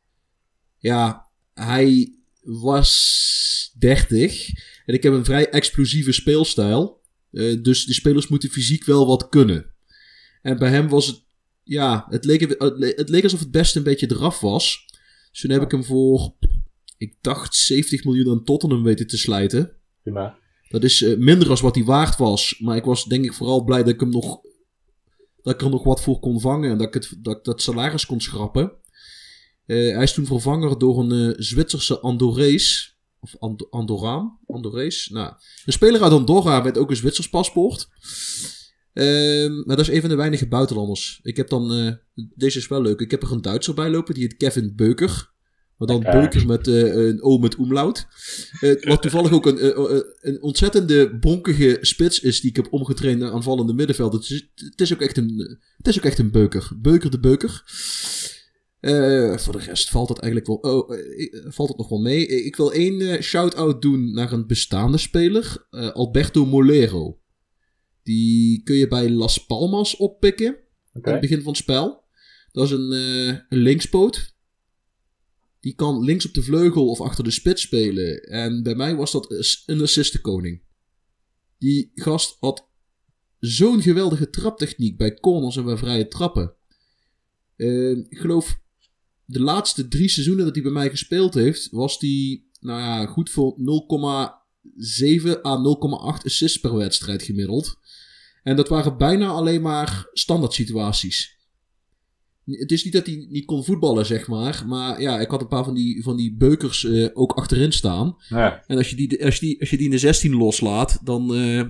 [0.77, 4.49] ja, hij was 30
[4.85, 7.01] en ik heb een vrij explosieve speelstijl.
[7.31, 9.73] Eh, dus de spelers moeten fysiek wel wat kunnen.
[10.41, 11.24] En bij hem was het,
[11.65, 14.85] ja, het leek, het le- het leek alsof het best een beetje eraf was.
[15.31, 16.33] Dus toen heb ik hem voor,
[16.97, 19.71] ik dacht 70 miljoen aan Tottenham weten te slijten.
[20.01, 20.37] prima.
[20.69, 22.59] Dat is eh, minder als wat hij waard was.
[22.59, 24.39] Maar ik was denk ik vooral blij dat ik hem nog.
[25.41, 26.71] Dat ik er nog wat voor kon vangen.
[26.71, 28.71] En dat ik, het, dat, ik dat salaris kon schrappen.
[29.65, 32.97] Eh, hij is toen vervangen door een eh, Zwitserse Andorrees.
[33.19, 34.39] Of And Andorraan?
[34.47, 35.09] Andorrees?
[35.09, 35.33] Nou,
[35.65, 37.87] een speler uit Andorra met ook een Zwitsers paspoort.
[38.95, 41.19] Ehm, maar dat is een van de weinige buitenlanders.
[41.23, 41.73] Ik heb dan.
[41.73, 41.91] eh,
[42.35, 42.99] deze is wel leuk.
[42.99, 44.13] Ik heb er een Duitser bij lopen.
[44.13, 45.33] Die heet Kevin Beuker.
[45.77, 45.99] Maar dan.
[46.01, 48.07] Beuker met eh, een O met omlaut.
[48.59, 49.65] Eh, wat toevallig ook een,
[50.21, 54.13] een ontzettende bonkige spits is die ik heb omgetraind naar aanvallende middenveld.
[54.13, 56.71] Het is, het is ook echt een, het is ook echt een beuker.
[56.81, 57.63] Beuker de beuker.
[59.39, 60.91] Voor de rest valt het eigenlijk wel, oh,
[61.47, 62.27] valt het nog wel mee.
[62.27, 65.67] Ik wil één eh, shout-out doen naar een bestaande speler.
[65.69, 67.19] Alberto Molero.
[68.05, 70.57] Die kun je bij Las Palmas oppikken.
[70.93, 72.03] Aan het begin van het spel.
[72.51, 72.91] Dat is een,
[73.49, 74.35] een linkspoot.
[75.59, 78.23] Die kan links op de vleugel of achter de spits spelen.
[78.23, 79.31] En bij mij was dat
[79.65, 80.61] een assistenkoning.
[81.57, 82.67] Die gast had
[83.39, 86.53] zo'n geweldige traptechniek bij corners en bij vrije trappen.
[87.55, 88.59] Eh, ik geloof
[89.25, 93.29] de laatste drie seizoenen dat hij bij mij gespeeld heeft, was die nou ja, goed
[93.29, 95.57] voor 0,7 à
[96.17, 97.77] 0,8 assists per wedstrijd gemiddeld.
[98.45, 101.37] En dat waren bijna alleen maar standaard situaties.
[102.45, 104.63] Het is niet dat hij niet kon voetballen, zeg maar.
[104.67, 108.15] Maar ja, ik had een paar van die, van die beukers eh, ook achterin staan.
[108.29, 108.63] Ja.
[108.67, 111.35] En als je, die, als, je die, als je die in de 16 loslaat, dan
[111.35, 111.61] eh,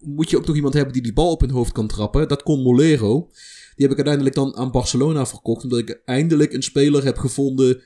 [0.00, 2.28] moet je ook nog iemand hebben die die bal op hun hoofd kan trappen.
[2.28, 3.30] Dat kon Molero.
[3.74, 5.62] Die heb ik uiteindelijk dan aan Barcelona verkocht.
[5.62, 7.82] Omdat ik eindelijk een speler heb gevonden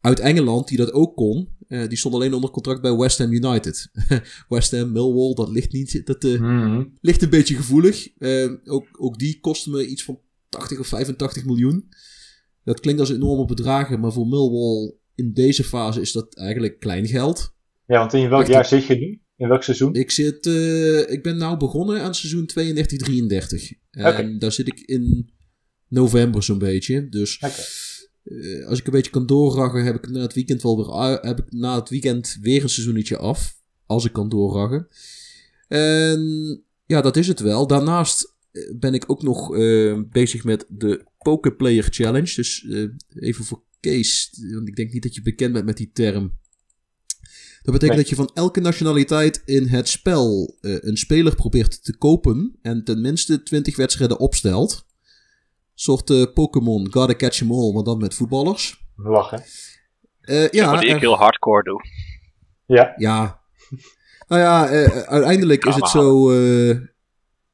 [0.00, 1.48] uit Engeland die dat ook kon.
[1.68, 3.90] Eh, die stond alleen onder contract bij West Ham United.
[4.48, 6.06] West Ham, Millwall, dat ligt niet.
[6.06, 6.84] Dat eh, Mhm.
[7.00, 8.08] ligt een beetje gevoelig.
[8.18, 11.88] Eh, ook, ook die kostte me iets van 80 of 85 miljoen.
[12.64, 17.06] Dat klinkt als enorme bedragen, maar voor Millwall in deze fase is dat eigenlijk klein
[17.06, 17.54] geld.
[17.86, 19.20] ja, want in welk Echt, jaar zit je nu?
[19.36, 19.94] In welk seizoen?
[19.94, 20.46] Ik, zit,
[21.10, 23.72] ik ben nou begonnen aan seizoen 32-33.
[23.90, 24.38] En Oké.
[24.38, 25.30] daar zit ik in
[25.88, 27.08] november zo'n beetje.
[27.08, 27.38] Dus.
[28.24, 31.38] Eh, als ik een beetje kan doorraggen, heb ik na het weekend wel weer, heb
[31.38, 33.58] ik na het weekend weer een seizoenetje af.
[33.86, 34.88] Als ik kan doorraggen.
[35.68, 37.66] En ja, dat is het wel.
[37.66, 42.34] Daarnaast eh, ben ik ook nog eh, bezig met de Poker Player Challenge.
[42.34, 42.66] Dus
[43.14, 46.38] even voor Kees, want ik denk niet dat je bekend bent met die term.
[47.62, 47.98] Dat betekent Nee.
[47.98, 53.42] dat je van elke nationaliteit in het spel een speler probeert te kopen en tenminste
[53.42, 54.86] 20 wedstrijden opstelt.
[55.80, 58.84] Een soort eh, Pokémon Gotta Catch 'em All, maar dan met voetballers.
[58.96, 59.42] Lachen.
[60.20, 61.80] Eh, Ja, ja, wat ik er- heel hardcore doe.
[62.66, 62.92] Ja.
[62.96, 63.40] ja.
[64.28, 66.76] Nou ja, eh, uiteindelijk is het zo eh,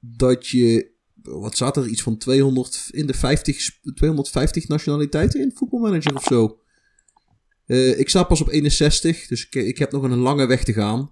[0.00, 0.94] dat je.
[1.22, 1.86] Wat staat er?
[1.86, 6.58] Iets van 200 in de 50, sp- 250 nationaliteiten in voetbalmanager of zo.
[7.66, 10.72] Eh, ik sta pas op 61, dus ik, ik heb nog een lange weg te
[10.72, 11.10] gaan.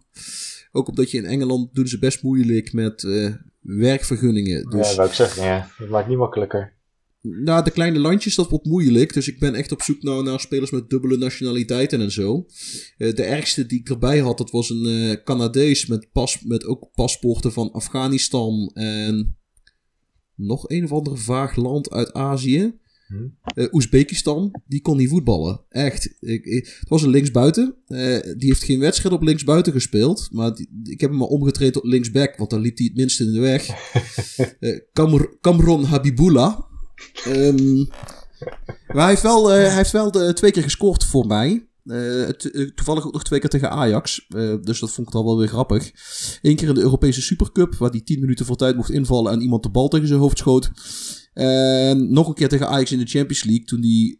[0.72, 4.70] Ook omdat je in Engeland doen ze best moeilijk met eh, werkvergunningen.
[4.70, 5.68] Dus Ja, wou ik zeggen, ja.
[5.78, 6.72] Dat maakt niet makkelijker.
[7.26, 9.12] Nou, de kleine landjes, dat wordt moeilijk.
[9.12, 12.46] Dus ik ben echt op zoek nou naar spelers met dubbele nationaliteiten en zo.
[12.96, 16.64] Eh, de ergste die ik erbij had, dat was een eh, Canadees met, pas, met
[16.64, 19.36] ook paspoorten van Afghanistan en
[20.34, 22.74] nog een of ander vaag land uit Azië.
[23.06, 23.14] Hm.
[23.54, 25.60] Eh, Oezbekistan, die kon niet voetballen.
[25.68, 26.16] Echt.
[26.20, 27.74] Ik, ik- het was een linksbuiten.
[28.38, 30.28] Die heeft geen wedstrijd op linksbuiten gespeeld.
[30.32, 33.20] Maar die- ik heb hem maar omgetraind tot linksback, want dan liep hij het minst
[33.20, 33.66] in de weg.
[34.60, 36.58] Eh Kamr- Kamron Habibullah.
[37.24, 37.84] Ehm,
[38.86, 41.68] maar hij heeft wel, eh, hij heeft wel twee keer gescoord voor mij.
[41.84, 42.34] Eh, eh,
[42.74, 44.26] toevallig ook nog twee keer tegen Ajax.
[44.62, 45.92] Dus dat vond ik dan wel weer grappig.
[46.42, 49.40] Eén keer in de Europese Supercup, waar hij 10 minuten voor tijd mocht invallen en
[49.40, 50.70] iemand de bal tegen zijn hoofd schoot.
[51.32, 54.18] En nog een keer tegen Ajax in de Champions League, toen hij,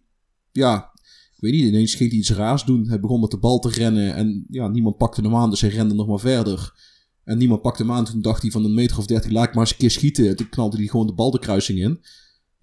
[0.52, 0.90] ja,
[1.34, 2.88] ik weet niet, ineens ging hij iets raars doen.
[2.88, 5.70] Hij begon met de bal te rennen en ja, niemand pakte hem aan, dus hij
[5.70, 6.72] rende nog maar verder.
[7.24, 9.54] En niemand pakte hem aan, toen dacht hij van een meter of dertig, laat ik
[9.54, 10.28] maar eens een keer schieten.
[10.28, 12.00] En toen knalde hij gewoon de bal de kruising in.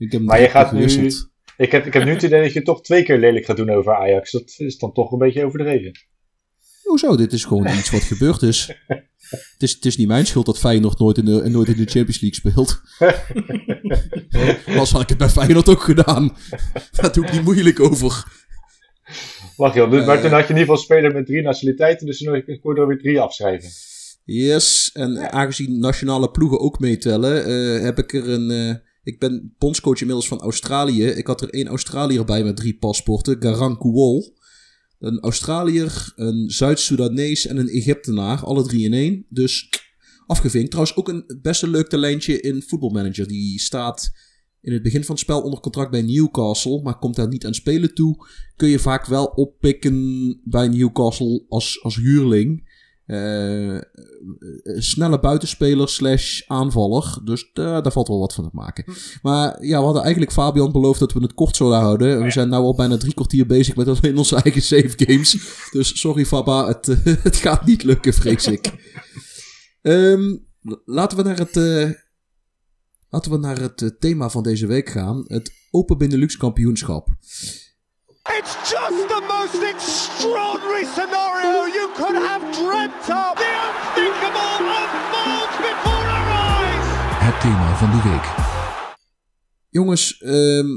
[0.01, 1.11] Ik heb Maar je gaat nu-.
[1.57, 3.69] Ik heb, ik heb nu het idee dat je toch twee keer lelijk gaat doen
[3.69, 4.31] over Ajax.
[4.31, 5.91] Dat is dan toch een beetje overdreven.
[6.83, 7.15] Hoezo?
[7.15, 8.71] Dit is gewoon iets wat gebeurd is.
[9.31, 11.85] Het is, het is niet mijn schuld dat Feyenoord nooit in de, nooit in de
[11.91, 12.81] Champions League speelt.
[14.67, 16.35] Anders had ik het bij Feyenoord ook gedaan.
[16.91, 18.23] Daar doe ik niet moeilijk over.
[19.57, 19.89] Lach joh.
[20.05, 20.21] Maar Eh.
[20.21, 22.05] toen had je in ieder geval speler met drie nationaliteiten.
[22.05, 23.69] Dus toen kon je er weer drie afschrijven.
[24.23, 28.49] Yes, en aangezien nationale ploegen ook meetellen, eh, heb ik er een...
[28.51, 31.05] eh, ik ben bondscoach inmiddels van Australië.
[31.05, 33.41] Ik had er één Australiër bij met drie paspoorten.
[33.41, 34.37] Garang Kuwol.
[34.99, 38.43] Een Australiër, een Zuid-Soedanees en een Egyptenaar.
[38.43, 39.25] Alle drie in één.
[39.29, 39.69] Dus
[40.25, 40.69] afgevinkt.
[40.69, 43.27] Trouwens ook een best leuk talentje in voetbalmanager.
[43.27, 44.11] Die staat
[44.61, 46.81] in het begin van het spel onder contract bij Newcastle.
[46.81, 48.27] Maar komt daar niet aan spelen toe.
[48.55, 52.70] Kun je vaak wel oppikken bij Newcastle als, als huurling.
[53.11, 53.81] Eh, eh,
[54.63, 57.19] snelle buitenspeler slash aanvaller.
[57.23, 58.85] Dus daar daar valt wel wat van te maken.
[59.21, 62.23] Maar ja, we hadden eigenlijk Fabian beloofd dat we het kort zouden houden.
[62.23, 65.37] We zijn nu al bijna drie kwartier bezig met alleen onze eigen save games.
[65.71, 68.71] Dus sorry Faba, het, eh, het gaat niet lukken, vrees ik.
[69.81, 70.37] Ehm,
[70.85, 71.89] laten we naar het, eh,
[73.09, 75.23] laten we naar het thema van deze week gaan.
[75.27, 77.07] Het Open Benelux kampioenschap.
[78.37, 83.33] It's just the most extraordinary scenario you could have dreamt of.
[83.41, 86.85] The unthinkable unfolds before our eyes.
[87.27, 88.25] Het thema van de week.
[89.69, 90.69] Jongens, ehm,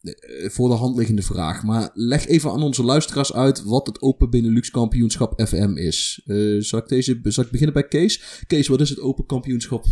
[0.00, 1.62] eh, voor de hand liggende vraag.
[1.62, 6.22] Maar leg even aan onze luisteraars uit wat het Open Benelux Kampioenschap FM is.
[6.24, 8.42] Eh, zal, ik deze, zal ik beginnen bij Kees?
[8.46, 9.84] Kees, wat is het Open Kampioenschap?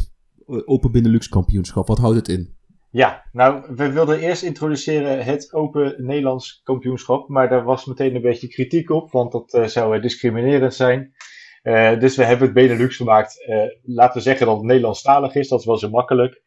[0.46, 2.55] eh, Open Benelux Kampioenschap, wat houdt het in?
[2.90, 7.28] Ja, nou, we wilden eerst introduceren het Open Nederlands kampioenschap.
[7.28, 11.14] Maar daar was meteen een beetje kritiek op, want dat eh, zou discriminerend zijn.
[11.62, 13.46] Eh, dus we hebben het Benelux gemaakt.
[13.46, 16.42] Eh, laten we zeggen dat het Nederlandstalig is, dat is wel zo makkelijk.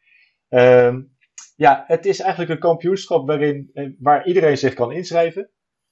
[0.50, 1.02] Ehm,
[1.56, 5.50] ja, het is eigenlijk een kampioenschap waarin, waar iedereen zich kan inschrijven.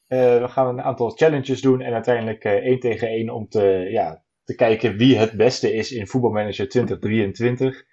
[0.07, 4.55] We gaan een aantal challenges doen en uiteindelijk één tegen één om te, ja, te
[4.55, 7.83] kijken wie het beste is in Voetbalmanager 2023.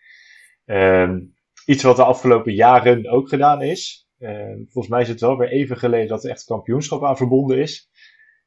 [0.65, 1.19] Ehm,
[1.67, 4.09] iets wat de afgelopen jaren ook gedaan is.
[4.19, 7.59] Eh, volgens mij is het wel weer even geleden dat er echt kampioenschap aan verbonden
[7.59, 7.89] is.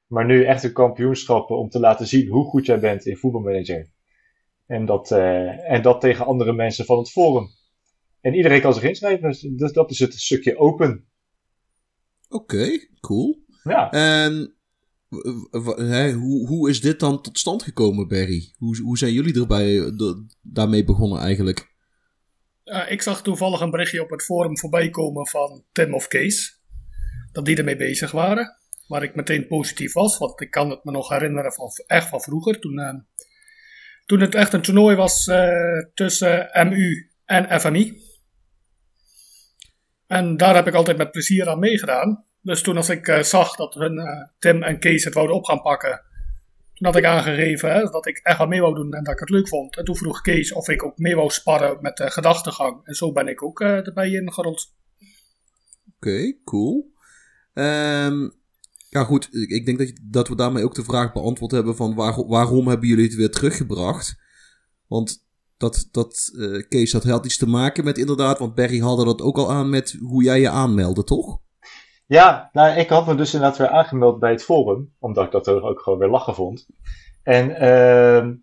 [0.08, 3.92] Maar nu echt een kampioenschap om te laten zien hoe goed jij bent in voetbalmanager.
[4.66, 7.48] En dat, eh, en dat tegen andere mensen van het forum.
[8.22, 9.30] En iedereen kan zich inschrijven.
[9.30, 11.08] Dus dat- dat is het stukje open.
[12.30, 12.68] Oké,
[13.00, 13.46] cool.
[13.64, 13.92] Ja.
[13.92, 14.56] En
[16.20, 18.54] hoe, hoe is dit dan tot stand gekomen, Barry?
[18.58, 19.92] Hoe, hoe zijn jullie erbij eh,
[20.42, 21.76] daarmee begonnen eigenlijk?
[22.68, 26.62] Eh, ik zag toevallig een berichtje op het forum voorbij komen van Tim of Kees.
[27.32, 28.58] Dat die ermee bezig waren.
[28.88, 32.22] Waar ik meteen positief was, want ik kan het me nog herinneren van echt van
[32.22, 32.60] vroeger.
[32.60, 32.94] Toen, eh,
[34.06, 38.02] toen het echt een toernooi was eh, tussen MU en FMI.
[40.08, 42.26] En daar heb ik altijd met plezier aan meegedaan.
[42.42, 44.00] Dus toen als ik eh, zag dat hun,
[44.40, 46.06] Tim en Kees het wouden op gaan pakken.
[46.78, 49.30] Had ik aangegeven hè, dat ik echt wel mee wou doen en dat ik het
[49.30, 49.78] leuk vond.
[49.78, 52.80] En toen vroeg Kees of ik ook mee wou sparren met de gedachtegang.
[52.84, 54.76] En zo ben ik ook eh, erbij ingerold.
[55.96, 56.92] Oké, cool.
[57.54, 58.30] Ehm,
[58.90, 59.28] ja, goed.
[59.32, 62.88] Ik, denk dat, dat we daarmee ook de vraag beantwoord hebben van waar- waarom hebben
[62.88, 64.16] jullie het weer teruggebracht?
[64.88, 65.26] Want
[65.58, 69.22] dat, dat eh, Kees, dat had iets te maken met inderdaad, want Barry haalde dat
[69.22, 71.40] ook al aan met hoe jij je aanmeldde, toch?
[72.08, 75.48] Ja, nou, ik had me dus inderdaad weer aangemeld bij het forum, omdat ik dat
[75.50, 76.68] ook gewoon weer lachen vond.
[77.24, 78.36] En ehm,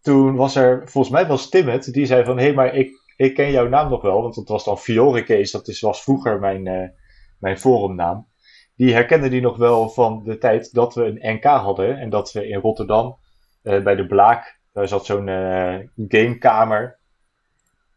[0.00, 2.90] toen was er, volgens mij was Tim het, die zei van, hé, hey, maar ik,
[3.16, 6.02] ik ken jouw naam nog wel, want dat was dan Fiore Kees, dat is, was
[6.02, 6.88] vroeger mijn, eh,
[7.38, 8.28] mijn forumnaam.
[8.76, 12.32] Die herkende die nog wel van de tijd dat we een NK hadden en dat
[12.32, 13.18] we in Rotterdam
[13.62, 16.98] eh, bij de Blaak, daar zat zo'n eh, gamekamer.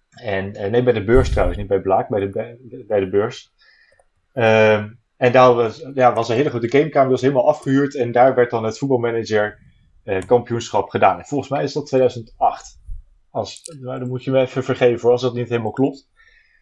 [0.09, 3.53] En, nee, bij de beurs trouwens, niet bij Blaak, bij de, bij de beurs.
[4.33, 4.89] Ehm,
[5.23, 7.95] en daar was, ja, was een hele grote gamekamer, die was helemaal afgehuurd.
[7.95, 9.59] En daar werd dan het voetbalmanager
[10.03, 11.17] eh, kampioenschap gedaan.
[11.17, 12.79] En volgens mij is dat 2008.
[13.29, 16.09] Als, nou, dan moet je me even vergeven hoor, als dat niet helemaal klopt.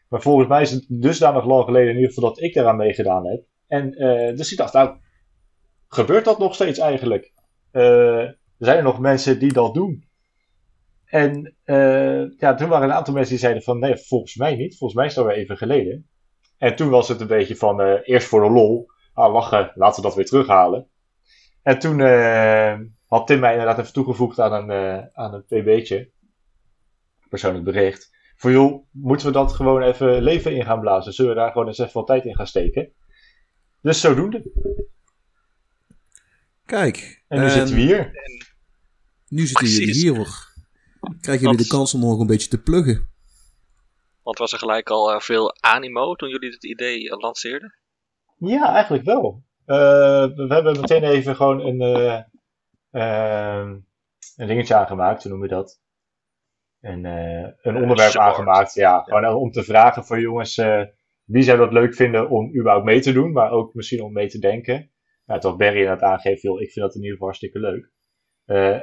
[0.07, 3.27] Maar volgens mij is het dusdanig lang geleden in ieder geval dat ik daaraan meegedaan
[3.27, 3.43] heb.
[3.67, 4.97] En eh, dus ik dacht, nou,
[5.87, 7.33] gebeurt dat nog steeds eigenlijk?
[7.71, 10.05] Eh, zijn er nog mensen die dat doen?
[11.05, 14.77] En eh, ja, toen waren een aantal mensen die zeiden van, nee, volgens mij niet.
[14.77, 16.10] Volgens mij is dat weer even geleden.
[16.61, 20.01] En toen was het een beetje van, eh, eerst voor de lol, ah, lachen, laten
[20.01, 20.87] we dat weer terughalen.
[21.61, 26.11] En toen eh, had Tim mij inderdaad even toegevoegd aan een, eh, aan een pb'tje,
[27.29, 28.11] persoonlijk bericht.
[28.35, 31.13] Voor joh, moeten we dat gewoon even leven in gaan blazen?
[31.13, 32.93] Zullen we daar gewoon eens even wat tijd in gaan steken?
[33.81, 34.51] Dus zodoende.
[36.65, 37.23] Kijk.
[37.27, 38.11] En nu en zitten we hier.
[39.27, 40.53] Nu zitten jullie hier hoor.
[41.21, 43.10] Krijgen jullie de kans om nog een beetje te pluggen?
[44.31, 47.75] Want was er gelijk al eh, veel animo toen jullie het idee eh, lanceerden?
[48.37, 49.43] Ja, eigenlijk wel.
[49.65, 52.21] Eh, we hebben meteen even gewoon een, eh,
[52.91, 53.69] ehm,
[54.35, 55.81] een dingetje aangemaakt, hoe noem je dat?
[56.81, 58.27] Een, een onderwerp support.
[58.27, 58.99] aangemaakt, ja.
[58.99, 60.55] Gewoon om te vragen voor jongens
[61.25, 64.27] wie zou dat leuk vinden om überhaupt mee te doen, maar ook misschien om mee
[64.27, 64.91] te denken.
[65.25, 67.91] Nou, toch Barry inderdaad aangeeft, joh, ik vind dat in ieder geval hartstikke leuk.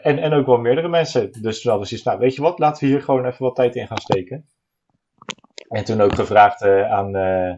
[0.02, 1.32] En, en ook wel meerdere mensen.
[1.42, 3.54] Dus toen hadden we zoiets, nou weet je wat, laten we hier gewoon even wat
[3.54, 4.46] tijd in gaan steken.
[5.68, 7.50] En toen ook gevraagd eh, aan eh,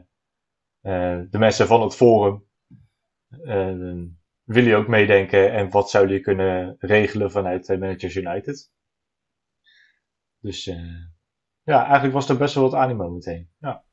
[0.81, 2.49] eh, de mensen van het forum.
[3.29, 8.71] willen jullie ook meedenken en wat zouden jullie kunnen regelen vanuit Managers United?
[10.41, 11.05] Dus eh,
[11.63, 13.51] ja, eigenlijk was er best wel wat animo meteen.
[13.59, 13.85] Ja.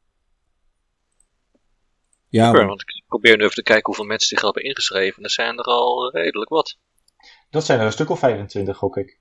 [2.29, 5.17] Ja, Super, want- ik probeer nu even te kijken hoeveel mensen zich al hebben ingeschreven.
[5.17, 6.77] En er zijn er al redelijk wat.
[7.49, 9.19] Dat zijn er een stuk of 25, gok ik.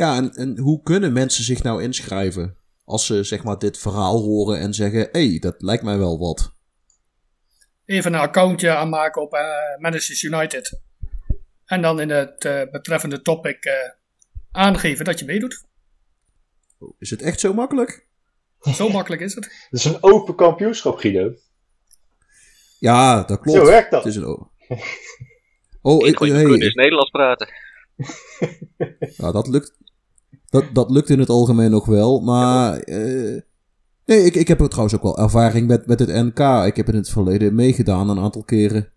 [0.00, 2.56] Ja en, en hoe kunnen mensen zich nou inschrijven?
[2.84, 6.18] Als ze zeg maar dit verhaal horen en zeggen: hé, hey, dat lijkt mij wel
[6.18, 6.52] wat.
[7.84, 9.40] Even een accountje aanmaken op eh,
[9.78, 10.80] Managers United.
[11.64, 13.72] En dan in het eh, betreffende topic eh,
[14.50, 15.64] aangeven dat je meedoet.
[16.98, 18.06] Is het echt zo makkelijk?
[18.74, 19.44] Zo makkelijk is het.
[19.44, 21.34] Het is een open kampioenschap, Guido.
[22.78, 23.58] Ja, dat klopt.
[23.58, 24.04] Zo werkt dat.
[24.04, 24.50] Het is een o-
[25.82, 27.48] Oh, ik, hey, is ik- Nederlands praten.
[29.16, 29.78] ja, dat lukt.
[30.50, 32.78] Dat, dat lukt in het algemeen nog wel, maar.
[32.78, 33.40] eh,
[34.06, 36.66] nee, ik, ik heb trouwens ook wel ervaring met, met het NK.
[36.66, 38.92] Ik heb in het verleden meegedaan een aantal keren.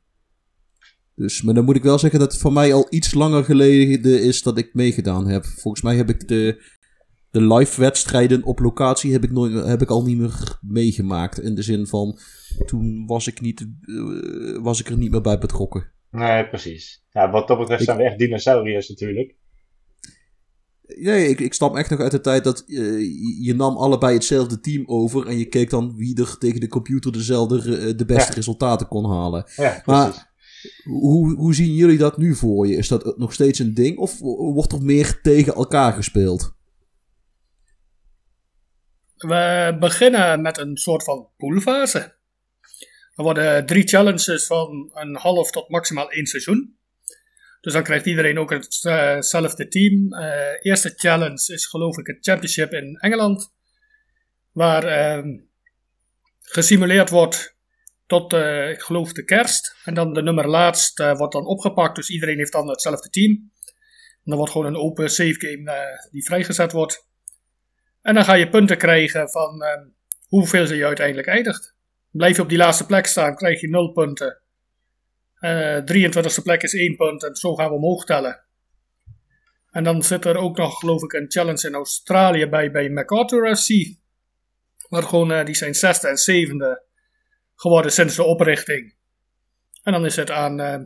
[1.16, 4.24] Dus, maar dan moet ik wel zeggen dat het voor mij al iets langer geleden
[4.24, 5.45] is dat ik meegedaan heb.
[5.45, 6.64] Volgens mij heb ik de,
[7.32, 11.39] de live wedstrijden op locatie heb ik, nooit, heb ik al niet meer meegemaakt.
[11.39, 12.18] In de zin van,
[12.66, 15.91] toen was ik, niet, eh, was ik er niet meer bij betrokken.
[16.12, 17.04] Nee, precies.
[17.10, 19.36] Ja, wat dat betreft zijn we echt dinosauriërs natuurlijk.
[20.96, 22.76] Nee, ik, ik stam echt nog uit de tijd dat eh,
[23.44, 27.12] je, nam allebei hetzelfde team over en je keek dan wie er tegen de computer
[27.12, 28.36] dezelfde, eh, de beste Ja.
[28.36, 29.46] resultaten kon halen.
[29.56, 30.32] Ja, Maar-.
[30.84, 32.76] Hoe, hoe zien jullie dat nu voor je?
[32.76, 34.20] Is dat nog steeds een ding of
[34.54, 36.56] wordt er meer tegen elkaar gespeeld?
[39.16, 42.00] We beginnen met een soort van poolfase.
[43.16, 46.78] Er worden drie challenges van een half tot maximaal één seizoen.
[47.64, 50.14] Dus dan krijgt iedereen ook hetzelfde team.
[50.14, 50.30] Uh,
[50.61, 53.53] eerste challenge is geloof ik het championship in Engeland.
[54.51, 55.38] Waar uh,
[56.39, 57.55] gesimuleerd wordt
[58.05, 59.76] tot, uh, ik geloof, de kerst.
[59.84, 61.95] En dan de nummer laatst wordt dan opgepakt.
[61.95, 63.32] Dus iedereen heeft dan hetzelfde team.
[63.32, 67.07] En dan wordt gewoon een open save game die vrijgezet wordt.
[68.01, 69.64] En dan ga je punten krijgen van
[70.28, 71.76] hoeveel ze je uiteindelijk eindigt.
[72.11, 74.43] Blijf je op die laatste plek staan, krijg je 0 punten.
[75.44, 78.44] Uh, 23e plek is 1 punt en zo gaan we omhoog tellen.
[79.72, 83.56] En dan zit er ook nog, geloof ik, een challenge in Australië bij, bij MacArthur
[83.56, 83.70] FC.
[84.89, 86.84] Waar gewoon, uh, die zijn zesde en zevende
[87.56, 88.96] geworden sinds de oprichting.
[89.84, 90.80] En dan is het aan uh,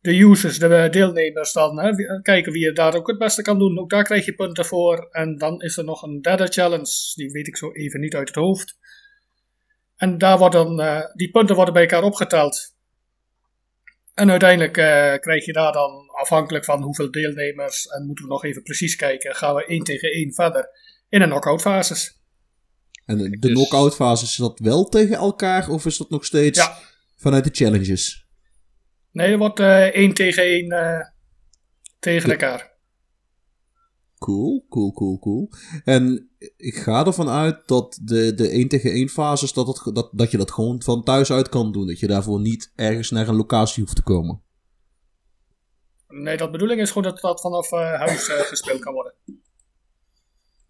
[0.00, 3.78] de users, de deelnemers, dan hè, kijken wie je daar ook het beste kan doen.
[3.78, 5.08] Ook daar krijg je punten voor.
[5.10, 8.28] En dan is er nog een derde challenge, die weet ik zo even niet uit
[8.28, 8.78] het hoofd.
[9.96, 10.76] En daar worden,
[11.14, 12.73] die punten worden bij elkaar opgeteld.
[14.14, 18.44] En uiteindelijk uh, krijg je daar dan, afhankelijk van hoeveel deelnemers, en moeten we nog
[18.44, 20.68] even precies kijken, gaan we 1 tegen 1 verder
[21.08, 22.22] in de knock-out fases.
[23.06, 23.52] En de, de dus...
[23.52, 26.78] knock-out fases, is dat wel tegen elkaar of is dat nog steeds ja.
[27.16, 28.26] vanuit de challenges?
[29.10, 31.00] Nee, er wordt uh, 1 tegen 1 uh,
[31.98, 32.34] tegen de...
[32.34, 32.73] elkaar.
[34.24, 35.50] Cool, cool, cool, cool.
[35.84, 40.10] En ik ga ervan uit dat de, de 1 tegen 1 fases, dat, het, dat,
[40.12, 41.86] dat je dat gewoon van thuis uit kan doen.
[41.86, 44.42] Dat je daarvoor niet ergens naar een locatie hoeft te komen.
[46.08, 49.14] Nee, dat bedoeling is gewoon dat dat vanaf uh, huis uh, gespeeld kan worden.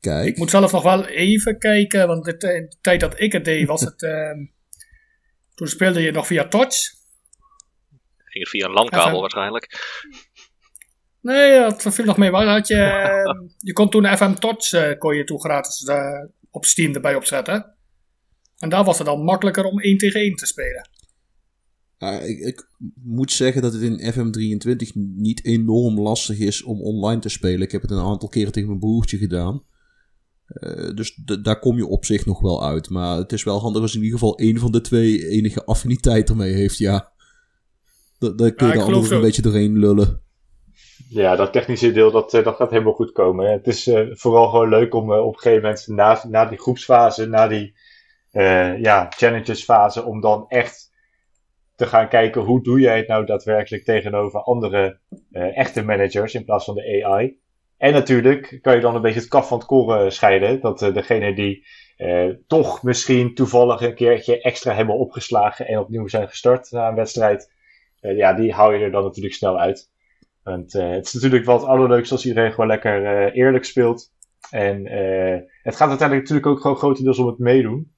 [0.00, 0.28] Kijk.
[0.28, 3.66] Ik moet zelf nog wel even kijken, want de, de tijd dat ik het deed
[3.66, 4.02] was het...
[4.02, 4.30] Uh,
[5.54, 6.76] toen speelde je nog via touch.
[8.16, 9.68] Ging het via een landkabel waarschijnlijk.
[11.24, 12.30] Nee, dat viel nog mee.
[12.30, 12.76] Waar had je,
[13.58, 17.74] je kon toen FM Touch uh, kon je toen gratis uh, op Steam erbij opzetten.
[18.58, 20.88] En daar was het dan makkelijker om 1 tegen 1 te spelen.
[21.98, 22.68] Ja, ik, ik,
[23.02, 27.60] moet zeggen dat het in FM23 niet enorm lastig is om online te spelen.
[27.60, 29.62] Ik heb het een aantal keren tegen mijn broertje gedaan.
[30.48, 32.90] Uh, dus daar kom je op zich nog wel uit.
[32.90, 36.28] Maar het is wel handig als in ieder geval één van de twee enige affiniteit
[36.28, 37.12] ermee heeft, ja.
[38.18, 40.23] Dan kun je ja, er een beetje doorheen lullen.
[41.14, 43.50] Ja, dat technische deel, dat, eh, dat gaat helemaal goed komen.
[43.50, 46.58] Het is uh, vooral gewoon leuk om uh, op een gegeven moment na, na die
[46.58, 47.74] groepsfase, na die
[48.32, 50.92] uh, ja, challengesfase, om dan echt
[51.76, 54.98] te gaan kijken hoe doe jij het nou daadwerkelijk tegenover andere
[55.32, 57.38] echte managers in plaats van de AI.
[57.76, 60.60] En natuurlijk kan je dan een beetje het kaf van het koren scheiden.
[60.60, 61.66] Dat degene die
[62.46, 67.52] toch misschien toevallig een keertje extra hebben opgeslagen en opnieuw zijn gestart na een wedstrijd,
[68.00, 69.92] ja, die hou je er dan natuurlijk snel uit.
[70.44, 74.12] Want uh, het is natuurlijk wel het allerleukste als iedereen gewoon lekker uh, eerlijk speelt.
[74.50, 77.94] En uh, het gaat uiteindelijk natuurlijk ook gewoon grotendeels om het meedoen.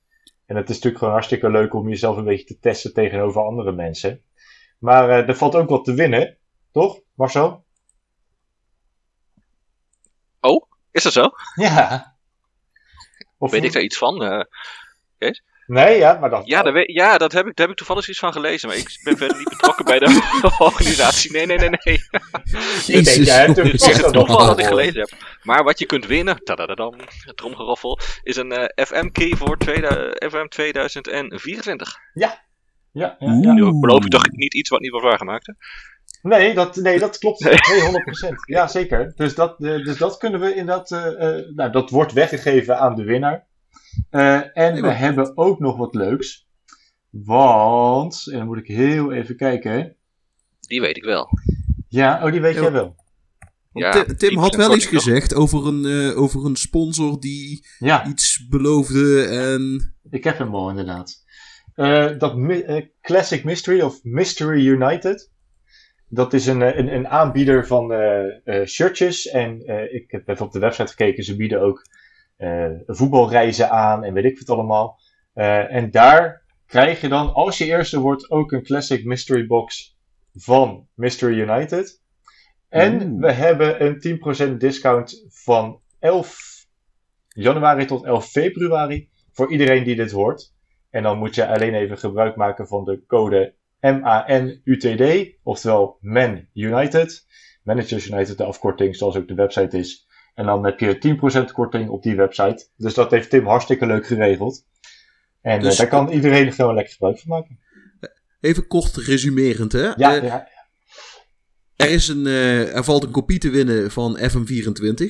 [0.46, 3.72] En het is natuurlijk gewoon hartstikke leuk om jezelf een beetje te testen tegenover andere
[3.72, 4.22] mensen.
[4.78, 6.38] Maar er valt ook wat te winnen,
[6.72, 7.64] toch, Marcel?
[10.40, 11.30] Oh, is dat zo?
[11.54, 12.16] Ja.
[13.38, 14.46] Of weet ik daar iets van?
[15.18, 15.42] Kees?
[15.66, 16.46] Nee, ja, maar dat...
[16.46, 18.76] Ja, dat, weet, ja dat, heb ik, daar heb ik toevallig iets van gelezen, maar
[18.76, 21.32] ik ben verder niet betrokken bij de organisatie.
[21.32, 22.00] Nee, nee, nee, nee.
[22.86, 25.10] Jezus, jij hebt het is toeval dat ik gelezen heb.
[25.42, 26.94] Maar wat je kunt winnen, tadadadam,
[27.34, 31.98] tromgeroffel, is een uh, FM-key voor tweede, FM 2024.
[32.14, 32.44] Ja.
[32.92, 33.52] Ja, ja, ja.
[33.52, 35.52] Nu beloof je toch niet iets wat niet wordt waargemaakt, hè?
[36.22, 37.44] Nee, dat, nee, dat klopt.
[37.44, 37.48] 200%.
[38.46, 39.12] Ja, zeker.
[39.16, 40.90] Dus dat, uh, dus dat kunnen we in dat.
[40.90, 43.46] Uh, uh, nou, dat wordt weggegeven aan de winnaar.
[44.10, 46.48] Uh, en we hebben ook nog wat leuks.
[47.10, 49.96] Want, en dan moet ik heel even kijken.
[50.60, 51.28] Die weet ik wel.
[51.88, 52.96] Ja, oh, die weet jij wel.
[53.72, 58.06] Ja, Tim had wel iets gezegd over een, uh, over een sponsor die ja.
[58.06, 59.94] iets beloofde en...
[60.10, 61.24] Ik heb hem al inderdaad.
[61.76, 62.36] Uh, dat
[63.00, 65.30] Classic Mystery of Mystery United.
[66.08, 67.92] Dat is een, een, een aanbieder van
[68.66, 69.26] shirtjes.
[69.28, 69.60] En
[69.94, 71.24] ik heb even op de website gekeken.
[71.24, 71.94] Ze bieden ook uh,
[72.86, 74.98] voetbalreizen aan en weet ik wat allemaal.
[75.34, 79.96] Uh, en daar krijg je dan, als je eerste wordt, ook een Classic Mystery Box
[80.32, 82.02] van Mystery United.
[82.68, 86.66] En we hebben een 10% discount van 11
[87.28, 90.54] januari tot 11 februari voor iedereen die dit hoort.
[90.90, 97.26] En dan moet je alleen even gebruik maken van de code MANUTD, oftewel Man United.
[97.62, 100.05] Managers United, de afkorting, zoals ook de website is.
[100.36, 102.68] En dan heb je 10% korting op die website.
[102.76, 104.64] Dus dat heeft Tim hartstikke leuk geregeld.
[105.40, 107.58] En dus, uh, daar kan iedereen gewoon lekker gebruik van maken.
[108.40, 109.92] Even kort resumerend, hè?
[109.96, 110.48] Ja, uh, ja.
[111.76, 115.04] Er, is een, uh, er valt een kopie te winnen van FM24.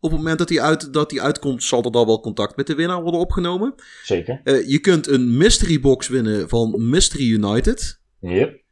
[0.00, 2.66] op het moment dat die, uit, dat die uitkomt, zal er dan wel contact met
[2.66, 3.74] de winnaar worden opgenomen.
[4.04, 4.40] Zeker.
[4.44, 8.00] Eh, je kunt een mystery box winnen van Mystery United.
[8.20, 8.62] Yep.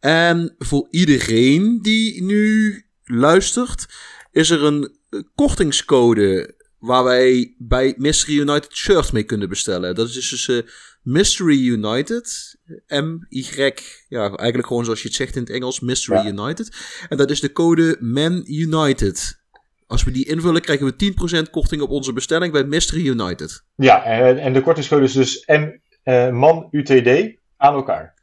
[0.00, 2.74] En voor iedereen die nu
[3.04, 3.86] luistert,
[4.34, 9.94] is er een eh, kortingscode waar wij bij Mystery United shirts mee kunnen bestellen.
[9.94, 10.58] Dat is dus eh,
[11.02, 12.56] Mystery United.
[12.88, 13.72] M-Y,
[14.08, 16.26] ja, eigenlijk gewoon zoals je het zegt in het Engels, Mystery Ja.
[16.26, 16.76] United.
[17.08, 19.42] En dat is de code Man United.
[19.86, 23.64] Als we die invullen, krijgen we 10% korting op onze bestelling bij Mystery United.
[23.76, 25.68] Ja, en, en de kortingscode is dus M,
[26.02, 28.14] eh, MAN UTD aan elkaar.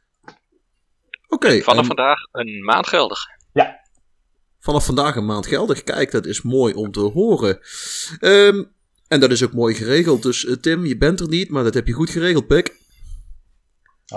[1.28, 3.18] Oké, Vanaf en vandaag een maand geldig.
[4.62, 5.82] Vanaf vandaag een maand geldig.
[5.82, 7.58] Kijk, dat is mooi om te horen.
[8.18, 8.64] Ehm,
[9.08, 10.22] en dat is ook mooi geregeld.
[10.22, 12.80] Dus eh, Tim, je bent er niet, maar dat heb je goed geregeld, Pik.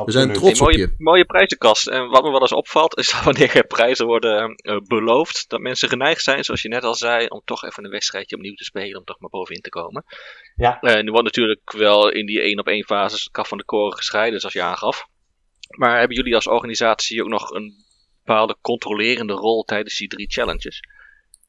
[0.06, 0.96] We zijn trots op mooie, je.
[0.98, 1.88] mooie prijzenkast.
[1.88, 5.60] En wat me wel eens opvalt, is dat wanneer er prijzen worden eh, beloofd, dat
[5.60, 8.64] mensen geneigd zijn, zoals je net al zei, om toch even een wedstrijdje opnieuw te
[8.64, 10.06] spelen, om toch maar bovenin te komen.
[10.56, 10.80] Ja.
[10.80, 13.66] Eh, nu wordt natuurlijk wel in die één op één fases de kaf van de
[13.66, 15.06] koren gescheiden, zoals je aangaf.
[15.78, 17.85] Maar hebben jullie als organisatie ook nog een
[18.26, 20.80] bepaalde controlerende rol tijdens die drie challenges?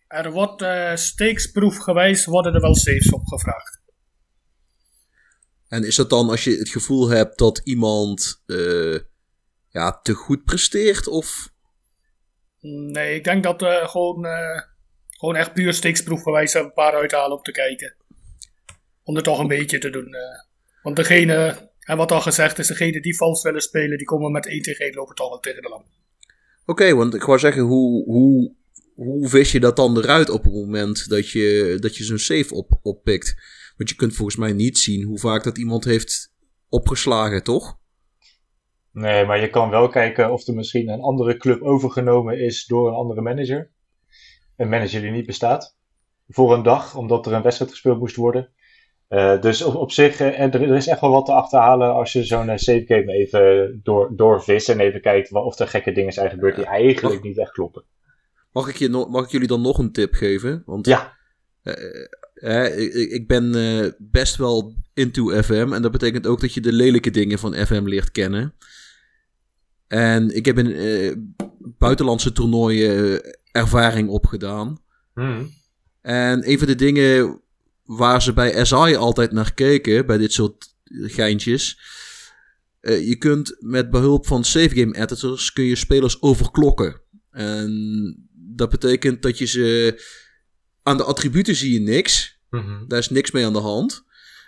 [0.07, 3.81] Er wordt uh, steeksproefgewijs worden er wel saves opgevraagd.
[5.69, 8.99] En is dat dan als je het gevoel hebt dat iemand eh,
[9.69, 11.09] ja, te goed presteert?
[11.09, 11.55] Of
[12.69, 14.61] Nee, ik denk dat uh, gewoon, uh,
[15.09, 17.95] gewoon echt puur steeksproefgewijs een paar uithalen om te kijken.
[19.03, 20.09] Om er toch een beetje te doen.
[20.09, 20.21] Uh.
[20.83, 24.47] Want degene, en wat al gezegd is, degene die vals willen spelen, die komen met
[24.47, 25.87] 1 tegen 1 lopen toch wel tegen de lamp.
[26.67, 28.55] Oké, want ik wou zeggen, hoe, hoe,
[28.95, 32.55] hoe vis je dat dan eruit op het moment dat je, dat je zo'n save
[32.55, 33.35] op, oppikt?
[33.77, 36.35] Want je kunt volgens mij niet zien hoe vaak dat iemand heeft
[36.69, 37.79] opgeslagen, toch?
[38.93, 42.89] Nee, maar je kan wel kijken of er misschien een andere club overgenomen is door
[42.89, 43.71] een andere manager.
[44.57, 45.77] Een manager die niet bestaat.
[46.29, 48.51] Voor een dag, omdat er een wedstrijd gespeeld moest worden.
[49.09, 52.13] Uh, dus op, op zich, uh, er, er, is echt wel wat te achterhalen als
[52.13, 56.13] je zo'n uh, save game even door, doorvist en even kijkt of er gekke dingen
[56.13, 57.85] zijn gebeurd die eigenlijk mag, niet echt kloppen.
[58.53, 60.63] Mag ik, je no mag ik jullie dan nog een tip geven?
[60.67, 61.17] Want ja.
[62.77, 63.55] ik, ik ben
[63.99, 67.83] best wel into FM en dat betekent ook dat je de lelijke dingen van FM
[67.85, 68.55] leert kennen.
[69.89, 71.37] En ik heb in
[71.79, 74.79] buitenlandse toernooien ervaring opgedaan.
[75.15, 75.51] Hmm.
[76.01, 77.41] En een van de dingen
[77.87, 81.81] waar ze bij SI altijd naar keken, bij dit soort geintjes.
[82.81, 87.01] Uh, je kunt met behulp van save game editors kun je spelers overklokken.
[87.31, 90.01] En dat betekent dat je ze
[90.83, 92.41] aan de attributen zie je niks.
[92.51, 92.63] Mhm.
[92.63, 92.89] Mm -hmm.
[92.89, 94.05] Daar is niks mee aan de hand.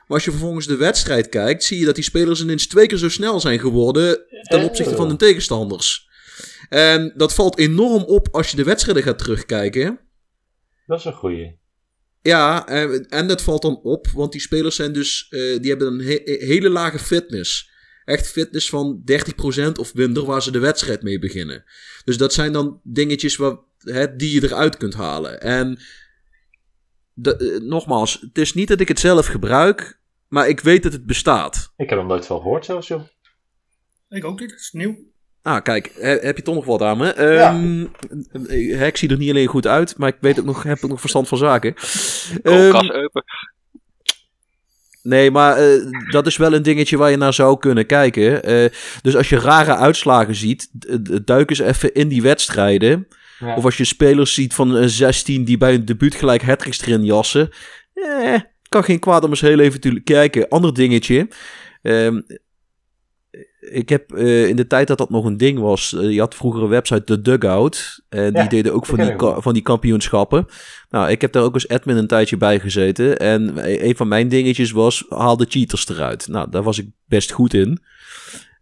[0.07, 2.99] Maar als je vervolgens de wedstrijd kijkt, zie je dat die spelers ineens twee keer
[2.99, 6.09] zo snel zijn geworden ten opzichte van hun tegenstanders.
[6.69, 9.99] En dat valt enorm op als je de wedstrijden gaat terugkijken.
[10.87, 11.58] Dat is een goeie.
[12.29, 15.93] Ja, en, en dat valt dan op, want die spelers zijn dus, uh, die hebben
[15.93, 17.71] een he hele lage fitness.
[18.05, 19.03] Echt fitness van
[19.67, 21.65] 30% of minder, waar ze de wedstrijd mee beginnen.
[22.05, 25.41] Dus dat zijn dan dingetjes waar, hè, die je eruit kunt halen.
[25.41, 25.79] En
[27.13, 30.93] de, uh, nogmaals, het is niet dat ik het zelf gebruik, maar ik weet dat
[30.93, 31.73] het bestaat.
[31.77, 33.03] Ik heb hem nooit van gehoord, zelfs joh.
[34.09, 35.08] Ik ook niet, dat is nieuw.
[35.49, 37.23] Ah, kijk, heb je toch nog wat aan me?
[37.23, 37.91] Um,
[38.49, 38.85] ja.
[38.85, 41.01] Ik zie er niet alleen goed uit, maar ik weet ook nog, heb ook nog
[41.01, 41.75] verstand van zaken.
[42.43, 43.25] Um, open.
[45.03, 48.51] Nee, maar uh, dat is wel een dingetje waar je naar zou kunnen kijken.
[48.51, 48.69] Uh,
[49.03, 50.69] dus als je rare uitslagen ziet,
[51.25, 53.09] duik eens even in die wedstrijden.
[53.39, 53.55] Ja.
[53.55, 57.05] Of als je spelers ziet van een 16 die bij een debuut gelijk hattricks erin
[57.05, 57.51] jassen.
[57.95, 58.35] Eh,
[58.69, 60.49] kan geen kwaad om eens heel even te kijken.
[60.49, 61.29] Ander dingetje.
[61.83, 62.27] Um,
[63.71, 66.35] ik heb uh, in de tijd dat dat nog een ding was, uh, je had
[66.35, 68.03] vroeger een website, The Dugout.
[68.09, 70.47] En ja, die deden ook van die, van die kampioenschappen.
[70.91, 73.19] Nou, ik heb daar ook als admin een tijdje bij gezeten.
[73.19, 73.53] En
[73.85, 76.29] een van mijn dingetjes was, haal de cheaters eruit.
[76.29, 77.79] Nou, daar was ik best goed in.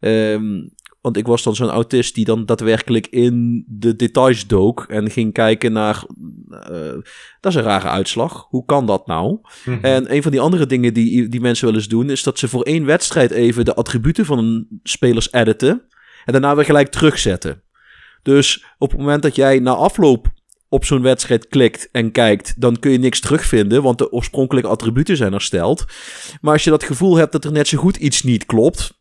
[0.01, 0.71] Um,
[1.07, 4.85] want ik was dan zo'n autist die dan daadwerkelijk in de details dook.
[4.89, 6.05] En ging kijken naar,
[6.51, 7.03] uh,
[7.41, 8.47] dat is een rare uitslag.
[8.49, 9.27] Hoe kan dat nou?
[9.29, 9.71] Mhm.
[9.71, 9.85] Mm -hmm.
[9.85, 12.49] En een van die andere dingen die, die mensen wel eens doen, is dat ze
[12.49, 15.83] voor één wedstrijd even de attributen van een spelers editen.
[16.25, 17.63] En daarna weer gelijk terugzetten.
[18.23, 20.33] Dus op het moment dat jij na afloop
[20.69, 25.17] op zo'n wedstrijd klikt en kijkt, dan kun je niks terugvinden, want de oorspronkelijke attributen
[25.17, 25.85] zijn hersteld.
[26.41, 28.96] Maar als je dat gevoel hebt dat er net zo goed iets niet klopt,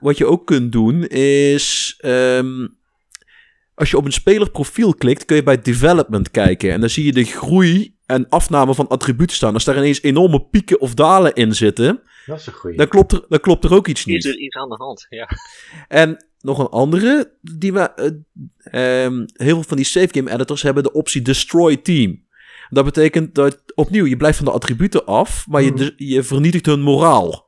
[0.00, 1.98] wat je ook kunt doen is.
[2.04, 2.76] Um,
[3.74, 6.72] als je op een spelerprofiel klikt, kun je bij development kijken.
[6.72, 9.54] En dan zie je de groei en afname van attributen staan.
[9.54, 12.02] Als daar ineens enorme pieken of dalen in zitten.
[12.26, 12.76] Dat is een goeie.
[12.76, 14.24] Dan klopt er, dan klopt er ook iets niet.
[14.24, 15.28] Is er iets aan de hand, ja.
[15.88, 17.32] En nog een andere.
[17.40, 18.20] Die we,
[18.72, 22.26] uh, um, heel veel van die save game editors hebben de optie Destroy Team.
[22.68, 26.66] Dat betekent dat opnieuw, je blijft van de attributen af, maar je, dus- je vernietigt
[26.66, 27.46] hun moraal.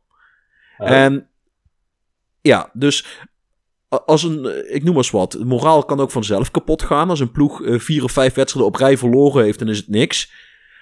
[0.77, 1.30] En
[2.43, 3.07] ja, dus
[3.89, 7.11] als een, eh, ik noem maar eens wat, moraal kan ook vanzelf kapot gaan.
[7.11, 9.89] Als een ploeg eh, vier of vijf wedstrijden op rij verloren heeft, dan is het
[9.89, 10.33] niks.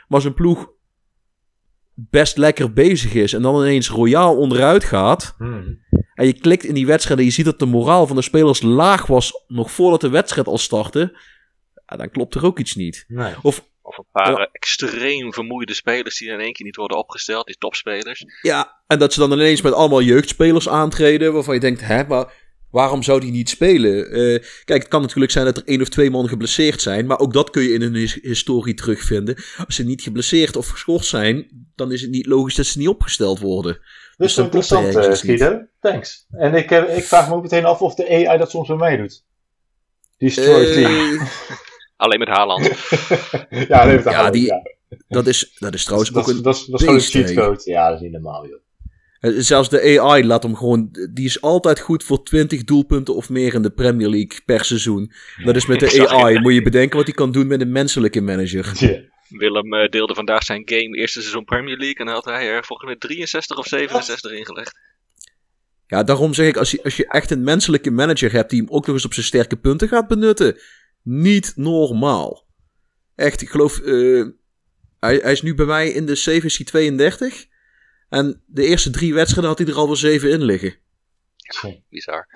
[0.09, 0.71] Maar als een ploeg
[1.95, 5.79] best lekker bezig is en dan ineens royaal onderuit gaat, Hmm.
[6.15, 8.63] en je klikt in die wedstrijd en je ziet dat de moraal van de spelers
[8.63, 11.19] laag was nog voordat de wedstrijd al startte,
[11.87, 13.05] dan klopt er ook iets niet.
[13.09, 13.35] Nee.
[13.43, 14.49] Of een paar Ja.
[14.53, 18.25] extreem vermoeide spelers die in één keer niet worden opgesteld, die topspelers.
[18.43, 22.33] Ja, en dat ze dan ineens met allemaal jeugdspelers aantreden waarvan je denkt, hè, maar
[22.71, 24.11] waarom zou die niet spelen?
[24.11, 27.19] Eh, kijk, het kan natuurlijk zijn dat er één of twee man geblesseerd zijn, maar
[27.19, 29.35] ook dat kun je in hun his- historie terugvinden.
[29.67, 32.89] Als ze niet geblesseerd of geschorst zijn, dan is het niet logisch dat ze niet
[32.89, 33.73] opgesteld worden.
[34.17, 35.19] Dus Dus klopt interessant.
[35.19, 35.67] Guido.
[35.81, 36.27] Thanks.
[36.31, 38.77] En ik, eh, ik vraag me ook meteen af of de AI dat soms bij
[38.77, 39.25] mij doet.
[40.19, 41.19] Destroy Eh, team.
[41.99, 42.65] Alleen met Haaland.
[43.69, 44.13] ja, neem het aan.
[44.13, 44.63] Ja, die- ja.
[45.09, 46.43] dat, is, dat is trouwens dat, ook is- een...
[46.43, 47.61] dat, is- dat is gewoon een cheatcode.
[47.65, 48.59] Ja, dat is niet normaal, joh.
[49.21, 50.89] eh, Zelfs de AI laat hem gewoon...
[51.13, 55.13] Die is altijd goed voor 20 doelpunten of meer in de Premier League per seizoen.
[55.45, 56.09] Dat is met de.
[56.09, 56.39] AI.
[56.41, 58.73] Moet je bedenken wat hij kan doen met een menselijke manager.
[58.79, 59.01] Ja.
[59.39, 62.65] Willem eh, deelde vandaag zijn game eerste seizoen Premier League en dan had hij er
[62.65, 64.79] volgens mij 63 of 67 ingelegd.
[65.87, 68.71] Ja, daarom zeg ik, als je, als je echt een menselijke manager hebt die hem
[68.71, 70.57] ook nog eens op zijn sterke punten gaat benutten,
[71.09, 72.47] niet normaal.
[73.15, 74.25] Echt, ik geloof, eh,
[75.01, 77.47] hij, hij is nu bij mij in de 7 is hij 32.
[78.09, 80.77] En de eerste drie wedstrijden had hij er al wel 7 in liggen.
[81.89, 82.27] Bizar.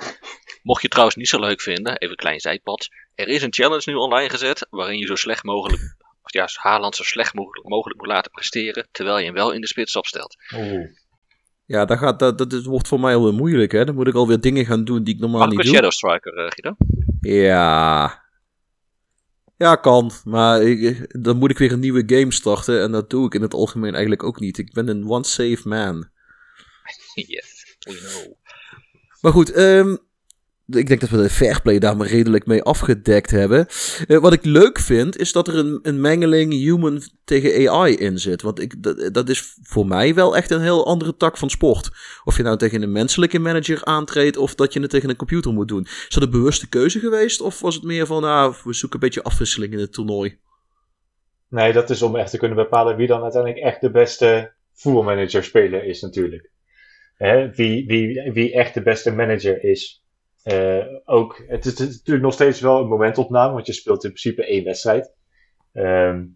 [0.63, 2.89] Mocht je het trouwens niet zo leuk vinden, even een klein zijpad.
[3.15, 5.83] Er is een challenge nu online gezet waarin je zo slecht mogelijk,
[6.23, 9.61] of ja, Haaland zo slecht mogelijk, mogelijk moet laten presteren, terwijl je hem wel in
[9.61, 10.37] de spits opstelt.
[10.55, 10.87] Oeh.
[11.65, 13.85] Ja, dat, gaat, dat, dat is- wordt voor mij alweer moeilijk, hè.
[13.85, 15.75] Dan moet ik alweer dingen gaan doen die ik normaal Mag ik niet een doe.
[15.75, 16.77] Shadow Striker, Guido?
[17.21, 18.22] Ja.
[19.63, 20.13] Ja, kan.
[20.25, 22.83] Maar ik, dan moet ik weer een nieuwe game starten.
[22.83, 24.59] En dat doe ik in het algemeen eigenlijk ook niet.
[24.59, 26.09] Ik ben een one-save man.
[27.15, 28.35] yes, we know.
[29.21, 29.97] Maar goed, ehm,
[30.67, 33.67] ik denk dat we de fairplay daar maar redelijk mee afgedekt hebben.
[34.07, 38.19] Eh, wat ik leuk vind, is dat er een, een mengeling human tegen AI in
[38.19, 38.43] zit.
[38.43, 38.83] Want ik,
[39.15, 41.91] dat, is voor mij wel echt een heel andere tak van sport.
[42.25, 45.53] Of je nou tegen een menselijke manager aantreedt of dat je het tegen een computer
[45.53, 45.83] moet doen.
[45.83, 47.41] Is dat een bewuste keuze geweest?
[47.41, 50.39] Of was het meer van, nou, we zoeken een beetje afwisseling in het toernooi?
[51.49, 55.45] Nee, dat is om echt te kunnen bepalen wie dan uiteindelijk echt de beste voetbalmanager
[55.45, 56.51] speler is natuurlijk.
[57.17, 60.02] Hè, wie, wie, wie echt de beste manager is.
[60.43, 64.47] Eh, ook, het is, natuurlijk nog steeds wel een momentopname, want je speelt in principe
[64.47, 65.15] één wedstrijd.
[65.73, 66.27] Ehm,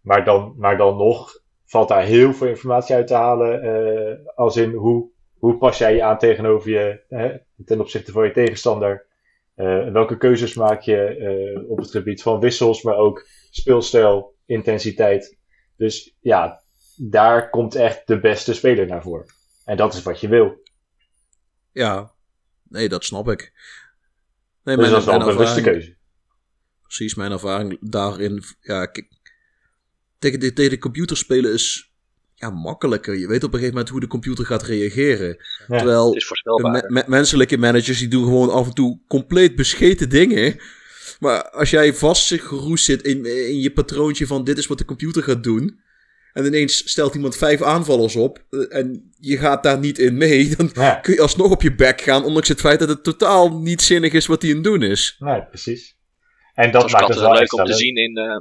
[0.00, 3.62] maar, dan, maar dan nog valt daar heel veel informatie uit te halen.
[3.62, 8.24] eh, als in hoe, hoe pas jij je aan tegenover je, hè, ten opzichte van
[8.24, 9.06] je tegenstander.
[9.54, 15.38] Eh, welke keuzes maak je op het gebied van wissels, maar ook speelstijl, intensiteit.
[15.76, 16.60] Dus ja,
[16.96, 19.26] daar komt echt de beste speler naar voren.
[19.64, 20.62] En dat is wat je wil.
[21.72, 22.15] Ja,
[22.68, 23.52] nee, dat snap ik.
[24.64, 25.94] Nee, Dus dat is wel een bewuste keuze.
[26.82, 28.42] precies mijn ervaring daarin.
[28.60, 28.92] Ja,
[30.18, 31.92] tegen de, tegen de computer spelen is
[32.34, 33.14] ja, makkelijker.
[33.18, 35.36] Je weet op een gegeven moment hoe de computer gaat reageren.
[35.68, 35.76] Ja.
[35.78, 40.56] Terwijl de me- menselijke managers die doen gewoon af en toe compleet bescheten dingen.
[41.20, 45.22] Maar als jij vastgeroest zit in, in je patroontje van dit is wat de computer
[45.22, 45.80] gaat doen.
[46.36, 48.44] En ineens stelt iemand vijf aanvallers op.
[48.50, 50.48] eh, En je gaat daar niet in mee.
[50.56, 52.24] Dan Ja, kun je alsnog op je bek gaan.
[52.24, 55.16] Ondanks het feit dat het totaal niet zinnig is wat hij aan het doen is.
[55.18, 55.96] nee, precies.
[56.54, 58.16] En Dat maakt het wel leuk om te zien in.
[58.16, 58.38] eh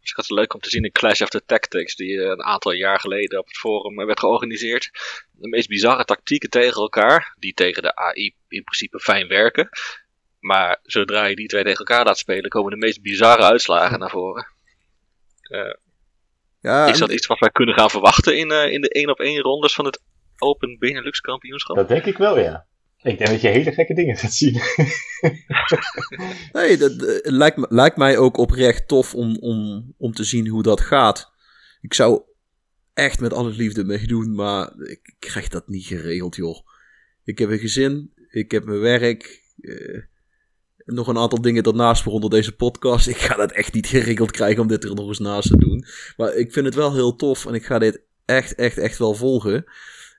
[0.00, 2.72] was altijd leuk om te zien in Clash of the Tactics, die eh, een aantal
[2.72, 4.90] jaar geleden op het forum werd georganiseerd.
[5.32, 9.68] De meest bizarre tactieken tegen elkaar, die tegen de AI in principe fijn werken.
[10.40, 14.10] Maar zodra je die twee tegen elkaar laat spelen, komen de meest bizarre uitslagen naar
[14.10, 14.46] voren.
[16.66, 19.10] Ja, Is en- dat iets wat wij kunnen gaan verwachten in, eh, in de 1
[19.10, 20.02] op 1 rondes van het
[20.38, 21.76] Open Benelux kampioenschap?
[21.76, 22.66] Dat denk ik wel, ja.
[23.02, 24.60] Ik denk dat je hele gekke dingen gaat zien.
[26.52, 30.62] Nee, dat eh, lijkt, lijkt mij ook oprecht tof om, om, om te zien hoe
[30.62, 31.32] dat gaat.
[31.80, 32.22] Ik zou
[32.94, 36.66] echt met alle liefde meedoen, maar ik krijg dat niet geregeld, joh.
[37.24, 40.02] Ik heb een gezin, ik heb mijn werk, eh,
[40.94, 43.06] nog een aantal dingen daarnaast, waaronder deze podcast.
[43.08, 45.84] Ik ga dat echt niet geregeld krijgen om dit er nog eens naast te doen.
[46.16, 49.14] Maar ik vind het wel heel tof en ik ga dit echt, echt, echt wel
[49.14, 49.64] volgen.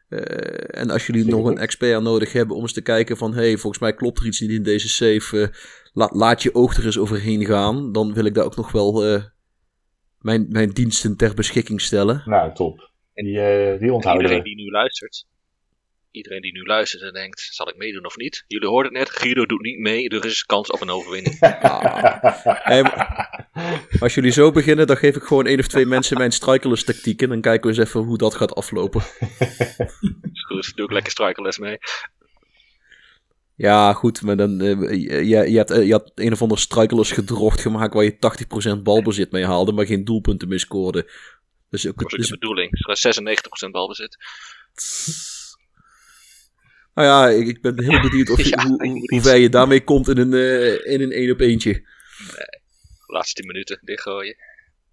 [0.10, 1.38] Eh, en als jullie Zeker.
[1.38, 3.34] nog een expert nodig hebben om eens te kijken van...
[3.34, 5.42] hey, volgens mij klopt er iets niet in deze save.
[5.42, 5.48] eh,
[5.94, 7.92] la- laat je oog er eens overheen gaan.
[7.92, 9.24] Dan wil ik daar ook nog wel eh,
[10.20, 12.22] mijn, mijn diensten ter beschikking stellen.
[12.26, 12.92] nou, top.
[13.14, 14.56] Die, eh, die En onthouden iedereen we.
[14.56, 15.26] die nu luistert,
[16.12, 18.44] iedereen die nu luistert en denkt, zal ik meedoen of niet?
[18.48, 21.40] Jullie hoorden het net, Guido doet niet mee, er is kans op een overwinning.
[21.62, 22.34] Ah.
[22.44, 22.84] Hey,
[24.00, 27.22] Als jullie zo beginnen, dan geef ik gewoon één of twee mensen mijn strikerless tactiek
[27.22, 29.02] en dan kijken we eens even hoe dat gaat aflopen.
[30.34, 31.78] Is goed, doe ik lekker strikerles mee.
[33.56, 34.92] Ja, goed, maar dan, eh,
[35.28, 38.18] je, je, hebt, eh, je had een of ander strikerless gedrocht gemaakt waar je
[38.78, 41.12] 80% balbezit mee haalde, maar geen doelpunten mee scoorde.
[41.70, 42.72] Dus ook, Dat was ook dus, de bedoeling.
[42.72, 43.02] Het was
[43.68, 44.18] 96% balbezit.
[46.98, 50.08] Nou ja, ik, ik ben heel benieuwd of je, Ja, hoe, ver je daarmee komt
[50.08, 51.84] in een, eh, in een één op eentje.
[53.06, 54.36] Laatste 10 minuten dichtgooien.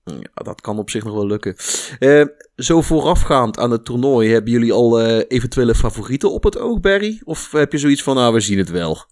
[0.04, 1.56] Ja, dat kan op zich nog wel lukken.
[1.98, 2.24] Eh,
[2.56, 7.20] zo voorafgaand aan het toernooi, hebben jullie al eh, eventuele favorieten op het oog, Barry?
[7.24, 9.04] Of heb je zoiets van, nou, we zien het wel?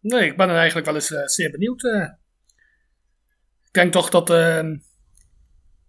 [0.00, 1.84] Nee, ik ben er eigenlijk wel eens zeer benieuwd.
[1.84, 2.08] eh.
[3.66, 4.68] Ik denk toch dat eh,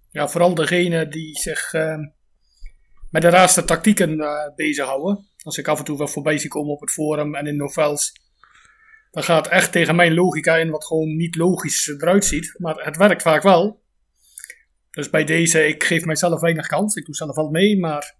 [0.09, 1.97] ja, vooral degene die zich eh,
[3.11, 5.27] met de raarste tactieken eh, bezighouden.
[5.43, 8.11] Als ik af en toe wel voorbij zie komen op het forum en in novels.
[9.11, 12.55] Dan gaat echt tegen mijn logica in, wat gewoon niet logisch eruit ziet.
[12.57, 13.81] Maar het werkt vaak wel.
[14.91, 16.95] Dus bij deze, ik geef mijzelf weinig kans.
[16.95, 18.15] Ik doe zelf wel mee, maar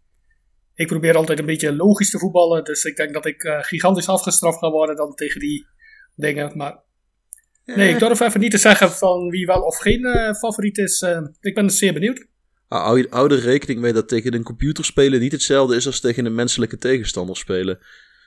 [0.74, 2.64] ik probeer altijd een beetje logisch te voetballen.
[2.64, 5.68] Dus ik denk dat ik eh, gigantisch afgestraft ga worden dan tegen die
[6.16, 6.58] dingen.
[6.58, 6.80] Maar
[7.66, 11.02] nee, ik durf even niet te zeggen van wie wel of geen eh, favoriet is.
[11.02, 12.28] Eh, ik ben zeer benieuwd.
[12.72, 16.00] Ah, Hou, hou er rekening mee dat tegen een computer spelen niet hetzelfde is als
[16.00, 17.80] tegen een menselijke tegenstander spelen.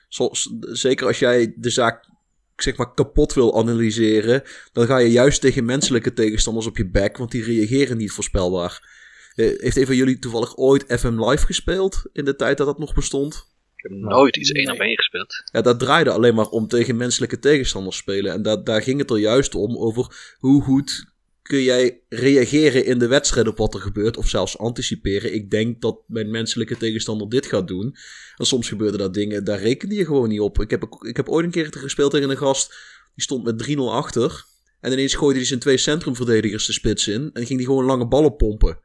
[0.09, 2.09] Zoals, zeker als jij de zaak
[2.55, 7.17] zeg maar kapot wil analyseren, dan ga je juist tegen menselijke tegenstanders op je bek,
[7.17, 8.89] want die reageren niet voorspelbaar.
[9.35, 12.79] Eh, heeft een van jullie toevallig ooit FM Live gespeeld in de tijd dat dat
[12.79, 13.35] nog bestond?
[13.75, 14.51] Ik heb nooit iets.
[14.51, 15.43] 1 op 1 gespeeld.
[15.51, 18.33] Ja, dat draaide alleen maar om tegen menselijke tegenstanders spelen.
[18.33, 21.13] En dat, daar ging het er juist om, over hoe goed
[21.47, 24.17] kun jij reageren in de wedstrijd op wat er gebeurt.
[24.17, 25.33] Of zelfs anticiperen.
[25.33, 27.95] Ik denk dat mijn menselijke tegenstander dit gaat doen.
[28.37, 30.61] En soms gebeurden dat dingen, daar rekende je gewoon niet op.
[30.61, 32.67] Ik heb, ik heb ooit een keer gespeeld tegen een gast,
[33.13, 34.45] die stond met 3-0 achter.
[34.79, 37.29] En ineens gooide hij zijn twee centrumverdedigers de spits in.
[37.33, 38.79] En ging hij gewoon lange ballen pompen.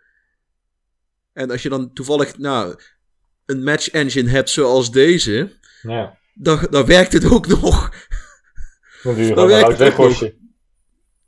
[1.33, 2.81] En als je dan toevallig, nou,
[3.47, 5.53] een match engine hebt zoals deze
[5.83, 6.19] Ja.
[6.35, 7.91] dan, dan werkt het ook nog.
[9.03, 10.31] Dan Dan werkt het ook.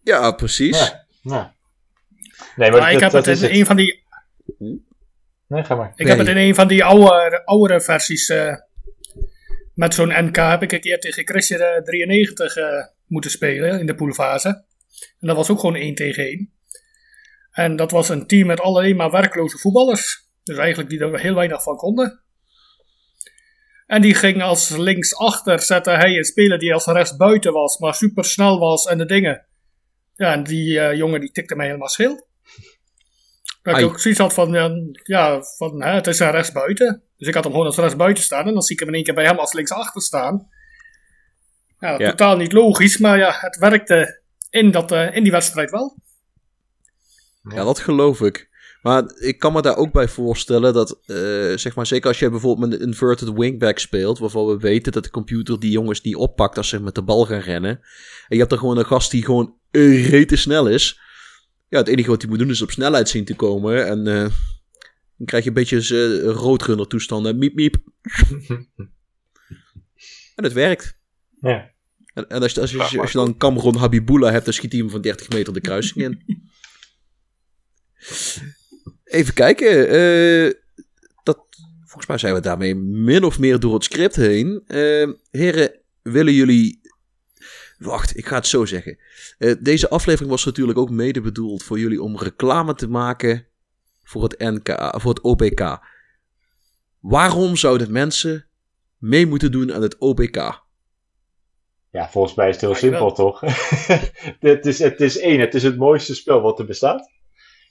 [0.03, 0.79] Ja, precies.
[0.79, 1.02] Ja.
[1.23, 1.55] Ja.
[2.57, 3.59] Nee, maar, Maar ik dat, heb dat het in het.
[3.59, 4.03] een van die
[5.53, 5.93] Nee, ga maar.
[5.97, 8.55] Ik heb het in een van die oude, oudere versies eh,
[9.75, 13.87] met zo'n NK heb ik een keer tegen Christian eh, 93 eh, moeten spelen in
[13.87, 14.49] de poolfase.
[15.21, 16.53] En dat was ook gewoon 1 tegen 1.
[17.51, 20.29] En dat was een team met alleen maar werkloze voetballers.
[20.43, 22.21] Dus eigenlijk die er heel weinig van konden.
[23.87, 27.95] En die ging als linksachter zetten hij een speler die als rechts buiten was, maar
[27.95, 29.47] super snel was en de dingen.
[30.23, 32.27] Ja, en die eh, jongen die tikte mij helemaal schil.
[33.63, 34.71] Dat ik ook zoiets had van, ja,
[35.03, 37.03] ja, van hè, het is een rechtsbuiten.
[37.17, 38.47] Dus ik had hem gewoon als rechtsbuiten staan.
[38.47, 40.49] En dan zie ik hem in één keer bij hem als linksachter staan.
[41.79, 42.11] Ja, Ja.
[42.11, 42.99] totaal niet logisch.
[42.99, 45.97] Maar ja, het werkte in, dat, eh, in die wedstrijd wel.
[47.43, 48.49] Ja, dat geloof ik.
[48.83, 51.17] Maar ik kan me daar ook bij voorstellen dat, eh,
[51.57, 55.05] zeg maar, zeker als je bijvoorbeeld met een inverted wingback speelt, waarvan we weten dat
[55.05, 57.71] de computer die jongens niet oppakt als ze met de bal gaan rennen.
[57.71, 57.81] En
[58.29, 61.01] je hebt dan gewoon een gast die gewoon rete snel is.
[61.69, 63.87] Ja, het enige wat hij moet doen is op snelheid zien te komen.
[63.87, 64.29] En eh,
[65.17, 65.77] dan krijg je een beetje
[66.23, 67.39] uh, roodrunner toestanden.
[67.39, 67.77] Miep, miep.
[70.37, 70.99] en het werkt.
[71.41, 71.71] Ja.
[72.15, 74.81] En, en als, je- als, je, als je dan Cameron Habibullah hebt, dan schiet hij
[74.81, 76.23] hem van 30 meter de kruising in.
[79.13, 79.89] Even kijken.
[79.89, 80.53] eh,
[81.23, 81.39] dat,
[81.85, 84.63] volgens mij zijn we daarmee min of meer door het script heen.
[84.67, 86.81] Eh, heren, willen jullie.
[87.79, 88.99] Wacht, ik ga het zo zeggen.
[89.39, 93.47] Eh, deze aflevering was natuurlijk ook mede bedoeld voor jullie om reclame te maken
[94.03, 94.69] voor het NK,
[95.01, 95.79] voor het OPK.
[97.01, 98.47] Waarom zouden mensen
[98.99, 100.37] mee moeten doen aan het OPK?
[101.91, 103.13] Ja, volgens mij is het heel simpel, wel.
[103.13, 103.41] toch?
[104.41, 107.11] het, is, het is één, het is het mooiste spel wat er bestaat.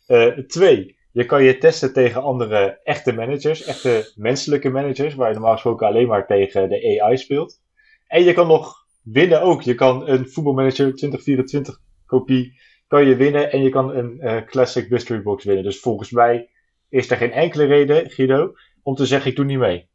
[0.06, 5.34] Eh, twee, je kan je testen tegen andere echte managers, echte menselijke managers, waar je
[5.34, 7.60] normaal gesproken alleen maar tegen de AI speelt.
[8.08, 9.62] En je kan nog winnen ook.
[9.62, 14.90] Je kan een voetbalmanager 2024 kopie kan je winnen en je kan een eh, Classic
[14.90, 15.64] Mystery Box winnen.
[15.64, 16.50] Dus volgens mij
[16.90, 19.90] is er geen enkele reden, Guido, om te zeggen ik doe niet mee.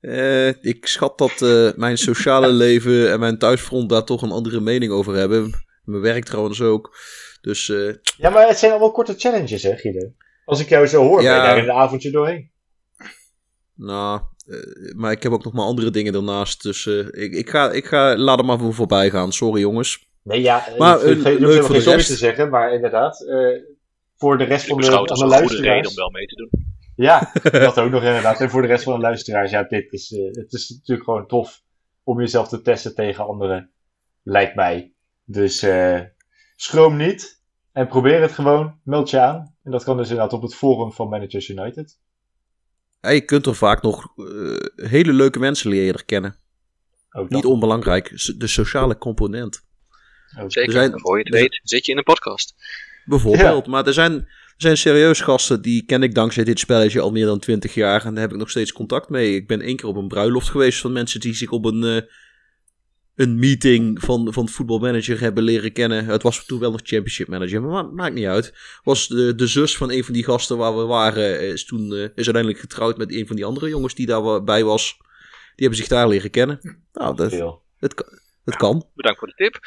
[0.00, 4.60] Eh, ik schat dat eh, mijn sociale leven en mijn thuisfront daar toch een andere
[4.60, 5.52] mening over hebben.
[5.84, 6.96] Mijn werk trouwens ook.
[7.40, 10.12] Dus eh, Ja, maar het zijn allemaal korte challenges, hè, Guido?
[10.44, 11.32] Als ik jou zo hoor, Ja.
[11.34, 12.50] ben je daar in een avondje doorheen.
[13.74, 14.56] nou, eh,
[14.96, 16.62] maar ik heb ook nog maar andere dingen daarnaast.
[16.62, 19.32] Dus eh, ik, ik, ga, ik ga, laat er maar voor voorbij gaan.
[19.32, 20.06] Sorry jongens.
[20.22, 22.06] Nee, ja, Maar, ik, leuk voor geen de sorry rest.
[22.08, 23.62] te zeggen, maar inderdaad, eh,
[24.16, 25.88] voor de rest Ik van de, beschouw het van als de een goede reden luisteraars.
[25.88, 26.50] om wel mee te doen.
[26.96, 27.32] Ja,
[27.64, 28.40] dat ook nog inderdaad.
[28.40, 31.26] En voor de rest van de luisteraars, ja, dit is, eh, het is natuurlijk gewoon
[31.26, 31.62] tof
[32.02, 33.68] om jezelf te testen tegen andere
[34.22, 34.92] lijkt mij.
[35.24, 36.00] Dus eh,
[36.60, 37.40] schroom niet
[37.72, 38.80] en probeer het gewoon.
[38.84, 39.54] Meld je aan.
[39.64, 41.98] En dat kan dus inderdaad op het forum van Managers United.
[43.00, 44.24] Ja, je kunt er vaak nog eh,
[44.88, 46.36] hele leuke mensen leren kennen.
[47.10, 49.66] Ook Niet onbelangrijk, de sociale component.
[50.40, 50.52] Ook.
[50.52, 52.54] Zeker, Er zijn- voor je het weet zit je in een podcast.
[53.04, 53.66] Bijvoorbeeld.
[53.66, 54.26] Maar er zijn, er
[54.56, 58.04] zijn serieus gasten, die ken ik dankzij dit spelletje al meer dan 20 jaar.
[58.04, 59.34] En daar heb ik nog steeds contact mee.
[59.34, 62.02] Ik ben één keer op een bruiloft geweest van mensen die zich op een, eh,
[63.18, 66.04] een meeting van, van voetbalmanager hebben leren kennen.
[66.04, 68.54] Het was toen wel nog championship manager, maar ma- maakt niet uit.
[68.84, 72.02] Was de, de zus van een van die gasten waar we waren, is toen eh,
[72.02, 74.96] is uiteindelijk getrouwd met een van die andere jongens die daarbij was.
[75.54, 76.60] Die hebben zich daar leren kennen.
[76.92, 77.32] Nou, dat,
[77.78, 78.86] het, het kan.
[78.94, 79.58] Bedankt voor de tip.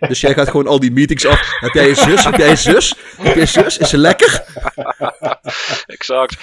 [0.08, 1.58] Dus jij gaat gewoon al die meetings af.
[1.60, 2.24] Heb jij een zus?
[2.24, 2.94] Heb jij een zus?
[3.16, 3.78] Heb jij een zus?
[3.78, 4.44] Is ze lekker?
[5.96, 6.36] Exact.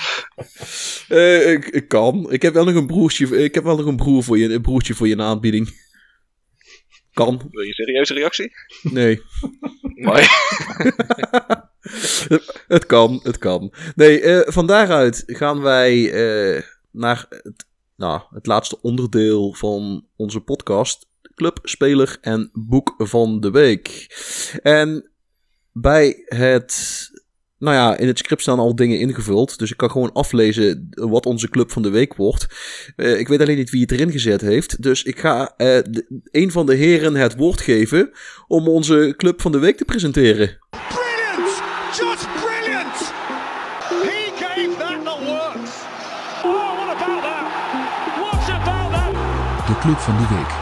[1.07, 2.31] Eh, ik, ik kan.
[2.31, 3.43] Ik heb wel nog een broertje.
[3.43, 5.85] Ik heb wel nog een broer voor je, een broertje voor je in aanbieding.
[7.13, 7.47] Kan.
[7.51, 8.51] Wil je een serieuze reactie?
[8.81, 9.21] Nee.
[9.97, 10.51] Maar
[12.67, 13.19] het kan.
[13.23, 13.73] Het kan.
[13.95, 17.65] Nee, eh, van daaruit gaan wij eh, naar het,
[17.97, 21.05] nou, het laatste onderdeel van onze podcast.
[21.35, 24.07] Club, speler en boek van de week.
[24.63, 25.09] En
[25.71, 26.75] bij het
[27.59, 29.59] nou ja, in het script staan al dingen ingevuld.
[29.59, 32.47] Dus ik kan gewoon aflezen wat onze club van de week wordt.
[32.95, 34.81] Eh, ik weet alleen niet wie het erin gezet heeft.
[34.81, 35.79] Dus ik ga eh,
[36.31, 38.11] een van de heren het woord geven
[38.47, 40.57] om onze club van de week te presenteren.
[49.87, 50.55] Club van de week.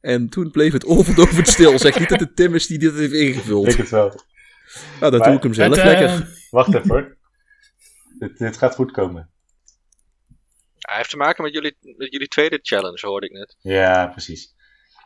[0.00, 1.78] En toen bleef het overdovend stil.
[1.78, 3.68] Zeg niet dat het Tim is die dit heeft ingevuld.
[3.68, 4.20] Ik het wel.
[5.00, 6.28] Nou, Maar- doe ik hem zelf Het, eh, lekker.
[6.50, 7.16] Wacht even hoor.
[8.18, 9.30] Dit, dit gaat goed komen.
[10.78, 13.56] hij heeft te maken met jullie, met jullie tweede challenge, hoorde ik net.
[13.60, 14.54] Ja, precies.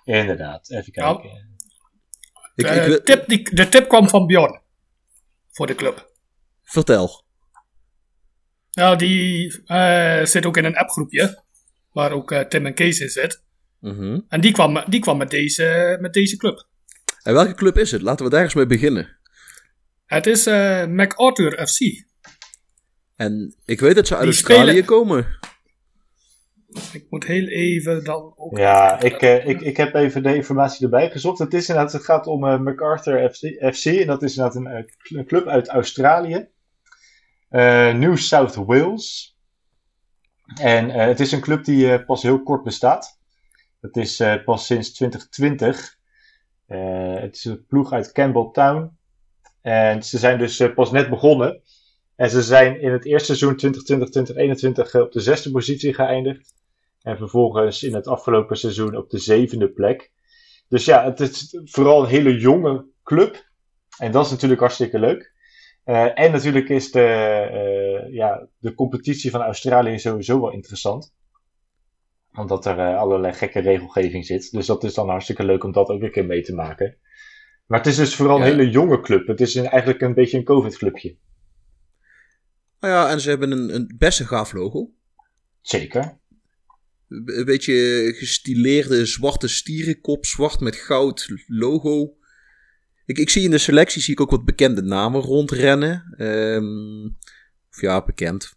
[0.04, 0.70] Inderdaad.
[0.70, 1.12] Even Ja.
[1.12, 1.56] kijken.
[2.54, 4.60] Ik, Eh, ik wil- tip, die, de tip kwam van Bjorn.
[5.50, 6.12] Voor de club.
[6.62, 7.24] Vertel.
[8.78, 11.42] Nou, die eh, zit ook in een appgroepje.
[11.92, 13.42] Waar ook eh, Tim en Kees in zit.
[13.80, 14.20] Mhm.
[14.28, 16.66] En die kwam, die kwam met, deze, met deze club.
[17.22, 18.02] En welke club is het?
[18.02, 19.16] Laten we daar eens mee beginnen.
[20.06, 22.04] Het is eh MacArthur FC.
[23.16, 25.38] En ik weet dat ze uit Die Australië spelen- komen.
[26.92, 28.58] Ik moet heel even dan ook...
[28.58, 31.38] Ja, ik, eh, ik, ik heb even de informatie erbij gezocht.
[31.38, 33.84] Het, is inderdaad, het gaat om eh, MacArthur FC, FC.
[33.84, 36.48] En dat is inderdaad een club uit Australië.
[37.48, 39.36] Eh, New South Wales.
[40.56, 43.18] En eh, het is een club die eh, pas heel kort bestaat.
[43.80, 45.96] Het is pas sinds 2020.
[46.66, 48.96] Eh, het is een ploeg uit Campbelltown.
[49.60, 51.62] En ze zijn dus pas net begonnen.
[52.16, 56.54] En ze zijn in het eerste seizoen 2020-2021 op de zesde positie geëindigd.
[57.02, 60.10] En vervolgens in het afgelopen seizoen op de zevende plek.
[60.68, 63.46] Dus ja, het is vooral een hele jonge club.
[63.98, 65.32] En dat is natuurlijk hartstikke leuk.
[65.88, 71.14] Eh, en natuurlijk is de, eh, ja, de competitie van Australië sowieso wel interessant.
[72.32, 74.50] Omdat er eh, allerlei gekke regelgeving zit.
[74.50, 76.96] Dus dat is dan hartstikke leuk om dat ook een keer mee te maken.
[77.66, 78.50] Maar het is dus vooral een Ja.
[78.50, 79.26] hele jonge club.
[79.26, 81.16] Het is een, eigenlijk een beetje een COVID-clubje.
[82.80, 84.90] Nou ja, en ze hebben een, een best een gaaf logo.
[85.60, 86.18] Zeker.
[87.08, 87.74] Een beetje
[88.16, 92.16] gestileerde zwarte stierenkop, zwart met goud logo.
[93.08, 96.14] Ik, ik zie in de selectie zie ik ook wat bekende namen rondrennen.
[96.16, 97.04] Ehm,
[97.70, 98.52] of ja, bekend.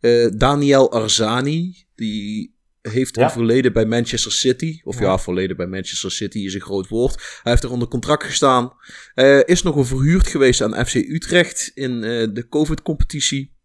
[0.00, 3.24] Eh, Daniel Arzani, die heeft Ja.
[3.24, 4.80] een verleden bij Manchester City.
[4.84, 5.04] Of ja.
[5.04, 5.18] Ja.
[5.18, 7.14] verleden bij Manchester City is een groot woord.
[7.42, 8.72] Hij heeft er onder contract gestaan.
[9.14, 13.58] Eh, is nog een verhuurd geweest aan FC Utrecht in eh, de COVID-competitie.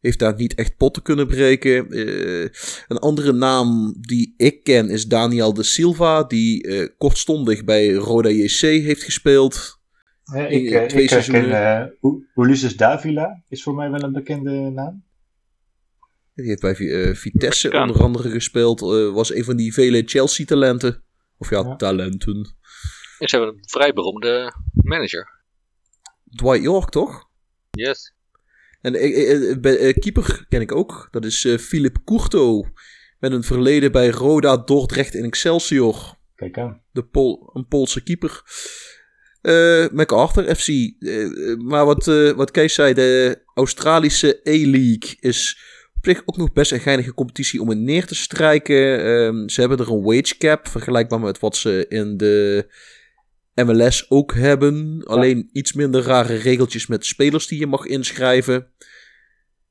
[0.00, 1.90] Heeft daar niet echt potten kunnen breken.
[1.90, 2.48] Eh,
[2.88, 8.28] een andere naam die ik ken is Daniel de Silva, die eh, kortstondig bij Roda
[8.28, 9.78] JC heeft gespeeld.
[10.34, 11.80] In ik, eh, twee ik seizoenen.
[11.80, 15.04] eh, U- Ulysses Davila, is voor mij wel een bekende naam.
[16.34, 18.80] Die heeft bij eh, Vitesse onder andere gespeeld.
[18.82, 21.02] eh, was een van die vele Chelsea-talenten.
[21.38, 21.76] Of ja, Ja.
[21.76, 22.56] talenten.
[23.18, 25.42] En ze hebben een vrij beroemde manager.
[26.36, 27.28] Dwight York, toch?
[27.70, 28.14] Yes.
[28.80, 31.08] En eh, eh, eh, eh, keeper ken ik ook.
[31.10, 32.64] Dat is eh Philip Courto.
[33.18, 36.18] Met een verleden bij Roda, Dordrecht en Excelsior.
[36.34, 36.80] Kijk aan.
[36.92, 38.42] de Pol, een Poolse keeper.
[39.40, 40.68] Eh MacArthur FC.
[40.68, 45.58] Eh, eh, maar wat, eh, wat Kees zei, de Australische A-League is
[45.96, 49.04] op zich ook nog best een geinige competitie om in neer te strijken.
[49.04, 52.66] Ehm, ze hebben er een wage cap, vergelijkbaar met wat ze in de
[53.64, 55.02] MLS ook hebben.
[55.06, 58.66] Alleen iets minder rare regeltjes met spelers die je mag inschrijven.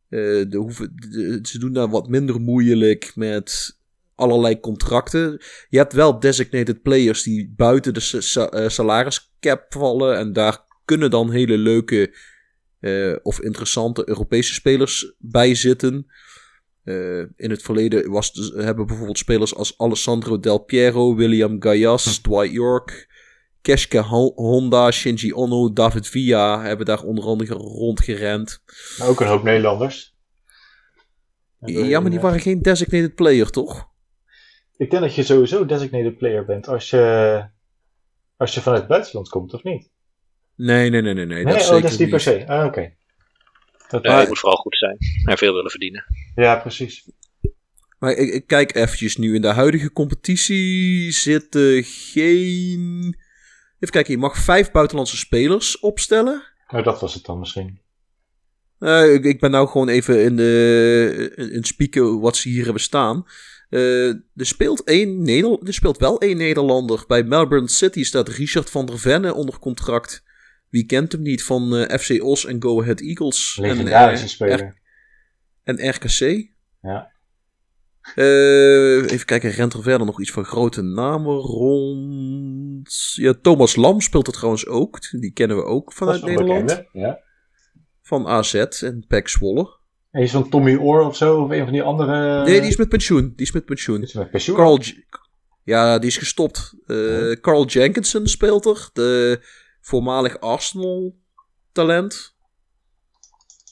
[0.09, 3.77] Eh, de hoeven, de- ze doen daar wat minder moeilijk met
[4.15, 5.41] allerlei contracten.
[5.69, 10.17] Je hebt wel designated players die buiten de sa- eh, salariscap vallen.
[10.17, 12.15] En daar kunnen dan hele leuke
[12.79, 16.05] eh, of interessante Europese spelers bij zitten.
[17.35, 23.08] In het verleden was hebben bijvoorbeeld spelers als Alessandro Del Piero, William Gallas, Dwight York,
[23.61, 28.61] Keske Hon- Honda, Shinji Ono, David Villa hebben daar onder andere rondgerend.
[28.97, 30.17] Maar ook een hoop Nederlanders.
[31.65, 33.87] Ja, maar die waren geen designated player, toch?
[34.77, 37.45] Ik denk dat je sowieso designated player bent als je,
[38.37, 39.89] als je vanuit het buitenland komt, of niet?
[40.55, 41.25] Nee, nee, nee, nee.
[41.25, 42.47] nee, Nee, dat, oh, zeker dat is niet per se.
[42.47, 42.93] Ah, oké.
[43.89, 44.97] Dat- Nee, het moet vooral goed zijn.
[45.25, 46.05] En veel willen verdienen.
[46.35, 47.11] Ja, precies.
[47.99, 49.35] Maar ik, ik kijk eventjes nu.
[49.35, 53.15] In de huidige competitie zitten geen...
[53.79, 56.43] Even kijken, je mag vijf buitenlandse spelers opstellen.
[56.67, 57.79] Nou, dat was het dan misschien.
[58.79, 62.63] Eh, ik, ik ben nou gewoon even in, de, in, in spieken wat ze hier
[62.63, 63.25] hebben staan.
[63.69, 67.03] Eh, er, speelt één Neder, er speelt wel één Nederlander.
[67.07, 70.23] Bij Melbourne City staat Richard van der Venne onder contract.
[70.69, 73.57] Wie kent hem niet van eh, FC Os en Go Ahead Eagles?
[73.61, 74.77] Legendarische en, speler.
[75.63, 76.47] en RKC.
[76.81, 77.11] Ja.
[78.15, 82.58] Even kijken, rent er verder nog iets van grote namen rond?
[83.15, 84.99] Ja, Thomas Lam speelt er trouwens ook.
[85.11, 86.65] Die kennen we ook vanuit Nederland.
[86.65, 87.19] bekende, Ja.
[88.01, 89.77] Van AZ en PEC Zwolle.
[90.11, 92.43] En is van Tommy Oor of zo, of een van die andere.
[92.45, 93.33] Nee, die is met pensioen.
[93.35, 94.01] Die is met pensioen.
[94.01, 94.55] is met pensioen.
[94.57, 95.05] Carl J-
[95.63, 96.73] ja, die is gestopt.
[96.85, 98.89] Eh, Carl Jenkinson speelt er.
[98.93, 99.39] De
[99.81, 101.15] voormalig Arsenal
[101.71, 102.35] talent.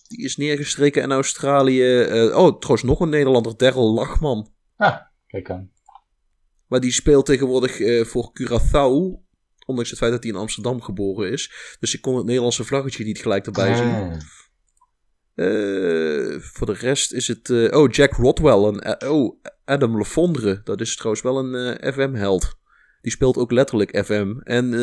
[0.08, 2.02] Die is neergestreken in Australië.
[2.02, 4.52] Eh, oh, trouwens nog een Nederlander, Daryl Lachman.
[4.76, 4.98] Ah,
[5.28, 5.72] kijk aan.
[6.68, 9.26] Maar die speelt tegenwoordig eh, voor Curaçao.
[9.66, 11.52] Ondanks het feit dat hij in Amsterdam geboren is.
[11.80, 13.86] Dus ik kon het Nederlandse vlaggetje niet gelijk erbij zien.
[13.94, 14.20] Ah.
[15.36, 17.50] Eh, voor de rest is het.
[17.50, 18.64] eh, oh, Jack Rodwell.
[18.80, 20.62] En, oh, Adam Lefondre.
[20.64, 22.56] Dat is trouwens wel een FM-held.
[23.02, 24.36] Die speelt ook letterlijk FM.
[24.44, 24.74] En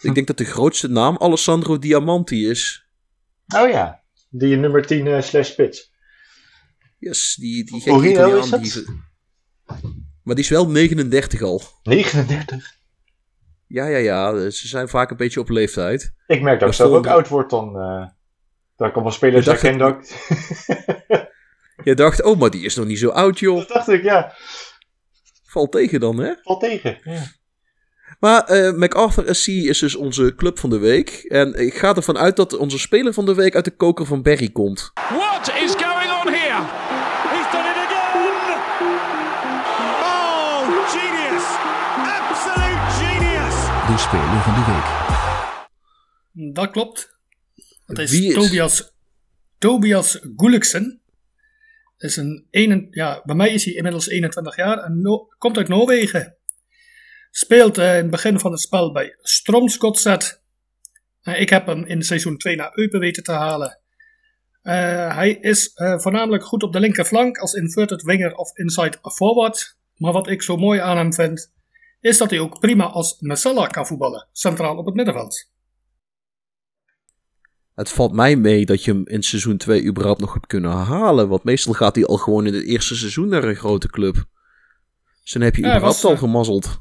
[0.00, 2.86] ik denk dat de grootste naam Alessandro Diamanti is.
[3.56, 5.92] Oh ja, die nummer 10 eh, slash spits.
[6.98, 8.62] Yes, die, die Italiaan is dat?
[8.62, 9.04] die-
[10.26, 11.62] Maar die is wel 39 al.
[11.82, 12.74] 39.
[13.66, 14.50] Ja, ja, ja.
[14.50, 16.12] Ze zijn vaak een beetje op leeftijd.
[16.26, 17.76] Ik merk dat ik zelf ook oud word dan.
[17.80, 18.06] eh,
[18.76, 19.78] dat ik allemaal spelers Je dacht herken.
[19.78, 20.14] Dat,
[21.84, 23.58] Je dacht, oh, maar die is nog niet zo oud, joh.
[23.58, 24.34] dat dacht ik, ja.
[25.44, 26.32] Valt tegen dan, hè?
[26.42, 26.98] Valt tegen.
[27.02, 27.22] Ja.
[28.20, 31.10] Maar eh, MacArthur SC is dus onze club van de week.
[31.28, 34.22] En ik ga ervan uit dat onze speler van de week uit de koker van
[34.22, 34.90] Berry komt.
[34.94, 35.50] What
[43.96, 46.54] De speler van de week.
[46.54, 47.18] Dat klopt.
[47.86, 48.92] Dat is, Tobias,
[49.58, 51.00] Tobias Gulliksen.
[51.96, 55.68] Is een, enen- ja, bij mij is hij inmiddels 21 jaar en no- komt uit
[55.68, 56.36] Noorwegen.
[57.30, 60.42] Speelt eh, in het begin van het spel bij Stromsgodset.
[61.22, 63.80] Eh, ik heb hem in seizoen 2 naar Eupen weten te halen.
[64.62, 69.76] Eh, hij is voornamelijk goed op de linkerflank als inverted winger of inside forward.
[69.94, 71.54] Maar wat ik zo mooi aan hem vind,
[72.06, 75.50] is dat hij ook prima als Messala kan voetballen, centraal op het middenveld.
[77.74, 81.28] Het valt mij mee dat je hem in seizoen 2 überhaupt nog hebt kunnen halen.
[81.28, 84.14] Want meestal gaat hij al gewoon in het eerste seizoen naar een grote club.
[85.22, 86.78] Dus dan heb je Ja, überhaupt was, al eh, gemazzeld.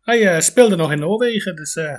[0.00, 1.98] Hij eh, speelde nog in Noorwegen, dus eh,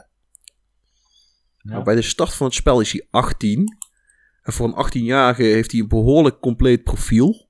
[1.61, 3.77] Maar bij de start van het spel is hij 18.
[4.41, 7.49] En voor een 18-jarige heeft hij een behoorlijk compleet profiel.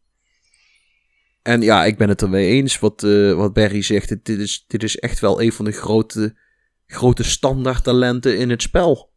[1.44, 4.10] En ja, ik ben het ermee eens wat, eh, wat Barry zegt.
[4.10, 6.38] Dit, dit is, dit is echt wel een van de grote,
[6.86, 9.12] grote standaardtalenten in het spel.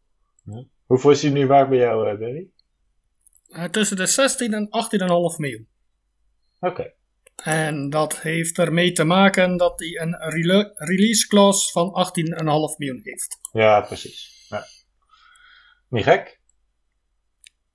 [0.85, 2.47] Hoeveel is hij nu waard bij jou, eh Barry?
[3.47, 5.67] eh, tussen de 16 en 18,5 miljoen.
[6.59, 6.91] Oké.
[7.43, 13.01] En dat heeft ermee te maken dat hij een rele- release clause van 18,5 miljoen
[13.03, 13.37] heeft.
[13.51, 14.45] Ja, precies.
[14.49, 14.65] Ja.
[15.89, 16.39] Niet gek.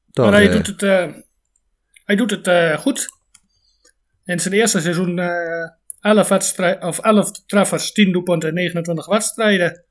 [0.06, 1.12] Dan, maar hij doet het, eh,
[2.04, 3.08] hij doet het eh, goed.
[4.24, 5.70] In zijn eerste seizoen eh
[6.01, 9.85] 11, wedstrij- of 11 treffers, 10 doelpunten in 29 wedstrijden.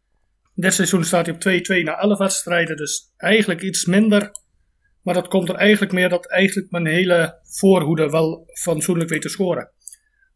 [0.56, 4.32] Dit seizoen staat hij op 2-2 na 11 wedstrijden, dus eigenlijk iets minder.
[5.02, 9.30] Maar dat komt er eigenlijk meer dat eigenlijk mijn hele voorhoede wel fatsoenlijk weet te
[9.30, 9.72] scoren.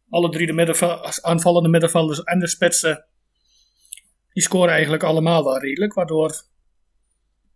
[0.10, 3.06] Alle drie de middenvel- aanvallende middenvelders en de spitsen,
[4.34, 5.94] die scoren eigenlijk allemaal wel redelijk.
[5.94, 6.42] Waardoor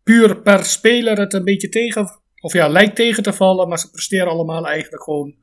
[0.04, 3.68] puur per speler het een beetje tegen, of ja, lijkt tegen te vallen.
[3.68, 5.36] Maar ze presteren allemaal eigenlijk gewoon,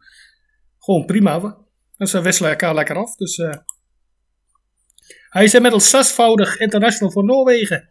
[0.87, 1.57] gewoon prima.
[1.97, 3.15] En ze wisselen elkaar lekker af.
[3.15, 3.55] Dus eh,
[5.29, 7.91] hij is inmiddels zesvoudig international voor Noorwegen.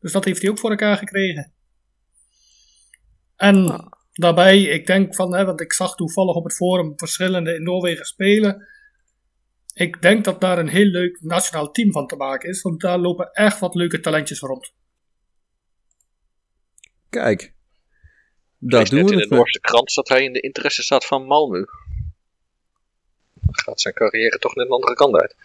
[0.00, 1.52] Dus dat heeft hij ook voor elkaar gekregen.
[3.36, 7.62] En daarbij, ik denk van, hè, want ik zag toevallig op het forum verschillende in
[7.62, 8.68] Noorwegen spelen.
[9.74, 12.98] Ik denk dat daar een heel leuk nationaal team van te maken is, want daar
[12.98, 14.72] lopen echt wat leuke talentjes rond.
[17.08, 17.54] Kijk.
[18.58, 19.34] Dat Daar doen we in de.
[19.34, 21.79] Noorse krant dat hij in de interesse staat van Malmö.
[23.50, 25.36] Gaat zijn carrière toch net een andere kant uit.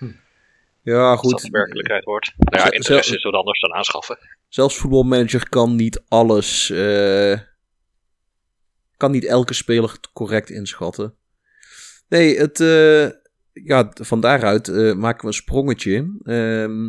[0.82, 1.42] Ja, Als dat goed.
[1.42, 2.34] de werkelijkheid wordt.
[2.38, 4.18] Nou ja, interesse is wat anders dan aanschaffen.
[4.50, 6.70] Zelfs voetbalmanager kan niet alles.
[6.70, 7.40] eh,
[8.98, 11.16] kan niet elke speler correct inschatten.
[12.10, 12.60] Nee, het.
[12.60, 13.10] eh,
[13.66, 15.96] ja, van daaruit eh, maken we een sprongetje.
[16.24, 16.86] Ehm,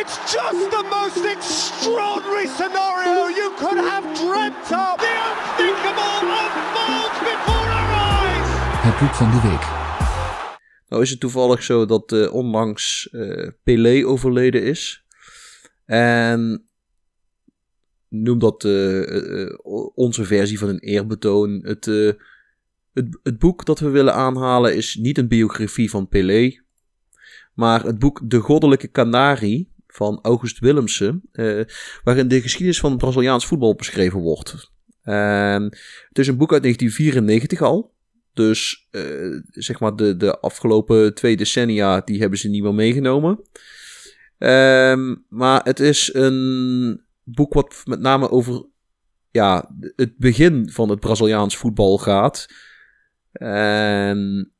[0.00, 4.96] It's just the most extraordinary scenario you could have dreamt of.
[4.96, 8.48] The unthinkable unfolds before our eyes.
[8.86, 9.85] Het boek van de week.
[10.88, 15.04] Nou is het toevallig zo dat eh, onlangs eh Pelé overleden is.
[15.84, 16.64] En
[18.08, 19.48] noem dat eh,
[19.94, 21.60] onze versie van een eerbetoon.
[21.62, 21.84] Het,
[22.92, 26.64] het, het boek dat we willen aanhalen is niet een biografie van Pelé.
[27.54, 31.22] Maar het boek De Goddelijke Canarie van August Willemsen.
[32.04, 34.70] waarin de geschiedenis van het Braziliaans voetbal beschreven wordt.
[36.08, 37.95] Het is een boek uit 1994 al.
[38.36, 43.40] Dus eh, zeg maar de, de afgelopen twee decennia, die hebben ze niet meer meegenomen.
[44.38, 48.66] Ehm, maar het is een boek wat met name over
[49.30, 52.46] ja, het begin van het Braziliaans voetbal gaat.
[53.32, 54.52] En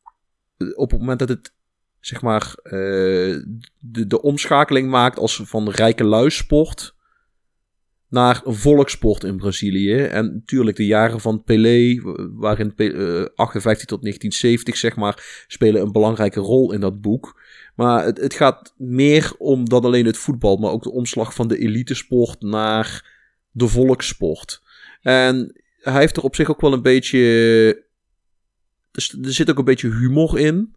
[0.74, 1.54] op het moment dat het
[2.00, 3.42] zeg maar eh,
[3.78, 6.95] de, de omschakeling maakt als van rijke luisport
[8.16, 9.96] naar volkssport in Brazilië.
[10.02, 12.00] En natuurlijk de jaren van Pelé,
[12.34, 17.40] waarin Pe- eh, 58 tot 1970 zeg maar, spelen een belangrijke rol in dat boek.
[17.74, 21.48] Maar het, het gaat meer om dan alleen het voetbal, maar ook de omslag van
[21.48, 23.14] de elitesport naar
[23.50, 24.62] de volkssport.
[25.00, 27.18] En hij heeft er op zich ook wel een beetje.
[28.92, 30.74] Er, zit ook een beetje humor in.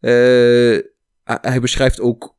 [0.00, 0.78] Eh,
[1.24, 2.38] hij beschrijft ook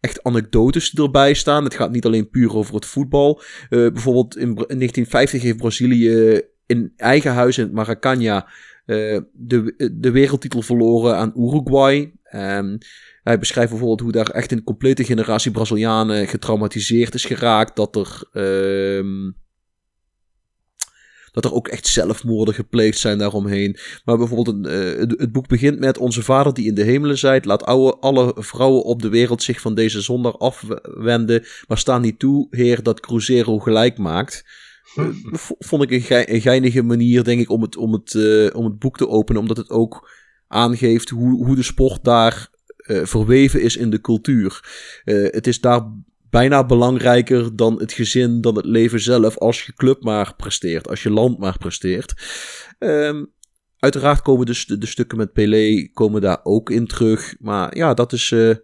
[0.00, 1.64] echt anekdotes die erbij staan.
[1.64, 3.42] Het gaat niet alleen puur over het voetbal.
[3.68, 8.46] Eh, bijvoorbeeld in, Bra- in 1950 heeft Brazilië in eigen huis in Maracanã
[8.86, 12.12] eh, de, de wereldtitel verloren aan Uruguay.
[12.22, 12.78] En
[13.22, 17.76] hij beschrijft bijvoorbeeld hoe daar echt een complete generatie Brazilianen getraumatiseerd is geraakt.
[17.76, 19.30] Dat er, ehm,
[21.32, 23.76] dat er ook echt zelfmoorden gepleegd zijn daaromheen.
[24.04, 27.44] Maar bijvoorbeeld, een, eh, het, boek begint met onze vader die in de hemelen zijt.
[27.44, 27.64] Laat
[28.00, 31.44] alle vrouwen op de wereld zich van deze zondaar afwenden.
[31.68, 34.44] Maar sta niet toe, heer, dat Cruzeiro gelijk maakt.
[35.58, 38.64] Vond ik een, gei- een geinige manier, denk ik, om het, om, het, eh, om
[38.64, 39.40] het boek te openen.
[39.40, 40.10] Omdat het ook
[40.48, 44.64] aangeeft hoe, hoe de sport daar eh, verweven is in de cultuur.
[45.04, 45.82] Het is daar
[46.30, 49.38] bijna belangrijker dan het gezin, dan het leven zelf.
[49.38, 52.14] Als je club maar presteert, als je land maar presteert.
[52.78, 53.24] Ehm,
[53.78, 57.34] uiteraard komen de, st- de stukken met Pelé komen daar ook in terug.
[57.38, 58.54] Maar ja, dat is eh,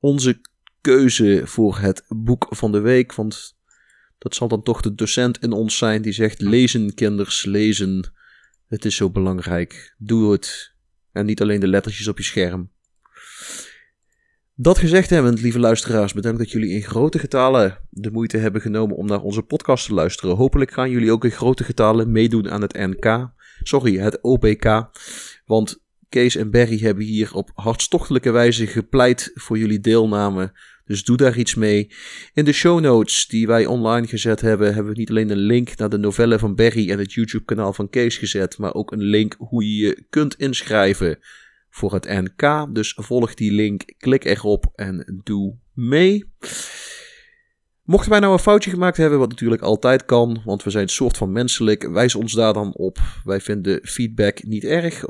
[0.00, 0.40] onze
[0.80, 3.14] keuze voor het boek van de week.
[3.14, 3.56] Want
[4.18, 8.14] dat zal dan toch de docent in ons zijn die zegt: lezen, kinders, lezen.
[8.66, 9.94] Het is zo belangrijk.
[9.98, 10.74] Doe het.
[11.12, 12.70] En niet alleen de lettertjes op je scherm.
[14.58, 18.96] Dat gezegd hebbend, lieve luisteraars, bedankt dat jullie in grote getalen de moeite hebben genomen
[18.96, 20.36] om naar onze podcast te luisteren.
[20.36, 23.30] Hopelijk gaan jullie ook in grote getalen meedoen aan het NK.
[23.62, 24.90] Sorry, het OPK.
[25.44, 30.52] Want Kees en Barry hebben hier op hartstochtelijke wijze gepleit voor jullie deelname.
[30.84, 31.90] Dus doe daar iets mee.
[32.34, 35.76] In de show notes die wij online gezet hebben, hebben we niet alleen een link
[35.76, 39.34] naar de novelle van Barry en het YouTube-kanaal van Kees gezet, maar ook een link
[39.38, 41.18] hoe je je kunt inschrijven
[41.76, 42.74] voor het NK.
[42.74, 46.24] Dus volg die link, klik erop en doe mee.
[47.82, 50.88] Mochten wij nou een foutje gemaakt hebben, wat natuurlijk altijd kan, want we zijn een
[50.88, 52.98] soort van menselijk, wijs ons daar dan op.
[53.24, 55.04] Wij vinden feedback niet erg.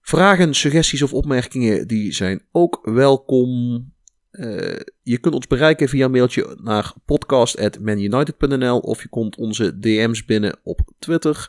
[0.00, 3.84] Vragen, suggesties of opmerkingen, die zijn ook welkom.
[4.30, 10.58] Eh, je kunt ons bereiken via mailtje naar podcast.manunited.nl of je komt onze DM's binnen
[10.62, 11.46] op Twitter.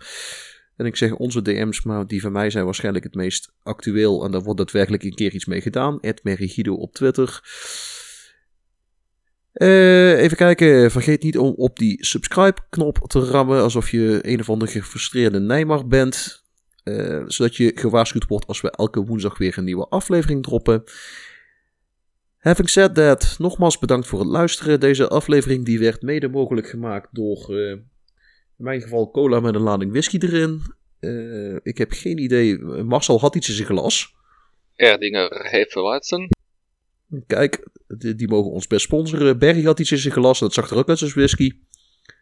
[0.79, 4.23] En ik zeg onze DM's, maar die van mij zijn waarschijnlijk het meest actueel.
[4.23, 5.99] En daar wordt daadwerkelijk een keer iets mee gedaan.
[6.23, 7.41] Merigido op Twitter.
[9.51, 10.91] Eh, even kijken.
[10.91, 13.61] Vergeet niet om op die subscribe-knop te rammen.
[13.61, 16.43] Alsof je een of andere gefrustreerde Nijmar bent.
[16.83, 20.83] Eh, zodat je gewaarschuwd wordt als we elke woensdag weer een nieuwe aflevering droppen.
[22.37, 24.79] Having said that, nogmaals bedankt voor het luisteren.
[24.79, 27.77] Deze aflevering die werd mede mogelijk gemaakt door, eh,
[28.59, 30.61] in mijn geval, cola met een lading whisky erin.
[30.99, 32.57] Eh, ik heb geen idee.
[32.83, 34.13] Marcel had iets in zijn glas.
[34.75, 36.29] Erdinger heeft verlaten.
[37.27, 39.39] Kijk, die, die mogen ons best sponsoren.
[39.39, 40.39] Berry had iets in zijn glas.
[40.39, 41.51] Dat zag er ook uit als whisky.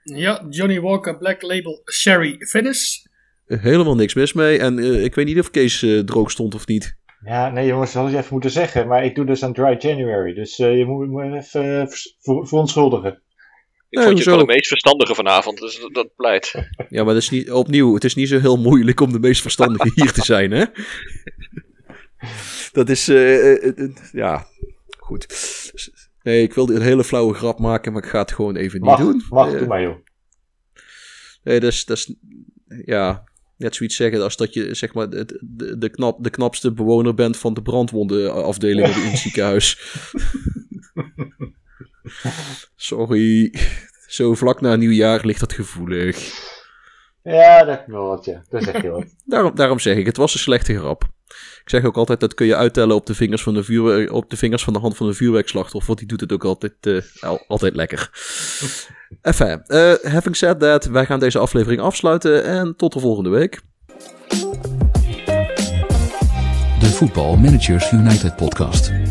[0.03, 2.97] Ja, Johnny Walker Black Label Sherry Finish.
[3.45, 4.59] Helemaal niks mis mee.
[4.59, 6.97] En eh, ik weet niet of Kees eh, droog stond of niet.
[7.26, 8.88] Ja, nee jongens, dat had je even moeten zeggen.
[8.88, 10.34] Maar ik doe dus aan Dry January.
[10.34, 13.22] Dus eh, je moet me even uh, ver verontschuldigen.
[13.89, 16.53] Ik vond je wel de meest verstandige vanavond, dus dat, dat pleit.
[16.89, 19.41] Ja, maar dat is niet, opnieuw, het is niet zo heel moeilijk om de meest
[19.41, 20.65] verstandige hier te zijn, hè?
[22.72, 23.05] Dat is,
[24.11, 24.47] ja,
[24.97, 25.26] goed.
[26.23, 28.89] Nee, ik wilde een hele flauwe grap maken, maar ik ga het gewoon even niet
[28.89, 29.23] mag, doen.
[29.30, 29.95] Mag, doe maar joh.
[31.43, 32.15] Nee, dat is, dat is,
[32.85, 33.23] ja,
[33.57, 37.14] net zoiets zeggen als dat je zeg maar de, de, de, knap, de knapste bewoner
[37.14, 39.80] bent van de brandwondenafdeling in het ziekenhuis.
[42.75, 43.53] Sorry.
[44.07, 46.45] Zo vlak na nieuwjaar ligt dat gevoelig.
[47.23, 48.43] Ja, dat wel wat, ja.
[48.49, 49.05] Dat zeg je wat.
[49.25, 51.03] daarom, daarom zeg ik, het was een slechte grap.
[51.63, 54.29] Ik zeg ook altijd, dat kun je uittellen op de vingers van de, vuurwerk, op
[54.29, 55.88] de, vingers van de hand van de vuurwerkslachtoffer.
[55.88, 57.01] Want die doet het ook altijd, uh,
[57.47, 58.09] altijd lekker.
[59.21, 62.43] Enfin, uh, having said that, wij gaan deze aflevering afsluiten.
[62.43, 63.59] En tot de volgende week.
[66.79, 69.06] De Voetbal Managers United podcast.